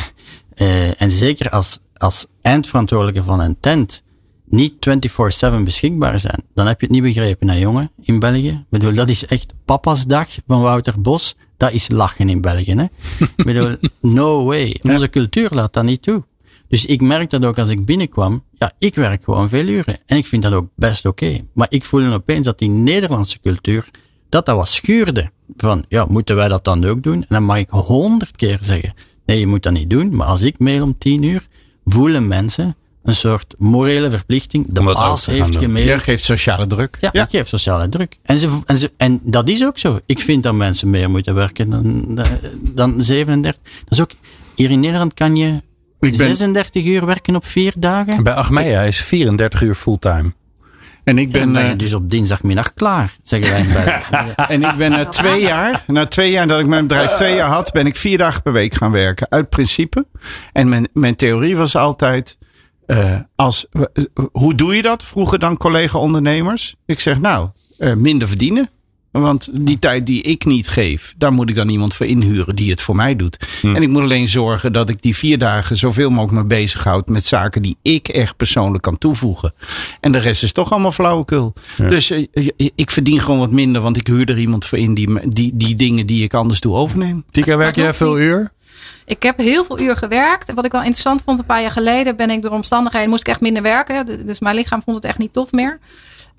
Eh, 0.55 1.01
en 1.03 1.11
zeker 1.11 1.51
als, 1.51 1.79
als 1.97 2.27
eindverantwoordelijke 2.43 3.23
van 3.25 3.41
een 3.41 3.57
tent, 3.61 4.03
niet 4.45 4.73
24-7 4.81 5.65
beschikbaar 5.65 6.19
zijn, 6.19 6.45
dan 6.55 6.67
heb 6.67 6.81
je 6.81 6.87
het 6.87 6.95
niet 6.95 7.05
begrepen, 7.05 7.49
hè, 7.49 7.57
jongen, 7.57 7.91
in 8.01 8.19
België. 8.19 8.49
Ik 8.49 8.67
bedoel, 8.69 8.95
dat 8.95 9.09
is 9.09 9.27
echt 9.27 9.53
papa's 9.65 10.07
dag 10.07 10.29
van 10.47 10.61
Wouter 10.61 11.01
Bos. 11.01 11.37
Dat 11.65 11.73
is 11.73 11.89
lachen 11.89 12.29
in 12.29 12.41
België, 12.41 12.75
hè. 12.75 12.85
Ik 13.37 13.45
bedoel, 13.45 13.77
no 14.01 14.45
way. 14.45 14.81
Onze 14.83 15.11
cultuur 15.11 15.49
laat 15.51 15.73
dat 15.73 15.85
niet 15.85 16.03
toe. 16.03 16.23
Dus 16.69 16.87
ik 16.87 17.01
merk 17.01 17.31
dat 17.31 17.45
ook 17.45 17.59
als 17.59 17.69
ik 17.69 17.85
binnenkwam. 17.85 18.45
Ja, 18.59 18.73
ik 18.79 18.95
werk 18.95 19.25
gewoon 19.25 19.49
veel 19.49 19.67
uren. 19.67 19.99
En 20.07 20.17
ik 20.17 20.27
vind 20.27 20.43
dat 20.43 20.53
ook 20.53 20.69
best 20.77 21.07
oké. 21.07 21.41
Maar 21.53 21.67
ik 21.71 21.85
voelde 21.85 22.13
opeens 22.13 22.45
dat 22.45 22.59
die 22.59 22.69
Nederlandse 22.69 23.41
cultuur, 23.41 23.91
dat 24.29 24.47
dat 24.47 24.57
wat 24.57 24.69
schuurde. 24.69 25.31
Van, 25.57 25.85
ja, 25.89 26.07
moeten 26.09 26.37
wij 26.37 26.49
dat 26.49 26.65
dan 26.65 26.85
ook 26.85 27.03
doen? 27.03 27.21
En 27.21 27.27
dan 27.29 27.45
mag 27.45 27.57
ik 27.57 27.69
honderd 27.71 28.37
keer 28.37 28.59
zeggen, 28.61 28.95
nee, 29.27 29.39
je 29.39 29.47
moet 29.47 29.63
dat 29.63 29.73
niet 29.73 29.91
doen. 29.91 30.17
Maar 30.17 30.27
als 30.27 30.43
ik 30.43 30.59
mail 30.59 30.83
om 30.83 30.99
tien 30.99 31.23
uur, 31.23 31.47
voelen 31.85 32.29
mensen 32.29 32.77
een 33.05 33.15
soort 33.15 33.55
morele 33.59 34.11
verplichting. 34.11 34.67
De 34.69 34.83
baas 34.83 35.27
heeft 35.27 35.57
gemaild. 35.57 35.89
Jij 35.89 35.99
geeft 35.99 36.25
sociale 36.25 36.67
druk. 36.67 36.99
Ja, 37.01 37.13
ik 37.13 37.31
geef 37.31 37.49
sociale 37.49 37.89
druk. 37.89 38.19
En, 38.23 38.39
ze, 38.39 38.61
en, 38.67 38.77
ze, 38.77 38.93
en 38.97 39.21
dat 39.23 39.49
is 39.49 39.65
ook 39.65 39.79
zo. 39.79 39.99
Ik 40.07 40.21
vind 40.21 40.43
dat 40.43 40.55
mensen 40.55 40.91
meer 40.91 41.11
moeten 41.11 41.35
werken 41.35 41.71
dan, 41.71 42.19
dan 42.61 43.03
37. 43.03 43.63
Dat 43.63 43.93
is 43.93 44.01
ook, 44.01 44.11
hier 44.55 44.71
in 44.71 44.81
Nederland 44.81 45.15
kan 45.15 45.37
je 45.37 45.63
Ik 46.01 46.17
ben- 46.17 46.35
36 46.35 46.85
uur 46.85 47.07
werken 47.07 47.37
op 47.37 47.47
vier 47.47 47.73
dagen. 47.79 48.23
Bij 48.23 48.35
Achmea 48.35 48.83
is 48.83 49.03
34 49.03 49.63
uur 49.63 49.75
fulltime. 49.75 50.33
En 51.05 51.19
ik 51.19 51.35
En 51.35 51.53
ben, 51.53 51.65
je 51.65 51.71
eh, 51.71 51.79
dus 51.79 51.95
op 51.95 52.11
dinsdagmiddag 52.11 52.75
klaar, 52.75 53.13
zeggen 53.23 53.73
wij 53.73 54.03
en 54.49 54.63
ik 54.65 54.77
ben 54.77 54.91
na 54.91 55.05
twee 55.07 55.41
jaar, 55.41 55.85
na 55.87 56.07
twee 56.07 56.31
jaar 56.31 56.47
dat 56.47 56.61
ik 56.61 56.67
mijn 56.67 56.87
bedrijf 56.87 57.13
twee 57.13 57.35
jaar 57.35 57.49
had, 57.49 57.73
ben 57.73 57.87
ik 57.87 57.97
vier 57.97 58.19
dagen 58.19 58.43
per 58.43 58.53
week 58.53 58.75
gaan 58.75 58.91
werken. 58.91 59.27
Uit 59.31 59.49
principe. 59.49 60.07
En 60.53 60.69
mijn, 60.69 60.89
mijn 60.93 61.17
theorie 61.17 61.57
was 61.57 61.77
altijd, 61.77 62.37
eh, 62.87 63.19
als, 63.35 63.67
eh, 63.73 64.05
hoe 64.33 64.55
doe 64.55 64.77
je 64.77 64.83
dat? 64.83 65.03
Vroegen 65.03 65.41
dan 65.41 65.57
collega-ondernemers. 65.57 66.75
Ik 66.87 67.01
zeg 67.01 67.21
nou, 67.21 67.49
eh, 67.79 67.95
minder 67.95 68.29
verdienen. 68.29 68.69
Want 69.21 69.49
die 69.53 69.79
tijd 69.79 70.07
die 70.07 70.23
ik 70.23 70.45
niet 70.45 70.69
geef, 70.69 71.15
daar 71.17 71.33
moet 71.33 71.51
ik 71.51 71.55
dan 71.55 71.69
iemand 71.69 71.95
voor 71.95 72.07
inhuren 72.07 72.57
die 72.57 72.71
het 72.71 72.81
voor 72.81 72.97
mij 72.97 73.17
doet. 73.17 73.47
En 73.63 73.83
ik 73.83 73.89
moet 73.89 74.03
alleen 74.03 74.29
zorgen 74.29 74.73
dat 74.73 74.89
ik 74.89 75.03
die 75.03 75.17
vier 75.17 75.39
dagen 75.39 75.77
zoveel 75.77 76.11
mogelijk 76.11 76.43
me 76.43 76.55
bezighoud 76.55 77.09
met 77.09 77.25
zaken 77.25 77.63
die 77.63 77.77
ik 77.83 78.09
echt 78.09 78.37
persoonlijk 78.37 78.83
kan 78.83 78.99
toevoegen. 78.99 79.55
En 80.01 80.13
de 80.13 80.19
rest 80.19 80.43
is 80.43 80.53
toch 80.53 80.73
allemaal 80.73 80.93
flauwekul. 80.93 81.55
Dus 81.77 82.11
eh, 82.11 82.27
ik 82.75 82.91
verdien 82.91 83.21
gewoon 83.21 83.39
wat 83.39 83.51
minder, 83.51 83.83
want 83.83 83.97
ik 83.97 84.07
huur 84.07 84.29
er 84.29 84.39
iemand 84.39 84.65
voor 84.65 84.79
in 84.79 84.95
die, 84.95 85.29
die, 85.29 85.57
die 85.57 85.75
dingen 85.75 86.07
die 86.07 86.25
ik 86.25 86.35
anders 86.35 86.61
doe 86.61 86.75
overneem. 86.75 87.25
Tika, 87.31 87.57
werk 87.57 87.77
jij 87.77 87.95
veel 87.95 88.19
uur? 88.19 88.53
Ik 89.05 89.23
heb 89.23 89.39
heel 89.39 89.65
veel 89.65 89.81
uur 89.81 89.97
gewerkt. 89.97 90.49
En 90.49 90.55
wat 90.55 90.65
ik 90.65 90.73
wel 90.73 90.81
interessant 90.81 91.23
vond, 91.25 91.39
een 91.39 91.45
paar 91.45 91.63
jaar 91.63 91.71
geleden 91.71 92.17
ben 92.17 92.31
ik 92.31 92.43
door 92.43 92.51
omstandigheden, 92.51 93.09
moest 93.09 93.21
ik 93.21 93.29
echt 93.29 93.41
minder 93.41 93.63
werken. 93.63 94.27
Dus 94.27 94.41
mijn 94.41 94.57
lichaam 94.57 94.83
vond 94.83 94.97
het 94.97 95.05
echt 95.05 95.19
niet 95.19 95.33
tof 95.33 95.53
meer. 95.53 95.79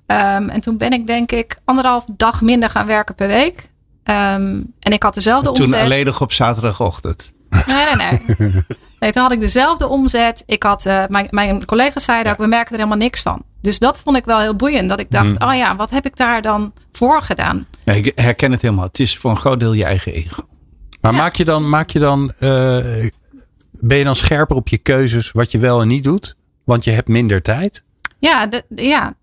Ehm, 0.06 0.48
en 0.48 0.60
toen 0.60 0.76
ben 0.76 0.92
ik 0.92 1.06
denk 1.06 1.32
ik 1.32 1.56
anderhalf 1.64 2.04
dag 2.16 2.40
minder 2.40 2.70
gaan 2.70 2.86
werken 2.86 3.14
per 3.14 3.28
week. 3.28 3.70
Ehm, 4.04 4.60
en 4.80 4.92
ik 4.92 5.02
had 5.02 5.14
dezelfde 5.14 5.52
Toen 5.52 5.64
omzet. 5.64 5.80
alleen 5.80 6.04
nog 6.06 6.20
op 6.20 6.32
zaterdagochtend. 6.32 7.32
Nee, 7.50 7.64
nee, 7.94 8.20
nee. 8.36 8.52
nee. 9.00 9.12
Toen 9.12 9.22
had 9.22 9.32
ik 9.32 9.40
dezelfde 9.40 9.88
omzet. 9.88 10.42
Ik 10.46 10.62
had, 10.62 10.86
eh, 10.86 11.02
mijn, 11.08 11.26
mijn 11.30 11.64
collega's 11.64 12.04
zeiden 12.04 12.32
ook, 12.32 12.38
we 12.38 12.46
merken 12.46 12.70
er 12.72 12.76
helemaal 12.76 12.98
niks 12.98 13.20
van. 13.20 13.42
Dus 13.62 13.78
dat 13.78 13.98
vond 13.98 14.16
ik 14.16 14.24
wel 14.24 14.38
heel 14.40 14.54
boeiend. 14.56 14.88
Dat 14.88 15.00
ik 15.00 15.10
dacht, 15.10 15.38
oh 15.38 15.54
ja, 15.54 15.76
wat 15.76 15.90
heb 15.90 16.06
ik 16.06 16.16
daar 16.16 16.42
dan 16.42 16.72
voor 16.92 17.22
gedaan? 17.22 17.66
Ja, 17.84 17.92
ik 17.92 18.12
herken 18.14 18.52
het 18.52 18.62
helemaal. 18.62 18.84
Het 18.84 19.00
is 19.00 19.16
voor 19.16 19.30
een 19.30 19.36
groot 19.36 19.60
deel 19.60 19.72
je 19.72 19.84
eigen 19.84 20.12
ego. 20.12 20.46
Maar 21.00 21.12
Ja. 21.12 21.18
maak 21.18 21.34
je 21.34 21.44
dan, 21.44 21.68
maak 21.68 21.90
je 21.90 21.98
dan 21.98 22.32
eh, 22.38 23.08
ben 23.70 23.98
je 23.98 24.04
dan 24.04 24.14
scherper 24.16 24.56
op 24.56 24.68
je 24.68 24.78
keuzes 24.78 25.30
wat 25.32 25.50
je 25.52 25.58
wel 25.58 25.80
en 25.80 25.88
niet 25.88 26.04
doet? 26.04 26.36
Want 26.64 26.84
je 26.84 26.90
hebt 26.90 27.08
minder 27.08 27.42
tijd. 27.42 27.84
Ja, 28.18 28.46
de- 28.46 28.64
ja, 28.74 29.14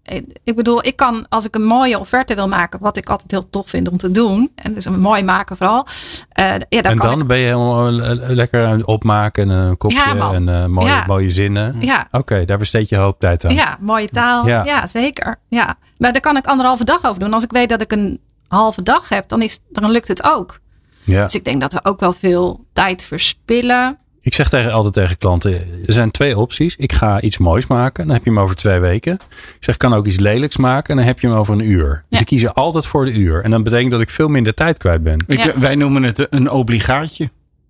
ik 0.44 0.56
bedoel, 0.56 0.86
ik 0.86 0.96
kan 0.96 1.26
als 1.30 1.46
ik 1.46 1.56
een 1.56 1.64
mooie 1.66 2.00
offerte 2.00 2.36
wil 2.36 2.48
maken, 2.48 2.80
wat 2.80 2.98
ik 2.98 3.10
altijd 3.10 3.32
heel 3.32 3.50
tof 3.50 3.70
vind 3.70 3.88
om 3.90 3.98
te 3.98 4.12
doen, 4.12 4.52
en 4.56 4.74
dus 4.74 4.86
een 4.86 5.00
mooi 5.00 5.24
maken 5.24 5.58
vooral. 5.58 5.88
eh, 6.30 6.46
ja, 6.70 6.82
dan 6.82 6.92
en 6.92 6.98
dan 6.98 7.28
ben 7.28 7.38
je 7.38 7.46
helemaal 7.46 7.88
eh, 8.02 8.30
lekker 8.30 8.66
aan 8.66 8.78
het 8.78 8.86
opmaken, 8.86 9.50
een 9.50 9.78
kopje 9.78 9.98
Ja, 9.98 10.34
en 10.34 10.72
mooie, 10.72 10.88
Ja. 10.88 11.04
mooie 11.08 11.32
zinnen. 11.32 11.76
ja, 11.82 12.08
Oké, 12.12 12.46
daar 12.46 12.58
besteed 12.58 12.90
je 12.90 12.96
hoop 12.98 13.20
tijd 13.20 13.46
aan. 13.46 13.54
ja, 13.54 13.78
mooie 13.80 14.08
taal. 14.08 14.48
Ja. 14.48 14.64
Ja, 14.66 14.88
zeker. 14.88 15.40
Ja. 15.50 15.76
Maar 15.98 16.12
daar 16.12 16.22
kan 16.22 16.38
ik 16.38 16.46
anderhalve 16.48 16.84
dag 16.84 17.06
over 17.06 17.20
doen. 17.20 17.34
Als 17.34 17.44
ik 17.44 17.52
weet 17.52 17.70
dat 17.70 17.82
ik 17.82 17.92
een 17.92 18.20
halve 18.48 18.84
dag 18.84 19.10
heb, 19.10 19.28
dan, 19.30 19.42
is, 19.42 19.60
dan 19.72 19.92
lukt 19.92 20.08
het 20.08 20.24
ook. 20.24 20.60
Ja. 21.04 21.24
Dus 21.24 21.36
ik 21.36 21.46
denk 21.46 21.62
dat 21.62 21.74
we 21.74 21.80
ook 21.84 22.00
wel 22.00 22.14
veel 22.14 22.66
tijd 22.74 23.04
verspillen. 23.04 23.98
Ik 24.22 24.34
zeg 24.34 24.50
tegen, 24.50 24.72
altijd 24.72 24.94
tegen 24.94 25.18
klanten, 25.18 25.54
er 25.86 25.94
zijn 25.94 26.12
twee 26.12 26.38
opties. 26.38 26.76
Ik 26.76 26.94
ga 26.94 27.22
iets 27.22 27.38
moois 27.38 27.68
maken, 27.68 28.06
dan 28.06 28.14
heb 28.16 28.24
je 28.24 28.30
hem 28.30 28.40
over 28.40 28.56
twee 28.56 28.80
weken. 28.80 29.14
Ik 29.14 29.58
zeg, 29.60 29.74
ik 29.76 29.80
kan 29.80 29.94
ook 29.94 30.06
iets 30.06 30.20
lelijks 30.20 30.58
maken 30.58 30.90
en 30.90 30.96
dan 30.96 31.06
heb 31.06 31.20
je 31.20 31.28
hem 31.28 31.36
over 31.36 31.54
een 31.54 31.70
uur. 31.70 32.04
Dus 32.10 32.20
ik 32.20 32.26
kies 32.26 32.44
er 32.44 32.52
altijd 32.54 32.88
voor 32.88 33.06
de 33.06 33.12
uur. 33.12 33.44
En 33.44 33.52
dat 33.52 33.64
betekent 33.64 33.92
dat 33.92 34.02
ik 34.02 34.10
veel 34.10 34.28
minder 34.28 34.54
tijd 34.54 34.78
kwijt 34.78 35.04
ben. 35.04 35.24
Ik, 35.28 35.44
Ja. 35.44 35.60
Wij 35.60 35.76
noemen 35.76 36.04
het 36.04 36.28
een 36.30 36.50
obligaatje. 36.50 37.30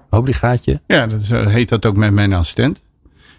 Obligaatje. 0.10 0.82
Ja, 0.88 1.08
dat 1.08 1.22
is, 1.22 1.32
eh, 1.32 1.48
heet 1.48 1.70
dat 1.70 1.86
ook 1.86 1.96
met 1.96 2.12
mijn 2.12 2.34
assistent. 2.34 2.83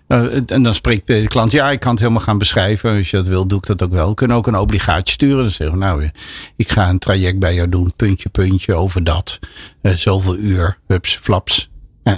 Het- 0.08 0.50
en 0.50 0.62
dan 0.62 0.74
spreekt 0.74 1.06
de 1.06 1.26
klant, 1.28 1.52
ja, 1.52 1.70
ik 1.70 1.80
kan 1.80 1.90
het 1.90 2.00
helemaal 2.00 2.22
gaan 2.22 2.38
beschrijven. 2.38 2.96
Als 2.96 3.10
je 3.10 3.16
dat 3.16 3.26
wil, 3.26 3.46
doe 3.46 3.58
ik 3.58 3.66
dat 3.66 3.82
ook 3.82 3.92
wel. 3.92 4.08
We 4.08 4.14
kunnen 4.14 4.36
ook 4.36 4.46
een 4.46 4.56
obligaatje 4.58 5.12
sturen. 5.14 5.42
Dan 5.42 5.50
zeggen 5.50 5.78
we, 5.78 5.84
nou, 5.84 6.02
eh, 6.02 6.08
ik 6.56 6.70
ga 6.72 6.88
een 6.88 6.98
traject 6.98 7.38
bij 7.38 7.54
jou 7.54 7.68
doen. 7.68 7.92
Puntje, 7.96 8.28
puntje, 8.28 8.74
over 8.74 9.04
dat. 9.04 9.38
Eh, 9.82 9.92
zoveel 9.92 10.36
uur, 10.36 10.78
hups, 10.86 11.16
flaps. 11.22 11.70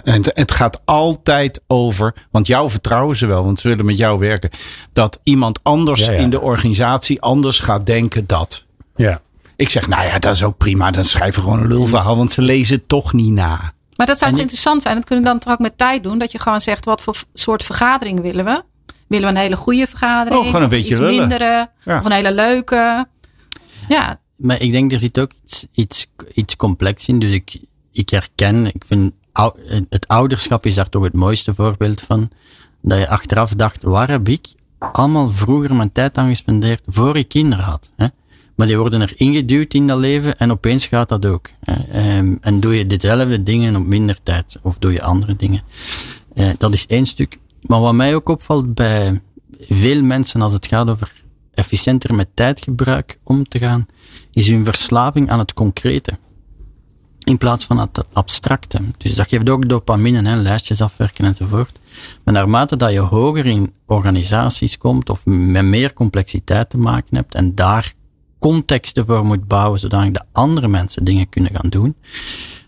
En 0.05 0.23
het, 0.35 0.53
gaat 0.53 0.81
altijd 0.85 1.63
over, 1.67 2.15
want 2.31 2.47
jou 2.47 2.71
vertrouwen 2.71 3.17
ze 3.17 3.27
wel, 3.27 3.45
want 3.45 3.61
ze 3.61 3.69
willen 3.69 3.85
met 3.85 3.97
jou 3.99 4.19
werken. 4.19 4.51
Dat 4.93 5.21
iemand 5.23 5.61
anders 5.63 6.07
Ja, 6.07 6.13
ja. 6.13 6.19
in 6.19 6.31
de 6.31 6.41
organisatie 6.41 7.21
anders 7.21 7.59
gaat 7.61 7.87
denken 7.87 8.27
dat. 8.27 8.65
Ja. 8.97 9.21
Ik 9.57 9.69
zeg, 9.69 9.89
nou 9.89 10.05
ja, 10.07 10.19
dat 10.19 10.35
is 10.35 10.43
ook 10.43 10.57
prima. 10.57 10.91
Dan 10.91 11.05
schrijven 11.05 11.43
we 11.43 11.49
gewoon 11.49 11.63
een 11.65 11.69
lulverhaal, 11.73 12.17
want 12.17 12.33
ze 12.33 12.43
lezen 12.43 12.77
het 12.77 12.89
toch 12.89 13.13
niet 13.13 13.33
na. 13.33 13.73
Maar 13.97 14.07
dat 14.07 14.19
zou 14.19 14.35
je- 14.35 14.41
interessant 14.41 14.83
zijn. 14.83 14.95
Dat 14.95 15.05
kunnen 15.05 15.25
we 15.25 15.31
dan 15.31 15.39
toch 15.39 15.53
ook 15.53 15.59
met 15.59 15.79
tijd 15.79 16.03
doen. 16.03 16.19
Dat 16.19 16.33
je 16.33 16.39
gewoon 16.39 16.61
zegt, 16.61 16.85
wat 16.85 17.01
voor 17.03 17.17
soort 17.33 17.65
vergadering 17.65 18.21
willen 18.21 18.45
we? 18.45 18.63
Willen 19.07 19.29
we 19.29 19.35
een 19.35 19.41
hele 19.41 19.57
goede 19.57 19.87
vergadering? 19.87 20.41
Oh, 20.41 20.47
gewoon 20.47 20.63
een 20.63 20.69
beetje 20.69 20.91
iets 20.91 20.99
lullen. 20.99 21.17
mindere? 21.17 21.71
Ja. 21.85 21.99
Of 21.99 22.05
een 22.05 22.13
hele 22.13 22.33
leuke? 22.33 23.07
Ja, 23.89 24.19
Maar 24.37 24.61
ik 24.61 24.73
denk, 24.73 24.93
er 24.93 24.99
zit 25.01 25.19
ook 25.21 25.31
iets, 25.45 25.67
iets, 25.73 26.07
iets 26.35 26.57
complex 26.57 27.07
in. 27.09 27.19
Dus 27.19 27.31
ik, 27.31 27.59
ik 27.93 28.09
herken, 28.11 28.67
ik 28.67 28.85
vind, 28.87 29.13
het 29.89 30.09
ouderschap 30.09 30.67
is 30.67 30.75
daar 30.75 30.89
toch 30.89 31.03
het 31.05 31.15
mooiste 31.15 31.55
voorbeeld 31.55 32.01
van. 32.01 32.31
Dat 32.83 32.99
je 32.99 33.09
achteraf 33.09 33.55
dacht, 33.55 33.83
waar 33.83 34.09
heb 34.09 34.29
ik 34.29 34.49
allemaal 34.79 35.31
vroeger 35.31 35.75
mijn 35.75 35.93
tijd 35.93 36.19
aan 36.19 36.29
gespendeerd 36.29 36.83
voor 36.87 37.17
ik 37.17 37.29
kinderen 37.29 37.65
had? 37.65 37.91
Hè? 37.97 38.07
Maar 38.57 38.67
die 38.67 38.79
worden 38.79 39.01
er 39.01 39.13
ingeduwd 39.17 39.75
in 39.75 39.87
dat 39.87 39.99
leven 39.99 40.39
en 40.39 40.51
opeens 40.51 40.87
gaat 40.87 41.09
dat 41.09 41.27
ook. 41.27 41.51
Ehm, 41.65 42.35
en 42.41 42.61
doe 42.61 42.77
je 42.77 42.87
dezelfde 42.87 43.43
dingen 43.43 43.77
op 43.77 43.87
minder 43.87 44.19
tijd 44.23 44.59
of 44.63 44.79
doe 44.79 44.93
je 44.93 45.03
andere 45.03 45.37
dingen. 45.37 45.63
Eh, 46.35 46.49
dat 46.59 46.75
is 46.75 46.87
één 46.87 47.07
stuk. 47.07 47.39
Maar 47.63 47.81
wat 47.81 47.95
mij 47.95 48.15
ook 48.15 48.29
opvalt 48.29 48.75
bij 48.75 49.21
veel 49.61 50.03
mensen 50.03 50.43
als 50.43 50.53
het 50.53 50.67
gaat 50.67 50.91
over 50.91 51.13
efficiënter 51.55 52.15
met 52.15 52.29
tijdgebruik 52.35 53.19
om 53.23 53.49
te 53.49 53.59
gaan, 53.59 53.87
is 54.33 54.49
hun 54.49 54.65
verslaving 54.65 55.31
aan 55.31 55.39
het 55.39 55.55
concrete. 55.55 56.19
In 57.25 57.39
plaats 57.39 57.65
van 57.65 57.79
het 57.79 58.05
abstracte. 58.13 58.79
Dus 58.99 59.15
dat 59.15 59.29
geeft 59.29 59.51
ook 59.51 59.69
dopamine, 59.69 60.29
hè, 60.29 60.37
lijstjes 60.37 60.81
afwerken 60.81 61.25
enzovoort. 61.25 61.79
Maar 62.25 62.35
naarmate 62.35 62.77
dat 62.77 62.93
je 62.93 62.99
hoger 62.99 63.47
in 63.47 63.73
organisaties 63.87 64.79
komt 64.79 65.11
of 65.11 65.27
met 65.27 65.65
meer 65.65 65.93
complexiteit 65.93 66.71
te 66.71 66.79
maken 66.79 67.17
hebt 67.17 67.35
en 67.35 67.55
daar 67.55 67.95
contexten 68.39 69.07
voor 69.07 69.25
moet 69.25 69.49
bouwen 69.49 69.81
zodat 69.81 70.15
de 70.15 70.23
andere 70.33 70.69
mensen 70.69 71.05
dingen 71.05 71.29
kunnen 71.29 71.51
gaan 71.55 71.71
doen, 71.71 71.97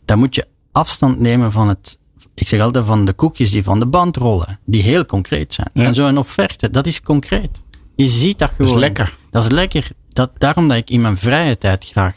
dan 0.04 0.18
moet 0.18 0.35
je 0.35 0.46
afstand 0.72 1.18
nemen 1.18 1.52
van 1.52 1.68
het, 1.68 1.98
ik 2.35 2.48
zeg 2.48 2.61
altijd 2.61 2.85
van 2.87 3.04
de 3.04 3.12
koekjes 3.12 3.50
die 3.50 3.62
van 3.64 3.78
de 3.78 3.87
band 3.87 4.16
rollen, 4.16 4.59
die 4.64 4.83
heel 4.83 5.07
concreet 5.07 5.54
zijn. 5.54 5.70
Ja. 5.72 5.85
En 5.85 5.94
zo'n 5.94 6.18
offerte, 6.18 6.70
dat 6.70 6.87
is 6.87 7.02
concreet. 7.02 7.62
Je 7.96 8.04
ziet 8.04 8.38
dat 8.38 8.50
gewoon. 8.57 8.70
is 8.72 8.78
lekker. 8.78 9.16
Dat 9.31 9.42
is 9.42 9.50
lekker. 9.50 9.90
Dat, 10.09 10.31
daarom 10.38 10.68
dat 10.68 10.76
ik 10.76 10.90
in 10.90 11.00
mijn 11.00 11.16
vrije 11.16 11.59
tijd 11.59 11.85
graag 11.85 12.14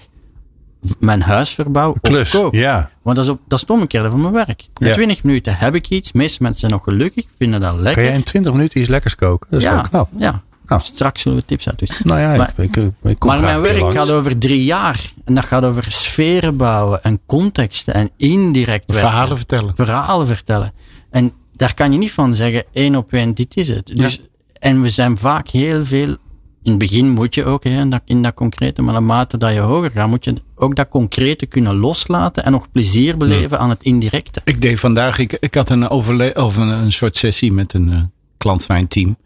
mijn 0.99 1.21
huis 1.21 1.53
verbouw 1.53 1.95
Klus. 2.01 2.35
of 2.35 2.41
kook. 2.41 2.53
Ja. 2.53 2.89
Want 3.01 3.15
dat 3.15 3.25
is, 3.25 3.31
op, 3.31 3.39
dat 3.47 3.53
is 3.53 3.61
het 3.61 3.69
omgekeerde 3.69 4.09
van 4.09 4.21
mijn 4.21 4.33
werk. 4.33 4.67
In 4.77 4.87
Ja. 4.87 4.93
20 4.93 5.23
minuten 5.23 5.57
heb 5.57 5.75
ik 5.75 5.89
iets. 5.89 6.11
De 6.11 6.17
meeste 6.17 6.37
mensen 6.41 6.59
zijn 6.59 6.71
nog 6.71 6.83
gelukkig, 6.83 7.25
vinden 7.37 7.61
dat 7.61 7.75
lekker. 7.75 8.03
jij 8.03 8.13
in 8.13 8.23
20 8.23 8.51
minuten 8.53 8.79
iets 8.79 8.89
lekkers 8.89 9.15
koken? 9.15 9.47
Dat 9.49 9.59
is 9.59 9.65
ja, 9.65 9.73
wel 9.73 9.83
knap. 9.83 10.09
ja. 10.17 10.43
Nou. 10.77 10.93
Straks 10.93 11.21
zullen 11.21 11.37
we 11.37 11.45
tips 11.45 11.67
uitwisselen. 11.67 12.07
Nou 12.07 12.19
ja, 12.19 12.35
Maar- 12.37 12.53
ik, 12.57 12.75
ik, 12.77 12.91
ik 13.03 13.19
kom 13.19 13.29
Maar 13.29 13.37
graag 13.39 13.51
mijn 13.51 13.61
werk 13.61 13.79
langs. 13.79 13.95
gaat 13.95 14.09
over 14.09 14.37
drie 14.37 14.63
jaar. 14.63 15.11
En 15.25 15.35
dat 15.35 15.45
gaat 15.45 15.63
over 15.63 15.85
sferen 15.91 16.57
bouwen 16.57 17.03
en 17.03 17.19
contexten 17.25 17.93
en 17.93 18.09
indirect 18.17 18.91
werken. 18.91 19.09
Verhalen 19.09 19.37
vertellen. 19.37 19.75
Verhalen 19.75 20.27
vertellen. 20.27 20.73
En 21.09 21.33
daar 21.55 21.73
kan 21.73 21.91
je 21.91 21.97
niet 21.97 22.11
van 22.11 22.35
zeggen, 22.35 22.63
één 22.73 22.95
op 22.95 23.13
één, 23.13 23.33
dit 23.33 23.57
is 23.57 23.69
het. 23.69 23.91
Dus, 23.95 24.21
En 24.59 24.81
we 24.81 24.89
zijn 24.89 25.17
vaak 25.17 25.49
heel 25.49 25.85
veel... 25.85 26.17
In 26.63 26.69
het 26.69 26.79
begin 26.79 27.09
moet 27.09 27.35
je 27.35 27.45
ook 27.45 27.63
hè, 27.63 27.79
in, 27.79 27.89
dat, 27.89 28.01
in 28.05 28.21
dat 28.21 28.33
concrete, 28.33 28.81
maar 28.81 28.93
naarmate 28.93 29.37
dat 29.37 29.53
je 29.53 29.59
hoger 29.59 29.91
gaat, 29.91 30.07
moet 30.07 30.25
je 30.25 30.33
ook 30.55 30.75
dat 30.75 30.87
concrete 30.87 31.45
kunnen 31.45 31.75
loslaten 31.75 32.43
en 32.45 32.51
nog 32.51 32.71
plezier 32.71 33.17
beleven 33.17 33.59
aan 33.59 33.69
het 33.69 33.83
indirecte. 33.83 34.41
Ik 34.43 34.61
deed 34.61 34.79
vandaag, 34.79 35.17
ik, 35.17 35.37
ik 35.39 35.53
had 35.55 35.69
een, 35.69 35.89
overle 35.89 36.35
of 36.35 36.57
een, 36.57 36.67
een 36.67 36.91
soort 36.91 37.15
sessie 37.15 37.51
met 37.53 37.73
een 37.73 37.91
eh, 37.91 38.01
klant 38.37 38.65
van 38.65 38.75
mijn 38.75 38.87
team. 38.87 39.17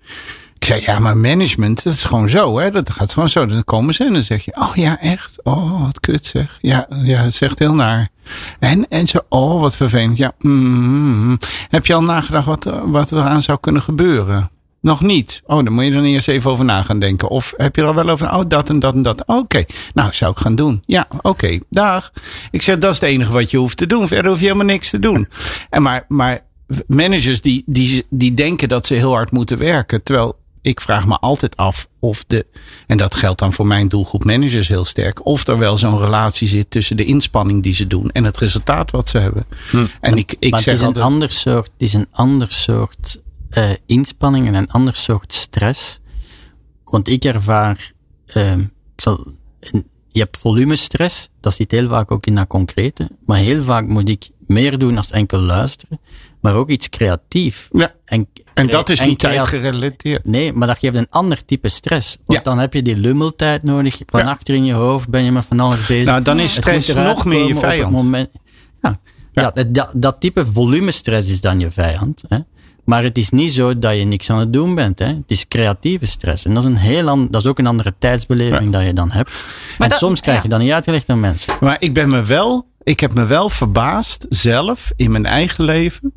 Ik 0.65 0.71
zei, 0.71 0.82
ja, 0.86 0.99
maar 0.99 1.17
management, 1.17 1.84
dat 1.84 1.93
is 1.93 2.04
gewoon 2.04 2.30
zo, 2.30 2.60
hè? 2.60 2.71
Dat 2.71 2.89
gaat 2.89 3.13
gewoon 3.13 3.30
zo. 3.30 3.45
Dan 3.45 3.63
komen 3.63 3.93
ze 3.93 4.04
en 4.04 4.13
dan 4.13 4.23
zeg 4.23 4.45
je, 4.45 4.56
oh 4.56 4.75
ja, 4.75 4.99
echt? 5.01 5.43
Oh, 5.43 5.82
wat 5.82 5.99
kut 5.99 6.25
zeg. 6.25 6.58
Ja, 6.62 6.88
ja 7.04 7.28
echt 7.39 7.60
heel 7.60 7.73
naar. 7.73 8.10
En, 8.60 8.88
en 8.89 9.08
zo, 9.08 9.19
oh, 9.30 9.62
wat 9.62 9.75
vervelend. 9.75 10.17
Ja, 10.17 10.32
mm, 10.39 11.23
mm. 11.25 11.38
heb 11.69 11.86
je 11.86 11.93
al 11.93 12.04
nagedacht 12.04 12.45
wat, 12.45 12.65
er- 12.65 12.91
wat 12.91 13.12
er 13.12 13.21
aan 13.21 13.41
zou 13.41 13.58
kunnen 13.62 13.82
gebeuren? 13.82 14.49
Nog 14.82 15.01
niet. 15.01 15.41
Oh, 15.45 15.63
dan 15.63 15.73
moet 15.73 15.84
je 15.84 15.91
dan 15.91 16.04
eerst 16.04 16.28
even 16.28 16.51
over 16.51 16.65
na 16.65 16.82
gaan 16.84 16.99
denken. 16.99 17.30
Of 17.30 17.54
heb 17.58 17.75
je 17.75 17.82
er 17.82 17.88
al 17.88 17.95
wel 17.95 18.10
over? 18.10 18.34
Oh, 18.34 18.43
dat 18.47 18.69
en 18.69 18.80
dat 18.80 18.93
en 18.93 19.01
dat. 19.01 19.23
Oké. 19.25 19.63
Nou, 19.93 20.13
zou 20.13 20.32
ik 20.32 20.38
gaan 20.38 20.56
doen. 20.56 20.84
Ja, 20.86 21.08
oké. 21.21 21.60
Dag. 21.69 22.12
Ik 22.51 22.62
zeg, 22.62 22.78
dat 22.78 22.93
is 22.93 22.99
het 22.99 23.10
enige 23.10 23.32
wat 23.32 23.51
je 23.51 23.58
hoeft 23.58 23.78
te 23.78 23.88
doen. 23.88 24.08
Verder 24.08 24.32
hoef 24.32 24.39
je 24.39 24.45
helemaal 24.45 24.65
niks 24.65 24.89
te 24.89 24.99
doen. 24.99 25.28
En 25.69 25.82
maar, 25.82 26.06
maar 26.08 26.39
managers 26.88 27.41
die, 27.41 27.63
die, 27.65 28.06
die 28.10 28.34
denken 28.34 28.69
dat 28.69 28.86
ze 28.86 28.93
heel 28.93 29.13
hard 29.13 29.32
moeten 29.32 29.58
werken. 29.58 30.04
Terwijl 30.04 30.43
ik 30.65 30.82
vraag 30.82 31.06
me 31.08 31.17
altijd 31.19 31.58
af 31.58 31.88
of 31.99 32.23
de, 32.28 32.45
en 32.88 32.97
dat 32.97 33.15
geldt 33.15 33.39
dan 33.39 33.54
voor 33.54 33.67
mijn 33.67 33.88
doelgroep 33.88 34.23
managers 34.23 34.67
heel 34.67 34.86
sterk, 34.86 35.25
of 35.25 35.47
er 35.47 35.58
wel 35.58 35.78
zo'n 35.78 35.97
relatie 35.99 36.47
zit 36.47 36.71
tussen 36.71 36.97
de 36.97 37.06
inspanning 37.06 37.63
die 37.63 37.73
ze 37.73 37.88
doen 37.88 38.10
en 38.12 38.23
het 38.23 38.38
resultaat 38.38 38.91
wat 38.91 39.08
ze 39.08 39.17
hebben. 39.17 39.45
En 40.01 40.17
ik, 40.17 40.36
ik 40.39 40.51
maar 40.51 40.62
zeg 40.62 40.73
het 40.73 40.82
is 40.82 40.82
een 40.82 40.88
altijd, 40.88 41.06
ander 41.06 41.32
soort, 41.32 41.65
het 41.78 41.82
is 41.88 41.93
een 41.93 42.08
ander 42.12 42.51
soort 42.51 43.21
eh, 43.49 43.69
inspanning 43.86 44.47
en 44.47 44.54
een 44.54 44.71
ander 44.71 44.95
soort 44.95 45.34
stress. 45.34 45.99
Want 46.84 47.08
ik 47.10 47.23
ervaar, 47.25 47.91
ehm, 48.25 48.60
ik 48.60 49.01
zal, 49.01 49.25
een- 49.60 49.88
je 50.12 50.19
hebt 50.19 50.38
volumestress, 50.38 51.30
dat 51.39 51.54
zit 51.54 51.71
heel 51.71 51.88
vaak 51.89 52.12
ook 52.12 52.25
in 52.25 52.36
dat 52.36 52.47
concrete, 52.47 53.10
maar 53.25 53.38
heel 53.38 53.62
vaak 53.63 53.88
moet 53.88 54.10
ik 54.10 54.30
meer 54.47 54.78
doen 54.78 54.97
als 54.97 55.12
enkel 55.12 55.39
luisteren, 55.39 55.99
maar 56.46 56.56
ook 56.56 56.70
iets 56.70 56.90
creatief. 56.90 57.68
ja, 57.72 57.94
En, 58.06 58.28
en 58.54 58.68
dat 58.68 58.90
is 58.90 59.00
en 59.00 59.08
niet 59.08 59.20
tijdgerelateerd. 59.20 60.26
Nee, 60.28 60.54
maar 60.54 60.68
dat 60.68 60.78
geeft 60.80 60.96
een 60.96 61.08
ander 61.10 61.46
type 61.46 61.70
stress. 61.70 62.18
Want 62.26 62.40
Ja. 62.40 62.44
dan 62.46 62.60
heb 62.60 62.74
je 62.74 62.82
die 62.82 62.98
lummeltijd 62.98 63.64
nodig. 63.64 64.02
Van 64.06 64.20
Ja. 64.20 64.30
achter 64.30 64.54
in 64.56 64.66
je 64.66 64.74
hoofd 64.74 65.10
ben 65.10 65.24
je 65.24 65.32
met 65.32 65.46
van 65.46 65.60
alles 65.60 65.86
bezig. 65.86 66.06
Nou, 66.06 66.22
dan 66.22 66.40
is 66.40 66.54
stress 66.56 66.94
nog 66.94 67.26
meer 67.26 67.48
je 67.48 67.56
vijand. 67.56 68.02
Ja, 68.82 69.00
ja. 69.34 69.52
dat, 69.72 69.90
dat, 69.94 70.16
type 70.20 70.46
volumestress 70.46 71.30
is 71.30 71.42
dan 71.42 71.60
je 71.60 71.72
vijand. 71.72 72.24
Hè? 72.28 72.38
Maar 72.86 73.04
het 73.04 73.18
is 73.18 73.30
niet 73.30 73.52
zo 73.52 73.80
dat 73.80 73.96
je 73.98 74.04
niks 74.04 74.30
aan 74.30 74.40
het 74.40 74.54
doen 74.54 74.76
bent. 74.76 75.00
Hè? 75.00 75.06
Het 75.08 75.24
is 75.28 75.48
creatieve 75.48 76.06
stress. 76.06 76.46
En 76.46 76.54
dat 76.54 76.64
is, 76.64 76.70
een 76.70 76.76
heel 76.78 77.08
an- 77.10 77.28
dat 77.32 77.42
is 77.42 77.48
ook 77.48 77.60
een 77.60 77.68
andere 77.68 77.94
tijdsbeleving 78.00 78.72
dat 78.72 78.84
je 78.86 78.94
dan 78.94 79.12
hebt. 79.12 79.32
en 79.80 79.90
dat- 79.90 79.98
soms 79.98 80.22
krijg 80.22 80.42
je 80.44 80.50
dat 80.50 80.60
niet 80.60 80.72
uitgelegd 80.72 81.10
aan 81.10 81.20
mensen. 81.20 81.54
Maar 81.60 81.76
ik 81.80 81.94
ben 81.94 82.10
me 82.10 82.24
wel, 82.24 82.68
ik 82.86 83.00
heb 83.00 83.13
me 83.13 83.26
wel 83.26 83.50
verbaasd 83.50 84.26
zelf 84.30 84.91
in 84.95 85.12
mijn 85.12 85.26
eigen 85.26 85.63
leven 85.63 86.13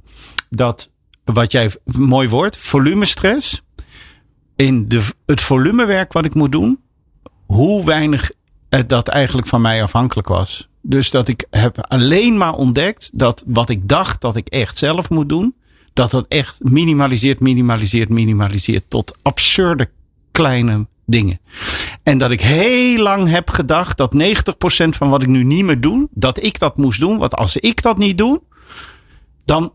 dat 0.51 0.91
wat 1.25 1.53
jij 1.53 1.71
mooi 1.85 2.29
woord, 2.29 2.57
volumestress, 2.57 3.63
in 4.57 4.89
de, 4.89 5.03
het 5.27 5.41
volumewerk 5.41 6.13
wat 6.13 6.25
ik 6.25 6.35
moet 6.35 6.53
doen, 6.53 6.81
hoe 7.47 7.85
weinig 7.85 8.31
het 8.69 8.89
dat 8.89 9.09
eigenlijk 9.09 9.47
van 9.47 9.61
mij 9.61 9.83
afhankelijk 9.83 10.29
was. 10.29 10.69
Dus 10.83 11.11
dat 11.11 11.29
ik 11.29 11.47
heb 11.51 11.87
alleen 11.87 12.37
maar 12.37 12.55
ontdekt 12.55 13.11
dat 13.15 13.45
wat 13.47 13.69
ik 13.69 13.89
dacht 13.89 14.21
dat 14.21 14.37
ik 14.37 14.49
echt 14.49 14.79
zelf 14.79 15.11
moet 15.11 15.29
doen, 15.29 15.55
dat 15.93 16.11
dat 16.11 16.27
echt 16.29 16.65
minimaliseert, 16.65 17.41
minimaliseert, 17.41 18.09
minimaliseert 18.09 18.85
tot 18.91 19.17
absurde 19.23 19.91
kleine 20.33 20.87
dingen. 21.07 21.41
En 22.09 22.19
dat 22.19 22.31
ik 22.31 22.41
heel 22.41 23.03
lang 23.03 23.29
heb 23.29 23.51
gedacht 23.51 23.97
dat 23.97 24.15
90% 24.15 24.89
van 24.89 25.09
wat 25.09 25.23
ik 25.23 25.29
nu 25.29 25.45
niet 25.45 25.65
meer 25.65 25.81
doe, 25.81 26.09
dat 26.11 26.43
ik 26.43 26.59
dat 26.59 26.77
moest 26.77 27.01
doen. 27.01 27.19
Want 27.19 27.35
als 27.35 27.57
ik 27.57 27.83
dat 27.83 27.99
niet 27.99 28.19
doe, 28.19 28.43
dan 29.45 29.73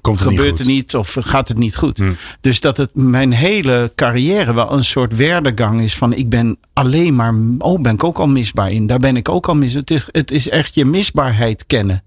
Komt 0.00 0.20
het 0.20 0.28
niet 0.28 0.38
gebeurt 0.38 0.58
er 0.58 0.66
niet 0.66 0.96
of 0.96 1.16
gaat 1.20 1.48
het 1.48 1.58
niet 1.58 1.76
goed. 1.76 1.98
Hmm. 1.98 2.16
Dus 2.40 2.60
dat 2.60 2.76
het 2.76 2.90
mijn 2.94 3.32
hele 3.32 3.92
carrière 3.94 4.54
wel 4.54 4.72
een 4.72 4.84
soort 4.84 5.16
werdegang 5.16 5.80
is 5.80 5.96
van 5.96 6.12
ik 6.12 6.28
ben 6.28 6.58
alleen 6.72 7.14
maar, 7.14 7.34
oh 7.58 7.80
ben 7.80 7.94
ik 7.94 8.04
ook 8.04 8.18
al 8.18 8.28
misbaar 8.28 8.70
in. 8.70 8.86
Daar 8.86 8.98
ben 8.98 9.16
ik 9.16 9.28
ook 9.28 9.48
al 9.48 9.54
mis. 9.54 9.72
Het 9.72 9.90
is, 9.90 10.08
het 10.10 10.30
is 10.30 10.48
echt 10.48 10.74
je 10.74 10.84
misbaarheid 10.84 11.66
kennen. 11.66 12.04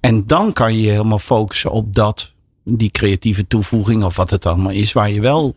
En 0.00 0.26
dan 0.26 0.52
kan 0.52 0.74
je 0.74 0.82
je 0.82 0.90
helemaal 0.90 1.18
focussen 1.18 1.70
op 1.70 1.94
dat, 1.94 2.32
die 2.64 2.90
creatieve 2.90 3.46
toevoeging 3.46 4.04
of 4.04 4.16
wat 4.16 4.30
het 4.30 4.46
allemaal 4.46 4.72
is, 4.72 4.92
waar 4.92 5.10
je 5.10 5.20
wel 5.20 5.54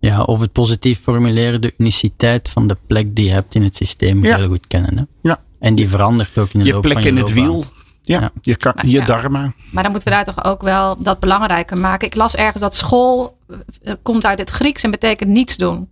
Ja, 0.00 0.22
of 0.22 0.40
het 0.40 0.52
positief 0.52 1.00
formuleren, 1.00 1.60
de 1.60 1.74
uniciteit 1.78 2.48
van 2.50 2.66
de 2.66 2.76
plek 2.86 3.16
die 3.16 3.24
je 3.24 3.30
hebt 3.32 3.54
in 3.54 3.62
het 3.62 3.76
systeem 3.76 4.24
Ja. 4.24 4.36
heel 4.36 4.48
goed 4.48 4.66
kennen. 4.66 4.96
Hè? 4.96 5.02
ja, 5.28 5.38
En 5.60 5.74
die 5.74 5.88
verandert 5.88 6.38
ook 6.38 6.48
in 6.52 6.58
de 6.60 6.66
je 6.66 6.72
loop 6.72 6.82
plek 6.82 6.92
van 6.92 7.02
je 7.02 7.08
in 7.08 7.16
het 7.16 7.32
wiel. 7.32 7.64
Ja, 8.02 8.20
Ja. 8.20 8.30
Je, 8.42 8.56
kan, 8.56 8.72
Maar 8.76 8.86
je 8.86 8.92
ja. 8.98 9.04
darmen. 9.04 9.54
Maar 9.72 9.82
dan 9.82 9.92
moeten 9.92 10.08
we 10.10 10.14
daar 10.14 10.34
toch 10.34 10.44
ook 10.44 10.62
wel 10.62 11.02
dat 11.02 11.20
belangrijker 11.20 11.78
maken. 11.78 12.06
Ik 12.06 12.14
las 12.14 12.34
ergens 12.34 12.62
dat 12.62 12.74
school 12.74 13.36
eh, 13.82 13.92
komt 14.02 14.26
uit 14.26 14.38
het 14.38 14.50
Grieks 14.50 14.82
en 14.82 14.90
betekent 14.90 15.30
niets 15.30 15.56
doen. 15.56 15.88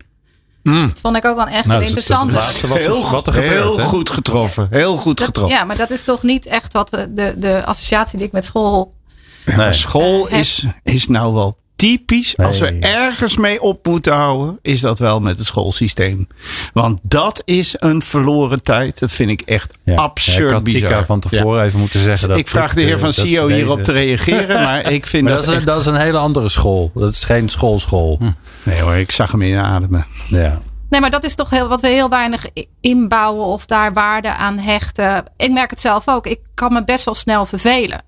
Dat 0.63 1.01
vond 1.01 1.17
ik 1.17 1.25
ook 1.25 1.37
wel 1.37 1.47
echt 1.47 1.65
Nou, 1.67 1.81
een 1.85 1.95
dat 1.95 2.05
het 2.05 2.31
laatste 2.33 2.67
wat, 2.67 3.11
wat 3.11 3.27
er 3.27 3.33
gebeurt. 3.33 3.53
heel 3.77 3.79
goed 3.79 4.11
getroffen. 4.11 4.67
Heel 4.71 4.97
goed 4.97 5.17
Dat- 5.17 5.27
getroffen. 5.27 5.57
ja, 5.59 5.65
maar 5.65 5.77
dat 5.77 5.91
is 5.91 6.03
toch 6.03 6.23
niet 6.23 6.47
echt 6.47 6.73
wat 6.73 6.91
we, 6.91 7.13
de, 7.15 7.35
de 7.39 7.65
associatie 7.65 8.19
die 8.19 8.27
ik 8.27 8.33
met 8.33 8.45
school. 8.45 8.95
Nee. 9.57 9.73
School 9.73 10.29
Eh, 10.29 10.39
is, 10.39 10.67
is 10.83 11.09
nou 11.09 11.35
wel 11.35 11.57
typisch. 11.79 12.37
Als 12.37 12.61
we 12.61 12.67
ergens 12.81 13.37
mee 13.37 13.61
op 13.63 13.87
moeten 13.87 14.13
houden, 14.13 14.59
is 14.63 14.81
dat 14.81 14.99
wel 14.99 15.21
met 15.21 15.37
het 15.39 15.47
schoolsysteem. 15.47 16.27
Want 16.73 16.99
dat 17.03 17.43
is 17.45 17.75
een 17.79 18.03
verloren 18.03 18.63
tijd. 18.63 18.99
Dat 18.99 19.13
vind 19.13 19.31
ik 19.31 19.41
echt 19.41 19.79
Ja. 19.85 19.95
absurd 19.95 20.39
Ja, 20.39 20.47
ik 20.47 20.53
had 20.53 20.63
bizar. 20.63 20.81
Tika 20.91 21.05
van 21.05 21.21
tevoren 21.21 21.65
even 21.65 21.79
moeten 21.79 22.01
zeggen. 22.01 22.29
Dat 22.29 22.39
ik 22.39 22.49
vraag 22.49 22.75
de 22.75 22.81
heer 22.83 22.99
van 22.99 23.09
dat 23.09 23.15
CEO 23.15 23.47
deze- 23.47 23.59
hierop 23.59 23.83
te 23.83 23.93
reageren, 23.93 24.63
maar 24.63 24.91
ik 24.93 25.07
vind 25.07 25.23
Maar 25.25 25.33
dat, 25.33 25.41
dat, 25.45 25.51
is, 25.51 25.59
echt... 25.59 25.67
een- 25.69 25.73
dat 25.75 25.81
is 25.81 25.87
een 25.87 25.97
hele 25.97 26.19
andere 26.19 26.49
school. 26.49 26.91
Dat 26.95 27.13
is 27.13 27.25
geen 27.25 27.49
schoolschool. 27.49 28.19
Nee 28.63 28.81
hoor, 28.81 28.95
ik 28.95 29.11
zag 29.11 29.33
hem 29.33 29.43
inademen. 29.43 30.07
Ja. 30.29 30.61
Nee, 30.91 31.01
maar 31.01 31.11
dat 31.11 31.25
is 31.25 31.35
toch 31.35 31.51
heel, 31.51 31.69
wat 31.69 31.81
we 31.81 31.89
heel 31.89 32.09
weinig 32.09 32.47
inbouwen 32.81 33.45
of 33.47 33.67
daar 33.67 33.93
waarde 33.93 34.35
aan 34.35 34.59
hechten. 34.59 35.25
Ik 35.37 35.51
merk 35.53 35.71
het 35.71 35.81
zelf 35.81 36.03
ook. 36.09 36.27
Ik 36.27 36.41
kan 36.55 36.73
me 36.73 36.85
best 36.85 37.05
wel 37.05 37.15
snel 37.15 37.47
vervelen. 37.47 38.03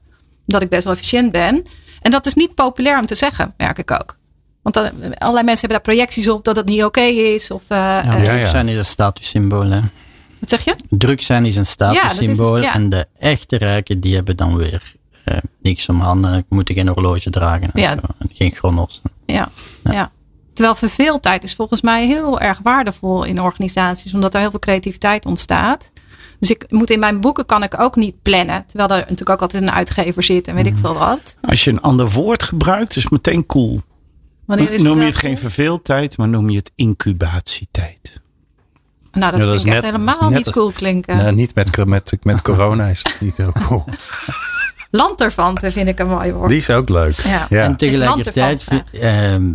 Omdat 0.46 0.62
ik 0.62 0.68
best 0.68 0.84
wel 0.84 0.92
efficiënt 0.92 1.32
ben. 1.32 1.66
En 2.00 2.10
dat 2.10 2.26
is 2.26 2.34
niet 2.34 2.54
populair 2.54 2.98
om 2.98 3.06
te 3.06 3.14
zeggen, 3.14 3.54
merk 3.56 3.78
ik 3.78 3.90
ook. 3.90 4.16
Want 4.62 4.74
dan, 4.74 4.84
allerlei 5.18 5.44
mensen 5.44 5.68
hebben 5.68 5.68
daar 5.68 5.94
projecties 5.94 6.28
op 6.28 6.44
dat 6.44 6.56
het 6.56 6.66
niet 6.66 6.84
oké 6.84 7.00
is. 7.00 7.50
Of, 7.50 7.62
eh, 7.68 7.76
Ja, 7.78 8.02
eh, 8.04 8.24
ja. 8.26 8.32
druk 8.34 8.46
zijn 8.46 8.68
is 8.68 8.76
een 8.76 8.84
statussymbool. 8.84 9.70
Hè. 9.70 9.80
Wat 10.38 10.48
zeg 10.48 10.64
je? 10.64 10.74
Druk 10.88 11.20
zijn 11.22 11.44
is 11.46 11.56
een 11.56 11.66
statussymbool. 11.66 12.46
Ja, 12.46 12.52
dat 12.54 12.62
is- 12.62 12.66
ja. 12.68 12.74
En 12.74 12.88
de 12.88 13.06
echte 13.18 13.56
rijken, 13.56 14.00
die 14.00 14.14
hebben 14.14 14.36
dan 14.36 14.56
weer 14.56 14.82
eh, 15.24 15.36
niks 15.60 15.88
om 15.88 16.00
handen. 16.00 16.44
Moeten 16.48 16.74
geen 16.74 16.88
horloge 16.88 17.30
dragen. 17.30 17.72
en 17.72 18.00
zo, 18.02 18.26
geen 18.32 18.50
chronos. 18.50 19.00
Ja, 19.26 19.48
ja. 19.84 20.10
Terwijl 20.54 20.74
verveeltijd 20.74 21.44
is 21.44 21.54
volgens 21.54 21.80
mij 21.80 22.06
heel 22.06 22.40
erg 22.40 22.58
waardevol 22.62 23.24
in 23.24 23.40
organisaties. 23.40 24.14
Omdat 24.14 24.34
er 24.34 24.40
heel 24.40 24.50
veel 24.50 24.58
creativiteit 24.58 25.26
ontstaat. 25.26 25.92
Dus 26.40 26.50
ik 26.50 26.64
moet 26.68 26.90
in 26.90 26.98
mijn 26.98 27.20
boeken 27.20 27.46
kan 27.46 27.62
ik 27.62 27.80
ook 27.80 27.96
niet 27.96 28.22
plannen. 28.22 28.64
Terwijl 28.68 28.90
er 28.90 28.96
natuurlijk 28.98 29.30
ook 29.30 29.40
altijd 29.40 29.62
een 29.62 29.70
uitgever 29.70 30.22
zit 30.22 30.46
en 30.46 30.54
weet 30.54 30.66
ik 30.66 30.76
veel 30.76 30.94
wat. 30.94 31.36
Als 31.40 31.64
je 31.64 31.70
een 31.70 31.80
ander 31.80 32.10
woord 32.10 32.42
gebruikt, 32.42 32.96
is 32.96 33.02
het 33.02 33.12
meteen 33.12 33.46
cool. 33.46 33.80
Wanneer 34.46 34.72
is 34.72 34.82
noem 34.82 34.98
je 34.98 35.04
het 35.04 35.16
geen 35.16 35.38
verveeltijd, 35.38 36.16
maar 36.16 36.28
noem 36.28 36.50
je 36.50 36.56
het 36.56 36.70
incubatietijd. 36.74 38.20
Nou, 39.12 39.30
dat 39.32 39.40
Ja, 39.40 39.46
vind 39.46 39.46
dat 39.46 39.54
is 39.54 39.60
ik 39.64 39.66
echt 39.72 39.82
net- 39.82 39.84
helemaal 39.92 40.14
dat 40.18 40.22
is 40.30 40.36
net- 40.36 40.44
niet 40.44 40.54
cool 40.54 40.70
klinken. 40.70 41.16
Nou, 41.16 41.34
niet 41.34 41.54
met, 41.54 41.84
met, 41.86 42.16
met 42.22 42.42
corona 42.42 42.86
is 42.86 42.98
het 43.02 43.16
niet 43.20 43.36
heel 43.36 43.52
cool. 43.52 43.84
Lanterfanten 44.90 45.72
vind 45.72 45.88
ik 45.88 45.98
een 45.98 46.08
mooi 46.08 46.32
woord. 46.32 46.48
Die 46.48 46.58
is 46.58 46.70
ook 46.70 46.88
leuk. 46.88 47.14
Ja. 47.16 47.46
Ja. 47.50 47.64
En 47.64 47.76
tegelijkertijd 47.76 48.66
ehm, 48.92 49.52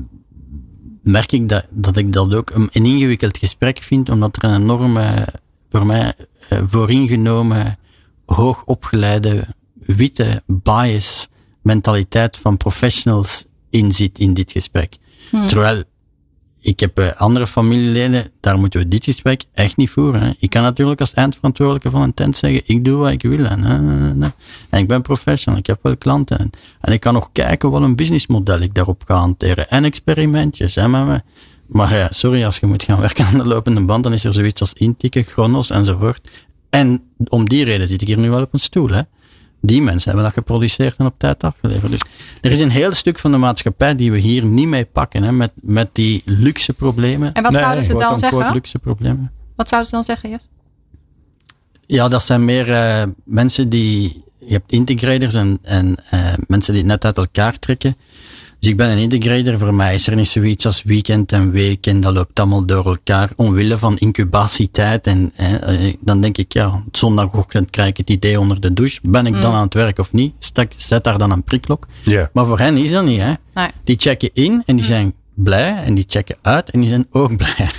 merk 1.02 1.32
ik 1.32 1.50
dat, 1.50 1.66
dat 1.70 1.98
ik 1.98 2.14
dat 2.14 2.36
ook 2.36 2.50
een, 2.50 2.70
een 2.72 2.86
ingewikkeld 2.86 3.38
gesprek 3.38 3.80
vind, 3.82 4.10
omdat 4.10 4.36
er 4.36 4.44
een 4.44 4.62
enorme, 4.62 5.28
voor 5.70 5.86
mij, 5.86 6.14
vooringenomen, 6.50 7.78
hoogopgeleide, 8.26 9.48
witte 9.74 10.44
bias 10.46 11.30
mentaliteit 11.62 12.38
van 12.38 12.58
professionals 12.58 13.46
in 13.70 13.92
zit 13.92 14.20
in 14.20 14.34
dit 14.34 14.52
gesprek. 14.52 14.98
Terwijl 15.48 15.84
ik 16.66 16.80
heb 16.80 17.00
eh, 17.00 17.16
andere 17.16 17.48
familieleden, 17.48 18.32
daar 18.40 18.60
moeten 18.60 18.80
we 18.80 18.88
dit 18.88 19.04
gesprek 19.04 19.44
echt 19.54 19.78
niet 19.78 19.90
voeren. 19.90 20.22
Hè. 20.22 20.32
Ik 20.40 20.50
kan 20.50 20.62
natuurlijk 20.62 21.00
als 21.00 21.14
eindverantwoordelijke 21.14 21.90
van 21.90 22.02
een 22.02 22.14
tent 22.14 22.38
zeggen, 22.38 22.62
ik 22.66 22.84
doe 22.84 22.98
wat 22.98 23.12
ik 23.12 23.22
wil. 23.22 23.46
En, 23.46 23.64
eh, 23.64 24.26
eh, 24.26 24.32
en 24.70 24.80
ik 24.80 24.88
ben 24.88 25.02
professional, 25.02 25.60
ik 25.60 25.66
heb 25.66 25.80
wel 25.82 25.98
klanten. 25.98 26.40
En, 26.40 26.50
en 26.82 26.94
ik 26.94 27.00
kan 27.00 27.14
nog 27.14 27.30
kijken 27.32 27.72
wat 27.72 27.82
een 27.82 27.96
businessmodel 27.96 28.60
ik 28.60 28.74
daarop 28.74 29.04
ga 29.06 29.16
hanteren. 29.16 29.70
En 29.70 29.84
experimentjes. 29.84 30.76
Hè, 30.76 30.88
maar, 30.88 31.24
maar 31.68 31.96
ja, 31.96 32.08
sorry, 32.10 32.44
als 32.44 32.58
je 32.58 32.66
moet 32.66 32.84
gaan 32.84 33.00
werken 33.00 33.26
aan 33.26 33.38
de 33.38 33.46
lopende 33.46 33.82
band, 33.82 34.04
dan 34.04 34.14
is 34.14 34.24
er 34.24 34.34
zoiets 34.34 34.62
als 34.62 34.74
intikken, 34.74 35.24
chronos 35.24 35.70
enzovoort. 35.70 36.30
En 36.70 37.04
om 37.28 37.50
die 37.50 37.64
reden 37.64 37.88
zit 37.88 38.02
ik 38.02 38.08
hier 38.08 38.18
nu 38.18 38.30
wel 38.30 38.42
op 38.42 38.54
een 38.54 38.60
stoel. 38.60 38.90
Hè. 38.90 39.02
Die 39.62 39.82
mensen 39.82 40.06
hebben 40.12 40.24
dat 40.24 40.34
geproduceerd 40.34 40.98
en 40.98 41.06
op 41.06 41.14
tijd 41.18 41.44
afgeleverd. 41.44 41.92
Dus 41.92 42.02
er 42.42 42.52
is 42.52 42.60
een 42.60 42.70
heel 42.70 42.92
stuk 42.92 43.20
van 43.20 43.32
de 43.32 43.38
maatschappij 43.38 43.96
die 43.96 44.12
we 44.12 44.18
hier 44.18 44.46
niet 44.46 44.68
mee 44.68 44.86
pakken. 44.86 45.24
Hè, 45.24 45.32
met, 45.32 45.52
met 45.56 45.90
die 45.92 46.22
luxe 46.26 46.74
problemen. 46.74 47.34
En 47.34 47.44
wat 47.44 47.52
Nee, 47.52 47.62
zouden 47.62 47.84
ze 47.84 47.94
dan 47.94 48.18
zeggen? 48.18 48.54
luxe 48.54 48.80
problemen. 48.80 49.32
Wat 49.56 49.70
zouden 49.70 49.90
ze 49.90 49.96
dan 49.96 50.06
zeggen, 50.06 50.30
Jes? 50.30 50.48
Ja, 51.86 52.08
dat 52.08 52.24
zijn 52.24 52.46
meer 52.46 52.72
eh, 52.72 53.04
mensen 53.24 53.70
die. 53.70 54.24
Je 54.40 54.54
hebt 54.54 54.72
integrators 54.72 55.34
en, 55.34 55.60
en 55.62 55.96
eh, 56.10 56.34
mensen 56.48 56.74
die 56.74 56.82
het 56.82 56.92
net 56.92 57.06
uit 57.06 57.18
elkaar 57.18 57.60
trekken. 57.60 57.96
Dus 58.66 58.74
ik 58.74 58.80
ben 58.80 58.92
een 58.92 58.98
integrator. 58.98 59.58
Voor 59.58 59.74
mij 59.74 59.94
is 59.94 60.08
er 60.08 60.16
niet 60.16 60.28
zoiets 60.28 60.66
als 60.66 60.84
weekend 60.84 61.32
en 61.32 61.52
week. 61.52 61.88
En 61.88 62.02
dat 62.02 62.14
loopt 62.14 62.40
allemaal 62.40 62.66
door 62.66 62.86
elkaar. 62.86 63.30
Omwille 63.36 63.78
van 63.78 63.98
incubatietijd. 63.98 65.08
En 65.08 65.32
eh, 65.36 65.88
eh, 65.88 65.94
dan 66.00 66.22
denk 66.22 66.38
ik, 66.38 66.54
ja, 66.54 66.84
zondagochtend 66.92 67.70
krijg 67.70 67.90
ik 67.90 67.98
het 67.98 68.10
idee 68.10 68.40
onder 68.40 68.62
de 68.62 68.74
douche. 68.74 69.00
Ben 69.04 69.26
ik 69.26 69.42
dan 69.42 69.54
aan 69.54 69.64
het 69.64 69.74
werk 69.74 70.00
of 70.00 70.12
niet? 70.12 70.34
Stek, 70.40 70.74
zet 70.76 71.04
daar 71.04 71.18
dan 71.18 71.32
een 71.32 71.44
prikklok. 71.44 71.88
Ja. 72.04 72.30
Maar 72.34 72.46
voor 72.46 72.60
hen 72.60 72.78
is 72.78 72.92
dat 72.92 73.06
niet, 73.06 73.22
hè? 73.22 73.34
Nee. 73.54 73.70
Die 73.84 73.96
checken 74.00 74.30
in 74.34 74.64
en 74.66 74.76
die 74.76 74.86
zijn 74.86 75.14
blij. 75.34 75.76
En 75.76 75.96
die 75.96 76.06
checken 76.08 76.36
uit 76.42 76.70
en 76.70 76.80
die 76.80 76.90
zijn 76.90 77.08
ook 77.10 77.38
blij. 77.38 77.70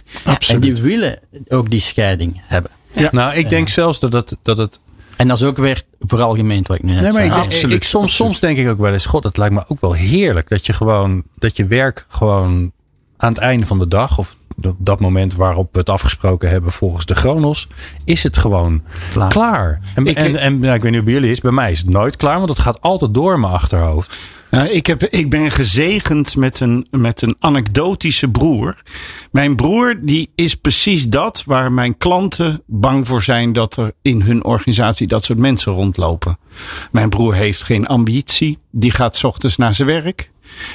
En 0.48 0.60
die 0.60 0.74
willen 0.74 1.18
ook 1.48 1.70
die 1.70 1.80
scheiding 1.80 2.42
hebben. 2.44 2.70
Nou, 3.10 3.34
ik 3.34 3.48
denk 3.48 3.68
zelfs 3.68 4.00
dat 4.00 4.12
het, 4.12 4.36
dat 4.42 4.58
het 4.58 4.80
En 5.16 5.28
dat 5.28 5.36
is 5.36 5.42
ook 5.44 5.56
weer 5.56 5.82
veralgemeend 6.00 6.66
wat 6.68 6.76
ik 6.76 6.82
nu 6.82 6.92
net 6.92 7.02
Nee, 7.02 7.12
maar 7.12 7.22
zei. 7.22 7.26
ik, 7.40 7.44
Absoluut, 7.46 7.76
ik, 7.76 7.84
soms, 7.84 8.04
absoluut. 8.04 8.10
soms 8.32 8.40
denk 8.40 8.58
ik 8.58 8.68
ook 8.68 8.78
wel 8.78 8.92
eens, 8.92 9.06
god, 9.06 9.24
het 9.24 9.36
lijkt 9.36 9.54
me 9.54 9.64
ook 9.68 9.80
wel 9.80 9.92
heerlijk 9.92 10.48
dat 10.48 10.66
je 10.66 10.72
gewoon, 10.72 11.22
dat 11.38 11.56
je 11.56 11.66
werk 11.66 12.06
gewoon 12.08 12.72
aan 13.16 13.28
het 13.28 13.38
einde 13.38 13.66
van 13.66 13.78
de 13.78 13.88
dag, 13.88 14.18
of 14.18 14.36
op 14.62 14.76
dat 14.78 15.00
moment 15.00 15.34
waarop 15.34 15.68
we 15.72 15.78
het 15.78 15.90
afgesproken 15.90 16.50
hebben 16.50 16.72
volgens 16.72 17.06
de 17.06 17.14
Chronos, 17.14 17.68
is 18.04 18.22
het 18.22 18.36
gewoon 18.38 18.82
klaar. 19.10 19.28
Klaar. 19.28 19.80
En, 19.94 20.06
Ik- 20.06 20.16
en, 20.16 20.36
en 20.36 20.58
nou, 20.58 20.74
ik 20.74 20.82
weet 20.82 20.90
niet 20.92 20.94
hoe 21.00 21.02
bij 21.10 21.12
jullie 21.12 21.30
is, 21.30 21.40
bij 21.40 21.50
mij 21.52 21.70
is 21.70 21.78
het 21.78 21.88
nooit 21.88 22.16
klaar, 22.16 22.36
want 22.36 22.48
het 22.48 22.58
gaat 22.58 22.80
altijd 22.80 23.14
door 23.14 23.34
in 23.34 23.40
mijn 23.40 23.52
achterhoofd. 23.52 24.16
Ik, 24.50 24.86
heb, 24.86 25.02
ik 25.02 25.30
ben 25.30 25.50
gezegend 25.50 26.36
met 26.36 26.60
een, 26.60 26.86
met 26.90 27.22
een 27.22 27.36
anekdotische 27.38 28.28
broer. 28.28 28.82
Mijn 29.30 29.56
broer 29.56 29.98
die 30.02 30.30
is 30.34 30.54
precies 30.54 31.08
dat 31.08 31.42
waar 31.46 31.72
mijn 31.72 31.96
klanten 31.96 32.62
bang 32.66 33.06
voor 33.06 33.22
zijn 33.22 33.52
dat 33.52 33.76
er 33.76 33.92
in 34.02 34.20
hun 34.20 34.44
organisatie 34.44 35.06
dat 35.06 35.24
soort 35.24 35.38
mensen 35.38 35.72
rondlopen. 35.72 36.38
Mijn 36.92 37.08
broer 37.08 37.34
heeft 37.34 37.64
geen 37.64 37.86
ambitie. 37.86 38.58
Die 38.70 38.90
gaat 38.90 39.16
's 39.16 39.24
ochtends 39.24 39.56
naar 39.56 39.74
zijn 39.74 39.88
werk. 39.88 40.30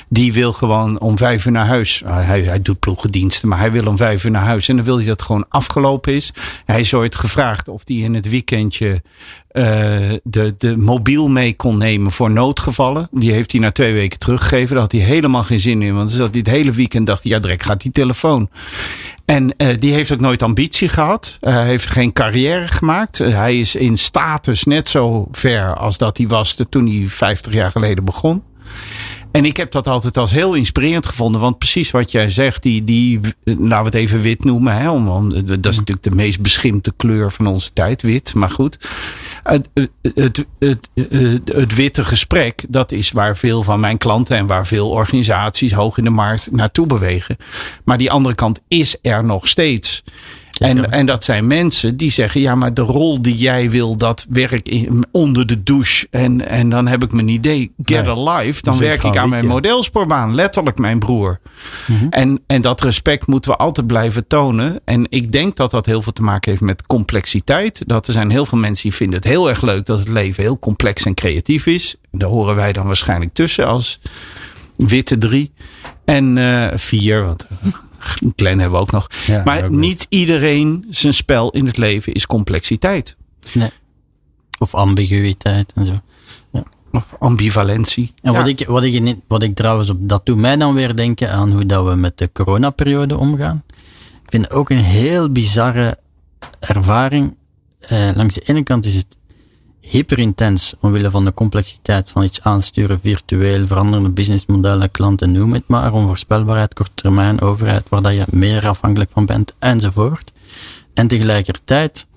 Die 0.10 0.34
wil 0.34 0.54
gewoon 0.54 1.00
om 1.00 1.18
vijf 1.18 1.46
uur 1.46 1.52
naar 1.52 1.66
huis. 1.68 2.04
Ah, 2.06 2.26
Hij, 2.28 2.42
hij 2.42 2.62
doet 2.62 2.80
ploegendiensten, 2.80 3.50
maar 3.50 3.60
hij 3.60 3.72
wil 3.72 3.86
om 3.86 3.98
vijf 3.98 4.24
uur 4.24 4.32
naar 4.32 4.42
huis. 4.46 4.68
En 4.68 4.76
dan 4.76 4.86
wil 4.86 4.98
hij 4.98 5.06
dat 5.06 5.22
gewoon 5.22 5.46
afgelopen 5.50 6.14
is. 6.14 6.34
Hij 6.66 6.80
is 6.80 6.94
ooit 6.94 7.16
gevraagd 7.16 7.68
of 7.68 7.82
hij 7.86 7.96
in 7.96 8.14
het 8.14 8.30
weekendje 8.30 9.02
eh, 9.48 9.64
de, 10.24 10.56
de 10.58 10.78
mobiel 10.78 11.28
mee 11.28 11.54
kon 11.56 11.78
nemen 11.78 12.12
voor 12.12 12.32
noodgevallen. 12.32 13.08
Die 13.12 13.32
heeft 13.32 13.52
hij 13.52 13.62
na 13.62 13.72
twee 13.72 13.94
weken 13.94 14.20
teruggegeven. 14.20 14.70
Daar 14.74 14.82
had 14.84 14.92
hij 14.92 15.02
helemaal 15.02 15.44
geen 15.44 15.60
zin 15.60 15.82
in. 15.82 15.96
Want 15.96 16.08
dan 16.10 16.18
zat 16.18 16.30
hij 16.30 16.40
het 16.40 16.50
hele 16.50 16.72
weekend 16.72 17.08
dacht 17.08 17.24
hij, 17.24 17.32
ja, 17.32 17.40
direct 17.40 17.64
gaat 17.66 17.82
die 17.82 17.92
telefoon. 17.92 18.50
En 19.26 19.56
eh, 19.58 19.68
die 19.80 19.94
heeft 19.94 20.12
ook 20.12 20.20
nooit 20.20 20.44
ambitie 20.44 20.88
gehad. 20.90 21.38
Eh, 21.42 21.54
Hij 21.54 21.66
heeft 21.66 21.86
geen 21.86 22.14
carrière 22.14 22.68
gemaakt. 22.68 23.18
Hij 23.18 23.60
is 23.60 23.76
in 23.76 23.98
status 23.98 24.64
net 24.64 24.88
zo 24.88 25.28
ver 25.32 25.76
als 25.76 25.98
dat 25.98 26.18
hij 26.18 26.28
was 26.28 26.58
toen 26.70 26.88
hij 26.88 27.06
50 27.08 27.54
jaar 27.54 27.72
geleden 27.72 28.04
begon. 28.06 28.44
En 29.32 29.46
ik 29.46 29.58
heb 29.58 29.72
dat 29.72 29.88
altijd 29.88 30.18
als 30.18 30.32
heel 30.32 30.54
inspirerend 30.54 31.06
gevonden. 31.06 31.42
Want 31.42 31.58
precies 31.58 31.92
wat 31.92 32.12
jij 32.12 32.30
zegt, 32.30 32.64
die, 32.64 32.84
die 32.84 33.20
laten 33.44 33.68
we 33.68 33.76
het 33.76 33.94
even 33.94 34.22
wit 34.22 34.44
noemen. 34.44 34.78
Hè, 34.78 34.90
om, 34.90 35.08
om- 35.10 35.46
dat 35.46 35.66
is 35.66 35.78
natuurlijk 35.78 36.04
de 36.04 36.16
meest 36.16 36.42
beschimpte 36.42 36.94
kleur 36.98 37.32
van 37.32 37.48
onze 37.48 37.74
tijd, 37.74 38.02
wit. 38.02 38.34
Maar 38.34 38.50
goed, 38.50 38.90
het, 39.44 39.70
het, 39.74 39.90
het, 40.16 40.46
het, 40.60 40.90
het, 41.10 41.54
het 41.54 41.76
witte 41.76 42.06
gesprek, 42.06 42.64
dat 42.70 42.92
is 42.92 43.12
waar 43.12 43.38
veel 43.38 43.64
van 43.64 43.80
mijn 43.80 43.98
klanten 43.98 44.38
en 44.38 44.48
waar 44.48 44.68
veel 44.68 44.90
organisaties 44.90 45.72
hoog 45.74 45.98
in 45.98 46.04
de 46.04 46.10
markt 46.10 46.52
naartoe 46.52 46.86
bewegen. 46.86 47.38
Maar 47.84 47.98
die 47.98 48.12
andere 48.12 48.36
kant 48.36 48.62
is 48.68 48.96
er 49.02 49.24
nog 49.24 49.48
steeds. 49.48 50.04
En, 50.62 50.92
en 50.92 51.06
dat 51.06 51.24
zijn 51.24 51.48
mensen 51.48 51.98
die 51.98 52.12
zeggen: 52.12 52.42
ja, 52.42 52.56
maar 52.56 52.74
de 52.74 52.82
rol 52.82 53.22
die 53.22 53.36
jij 53.36 53.70
wil, 53.70 53.96
dat 53.98 54.26
werk 54.30 54.70
in, 54.70 55.06
onder 55.12 55.48
de 55.48 55.64
douche. 55.64 56.08
En, 56.10 56.48
en 56.48 56.70
dan 56.70 56.88
heb 56.88 57.04
ik 57.04 57.12
mijn 57.12 57.28
idee: 57.28 57.72
get 57.84 58.06
Nee. 58.06 58.28
a 58.28 58.38
life. 58.38 58.62
Dan 58.62 58.78
Dus 58.78 58.88
werk 58.88 59.04
ik 59.04 59.18
aan 59.18 59.30
mijn 59.30 59.44
ja. 59.44 59.50
modelspoorbaan. 59.50 60.36
Letterlijk, 60.36 60.78
mijn 60.78 61.00
broer. 61.00 61.40
Mhm. 61.88 62.06
en, 62.10 62.42
en 62.48 62.62
dat 62.62 62.82
respect 62.82 63.28
moeten 63.28 63.52
we 63.52 63.58
altijd 63.58 63.88
blijven 63.88 64.28
tonen. 64.28 64.80
En 64.86 65.06
ik 65.10 65.32
denk 65.32 65.56
dat 65.56 65.72
dat 65.72 65.86
heel 65.86 66.02
veel 66.02 66.14
te 66.14 66.24
maken 66.24 66.52
heeft 66.52 66.64
met 66.64 66.86
complexiteit. 66.88 67.84
Dat 67.88 68.08
er 68.08 68.14
zijn 68.14 68.30
heel 68.30 68.46
veel 68.46 68.58
mensen 68.58 68.90
die 68.90 68.98
vinden 68.98 69.16
het 69.16 69.28
heel 69.28 69.50
erg 69.50 69.62
leuk 69.62 69.86
dat 69.86 70.00
het 70.00 70.08
leven 70.08 70.44
heel 70.44 70.60
complex 70.60 71.06
en 71.06 71.14
creatief 71.14 71.66
is. 71.66 71.96
Daar 72.12 72.30
horen 72.30 72.56
wij 72.56 72.74
dan 72.74 72.86
waarschijnlijk 72.88 73.34
tussen 73.34 73.68
als 73.68 74.00
witte 74.76 75.18
drie. 75.18 75.54
En 76.06 76.38
eh, 76.38 76.78
vier, 76.78 77.24
want 77.24 77.48
Glenn 78.36 78.60
hebben 78.60 78.72
we 78.80 78.84
ook 78.86 78.92
nog. 78.92 79.08
Ja, 79.28 79.42
maar 79.46 79.72
niet 79.72 80.06
iedereen 80.10 80.86
zijn 80.90 81.14
spel 81.14 81.50
in 81.50 81.66
het 81.66 81.78
leven 81.78 82.14
is 82.14 82.26
complexiteit. 82.26 83.16
Nee. 83.54 83.70
of 84.60 84.76
ambiguïteit 84.76 85.74
en 85.76 85.86
zo. 85.86 86.02
Of 86.94 87.06
ambivalentie. 87.20 88.14
En 88.22 88.34
wat, 88.34 88.46
Ja. 88.46 88.52
ik, 88.52 88.68
wat, 88.68 88.84
ik, 88.84 89.16
wat 89.28 89.44
ik 89.44 89.56
trouwens 89.56 89.90
op, 89.90 89.98
dat 90.10 90.26
doet 90.26 90.38
mij 90.38 90.56
dan 90.58 90.74
weer 90.74 90.96
denken 90.96 91.32
aan 91.32 91.52
hoe 91.52 91.66
dat 91.66 91.86
we 91.88 91.96
met 91.96 92.18
de 92.18 92.30
coronaperiode 92.34 93.18
omgaan. 93.18 93.64
Ik 94.24 94.30
vind 94.30 94.52
ook 94.52 94.70
een 94.70 94.78
heel 94.78 95.30
bizarre 95.30 95.98
ervaring. 96.60 97.36
Eh, 97.80 98.10
langs 98.16 98.36
de 98.36 98.42
ene 98.42 98.64
kant 98.64 98.86
is 98.86 98.96
het 98.96 99.18
hyperintens 99.82 100.74
omwille 100.80 101.10
van 101.10 101.26
de 101.26 101.34
complexiteit 101.34 102.10
van 102.10 102.24
iets 102.24 102.42
aansturen, 102.42 103.00
virtueel, 103.00 103.68
veranderende 103.68 104.10
businessmodellen, 104.10 104.92
klanten, 104.92 105.32
noem 105.32 105.54
het 105.54 105.68
maar, 105.68 105.94
onvoorspelbaarheid, 105.94 106.74
korte 106.74 106.92
termijn, 106.96 107.42
overheid, 107.42 107.90
waar 107.90 108.02
dat 108.02 108.14
je 108.14 108.26
meer 108.30 108.68
afhankelijk 108.68 109.12
van 109.12 109.26
bent, 109.26 109.54
enzovoort. 109.60 110.32
En 110.94 111.08
tegelijkertijd 111.08 112.08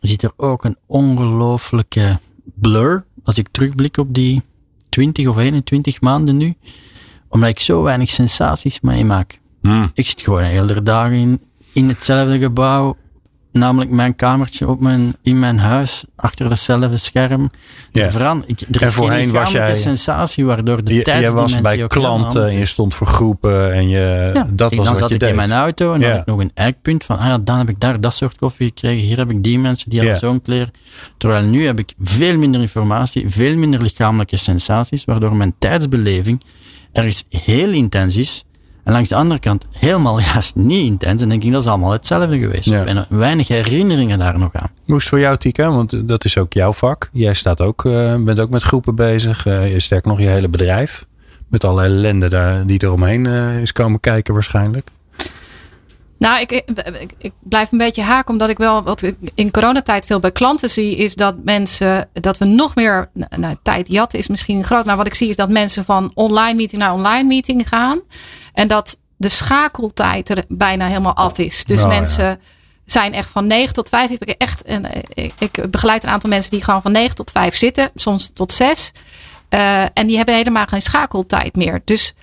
zit 0.00 0.22
er 0.22 0.32
ook 0.36 0.64
een 0.64 0.76
ongelooflijke 0.86 2.18
blur, 2.54 3.04
als 3.24 3.38
ik 3.38 3.48
terugblik 3.50 3.96
op 3.96 4.14
die 4.14 4.42
20 4.88 5.26
of 5.26 5.38
21 5.38 6.00
maanden 6.00 6.36
nu, 6.36 6.54
omdat 7.28 7.48
ik 7.48 7.60
zo 7.60 7.82
weinig 7.82 8.10
sensaties 8.10 8.80
meemaak. 8.80 9.40
Hmm. 9.60 9.90
Ik 9.94 10.06
zit 10.06 10.20
gewoon 10.20 10.42
hele 10.42 10.82
dagen 10.82 11.16
in, 11.16 11.40
in 11.72 11.88
hetzelfde 11.88 12.38
gebouw, 12.38 12.96
namelijk 13.58 13.90
mijn 13.90 14.14
kamertje 14.16 14.68
op 14.68 14.80
mijn, 14.80 15.16
in 15.22 15.38
mijn 15.38 15.58
huis, 15.58 16.04
achter 16.16 16.48
hetzelfde 16.50 16.96
scherm. 16.96 17.50
Ja. 17.92 18.10
Veran, 18.10 18.44
ik, 18.46 18.60
er 18.60 18.66
En 18.82 18.88
is 18.88 18.94
voorheen 18.94 19.18
geen 19.18 19.30
was 19.30 19.42
lichamelijke 19.44 19.72
jij- 19.72 19.82
sensatie 19.96 20.44
waardoor 20.44 20.84
de 20.84 20.94
Je, 20.94 21.02
jij 21.04 21.30
was 21.32 21.60
bij 21.60 21.86
klanten 21.86 22.48
en 22.48 22.58
je 22.58 22.64
stond 22.64 22.94
voor 22.94 23.06
groepen 23.06 23.72
en 23.72 23.88
je, 23.88 24.30
Ja, 24.34 24.46
dat 24.50 24.74
was 24.74 24.86
dan 24.86 24.96
zat 24.96 25.10
ik 25.10 25.20
deed. 25.20 25.28
in 25.28 25.36
mijn 25.36 25.52
auto 25.52 25.92
en 25.92 26.00
Ja. 26.00 26.10
had 26.10 26.20
ik 26.20 26.26
nog 26.26 26.40
een 26.40 26.50
eikpunt 26.54 27.04
van, 27.04 27.18
ah 27.18 27.26
ja, 27.26 27.38
dan 27.38 27.58
heb 27.58 27.68
ik 27.68 27.80
daar 27.80 28.00
dat 28.00 28.14
soort 28.14 28.36
koffie 28.36 28.66
gekregen, 28.66 29.06
hier 29.06 29.16
heb 29.16 29.30
ik 29.30 29.42
die 29.42 29.58
mensen, 29.58 29.90
die 29.90 29.98
hadden 29.98 30.18
zo'n 30.18 30.42
kleren. 30.42 30.70
Terwijl 31.18 31.44
nu 31.44 31.66
heb 31.66 31.78
ik 31.78 31.94
veel 32.02 32.38
minder 32.38 32.60
informatie, 32.60 33.24
veel 33.30 33.56
minder 33.56 33.82
lichamelijke 33.82 34.36
sensaties, 34.36 35.04
waardoor 35.04 35.36
mijn 35.36 35.54
tijdsbeleving 35.58 36.42
ergens 36.92 37.24
heel 37.30 37.70
intens 37.70 38.16
is. 38.16 38.44
En 38.86 38.92
langs 38.92 39.08
de 39.08 39.14
andere 39.14 39.40
kant 39.40 39.66
helemaal 39.72 40.20
juist 40.32 40.56
niet 40.56 40.84
intens. 40.84 41.22
En 41.22 41.28
denk 41.28 41.42
ik, 41.42 41.52
dat 41.52 41.62
is 41.62 41.68
allemaal 41.68 41.90
hetzelfde 41.90 42.38
geweest. 42.38 42.64
Ja. 42.64 42.84
En 42.84 43.06
weinig 43.08 43.48
herinneringen 43.48 44.18
daar 44.18 44.38
nog 44.38 44.50
aan. 44.52 44.70
Hoe 44.84 44.96
is 44.96 45.02
het 45.02 45.10
voor 45.10 45.20
jou, 45.20 45.36
Tika? 45.36 45.70
Want 45.70 46.08
dat 46.08 46.24
is 46.24 46.38
ook 46.38 46.52
jouw 46.52 46.72
vak. 46.72 47.08
Jij 47.12 47.34
staat 47.34 47.60
ook, 47.60 47.84
eh, 47.84 48.16
bent 48.16 48.40
ook 48.40 48.50
met 48.50 48.62
groepen 48.62 48.94
bezig. 48.94 49.46
Eh, 49.46 49.72
je 49.72 49.80
sterk 49.80 50.04
nog 50.04 50.20
je 50.20 50.26
hele 50.26 50.48
bedrijf. 50.48 51.06
Met 51.48 51.64
alle 51.64 51.82
ellende 51.82 52.28
daar, 52.28 52.66
die 52.66 52.82
eromheen 52.82 53.26
eh 53.26 53.60
is 53.60 53.72
komen 53.72 54.00
kijken 54.00 54.34
waarschijnlijk. 54.34 54.88
Nou, 56.18 56.40
ik, 56.40 56.52
ik, 56.52 57.12
ik 57.18 57.32
blijf 57.42 57.72
een 57.72 57.78
beetje 57.78 58.02
haken, 58.02 58.32
omdat 58.32 58.48
ik 58.48 58.58
wel 58.58 58.82
wat 58.82 59.02
ik 59.02 59.16
in 59.34 59.50
coronatijd 59.50 60.06
veel 60.06 60.20
bij 60.20 60.30
klanten 60.30 60.70
zie, 60.70 60.96
is 60.96 61.14
dat 61.14 61.34
mensen, 61.44 62.08
dat 62.12 62.38
we 62.38 62.44
nog 62.44 62.74
meer, 62.74 63.08
nou, 63.36 63.56
tijd 63.62 63.88
jatten 63.88 64.18
is 64.18 64.26
misschien 64.26 64.64
groot, 64.64 64.84
maar 64.84 64.96
wat 64.96 65.06
ik 65.06 65.14
zie 65.14 65.28
is 65.28 65.36
dat 65.36 65.48
mensen 65.48 65.84
van 65.84 66.10
online 66.14 66.54
meeting 66.54 66.82
naar 66.82 66.92
online 66.92 67.28
meeting 67.28 67.68
gaan. 67.68 68.00
En 68.56 68.68
dat 68.68 68.98
de 69.16 69.28
schakeltijd 69.28 70.28
er 70.28 70.44
bijna 70.48 70.86
helemaal 70.86 71.14
af 71.14 71.38
is. 71.38 71.64
Dus 71.64 71.80
ja. 71.80 71.86
mensen 71.86 72.40
zijn 72.84 73.12
echt 73.12 73.30
van 73.30 73.46
9 73.46 73.74
tot 73.74 73.88
5. 73.88 74.10
Ik, 74.10 74.18
heb 74.18 74.40
echt, 74.40 74.62
en, 74.62 74.92
eh, 74.92 75.02
ik, 75.24 75.32
ik 75.38 75.70
begeleid 75.70 76.04
een 76.04 76.10
aantal 76.10 76.30
mensen 76.30 76.50
die 76.50 76.64
gewoon 76.64 76.82
van 76.82 76.92
9 76.92 77.14
tot 77.14 77.30
5 77.30 77.56
zitten, 77.56 77.90
soms 77.94 78.30
tot 78.34 78.52
6. 78.52 78.92
Eh, 79.48 79.82
en 79.82 80.06
die 80.06 80.16
hebben 80.16 80.34
helemaal 80.34 80.66
geen 80.66 80.82
schakeltijd 80.82 81.56
meer. 81.56 81.80
Dus 81.84 82.14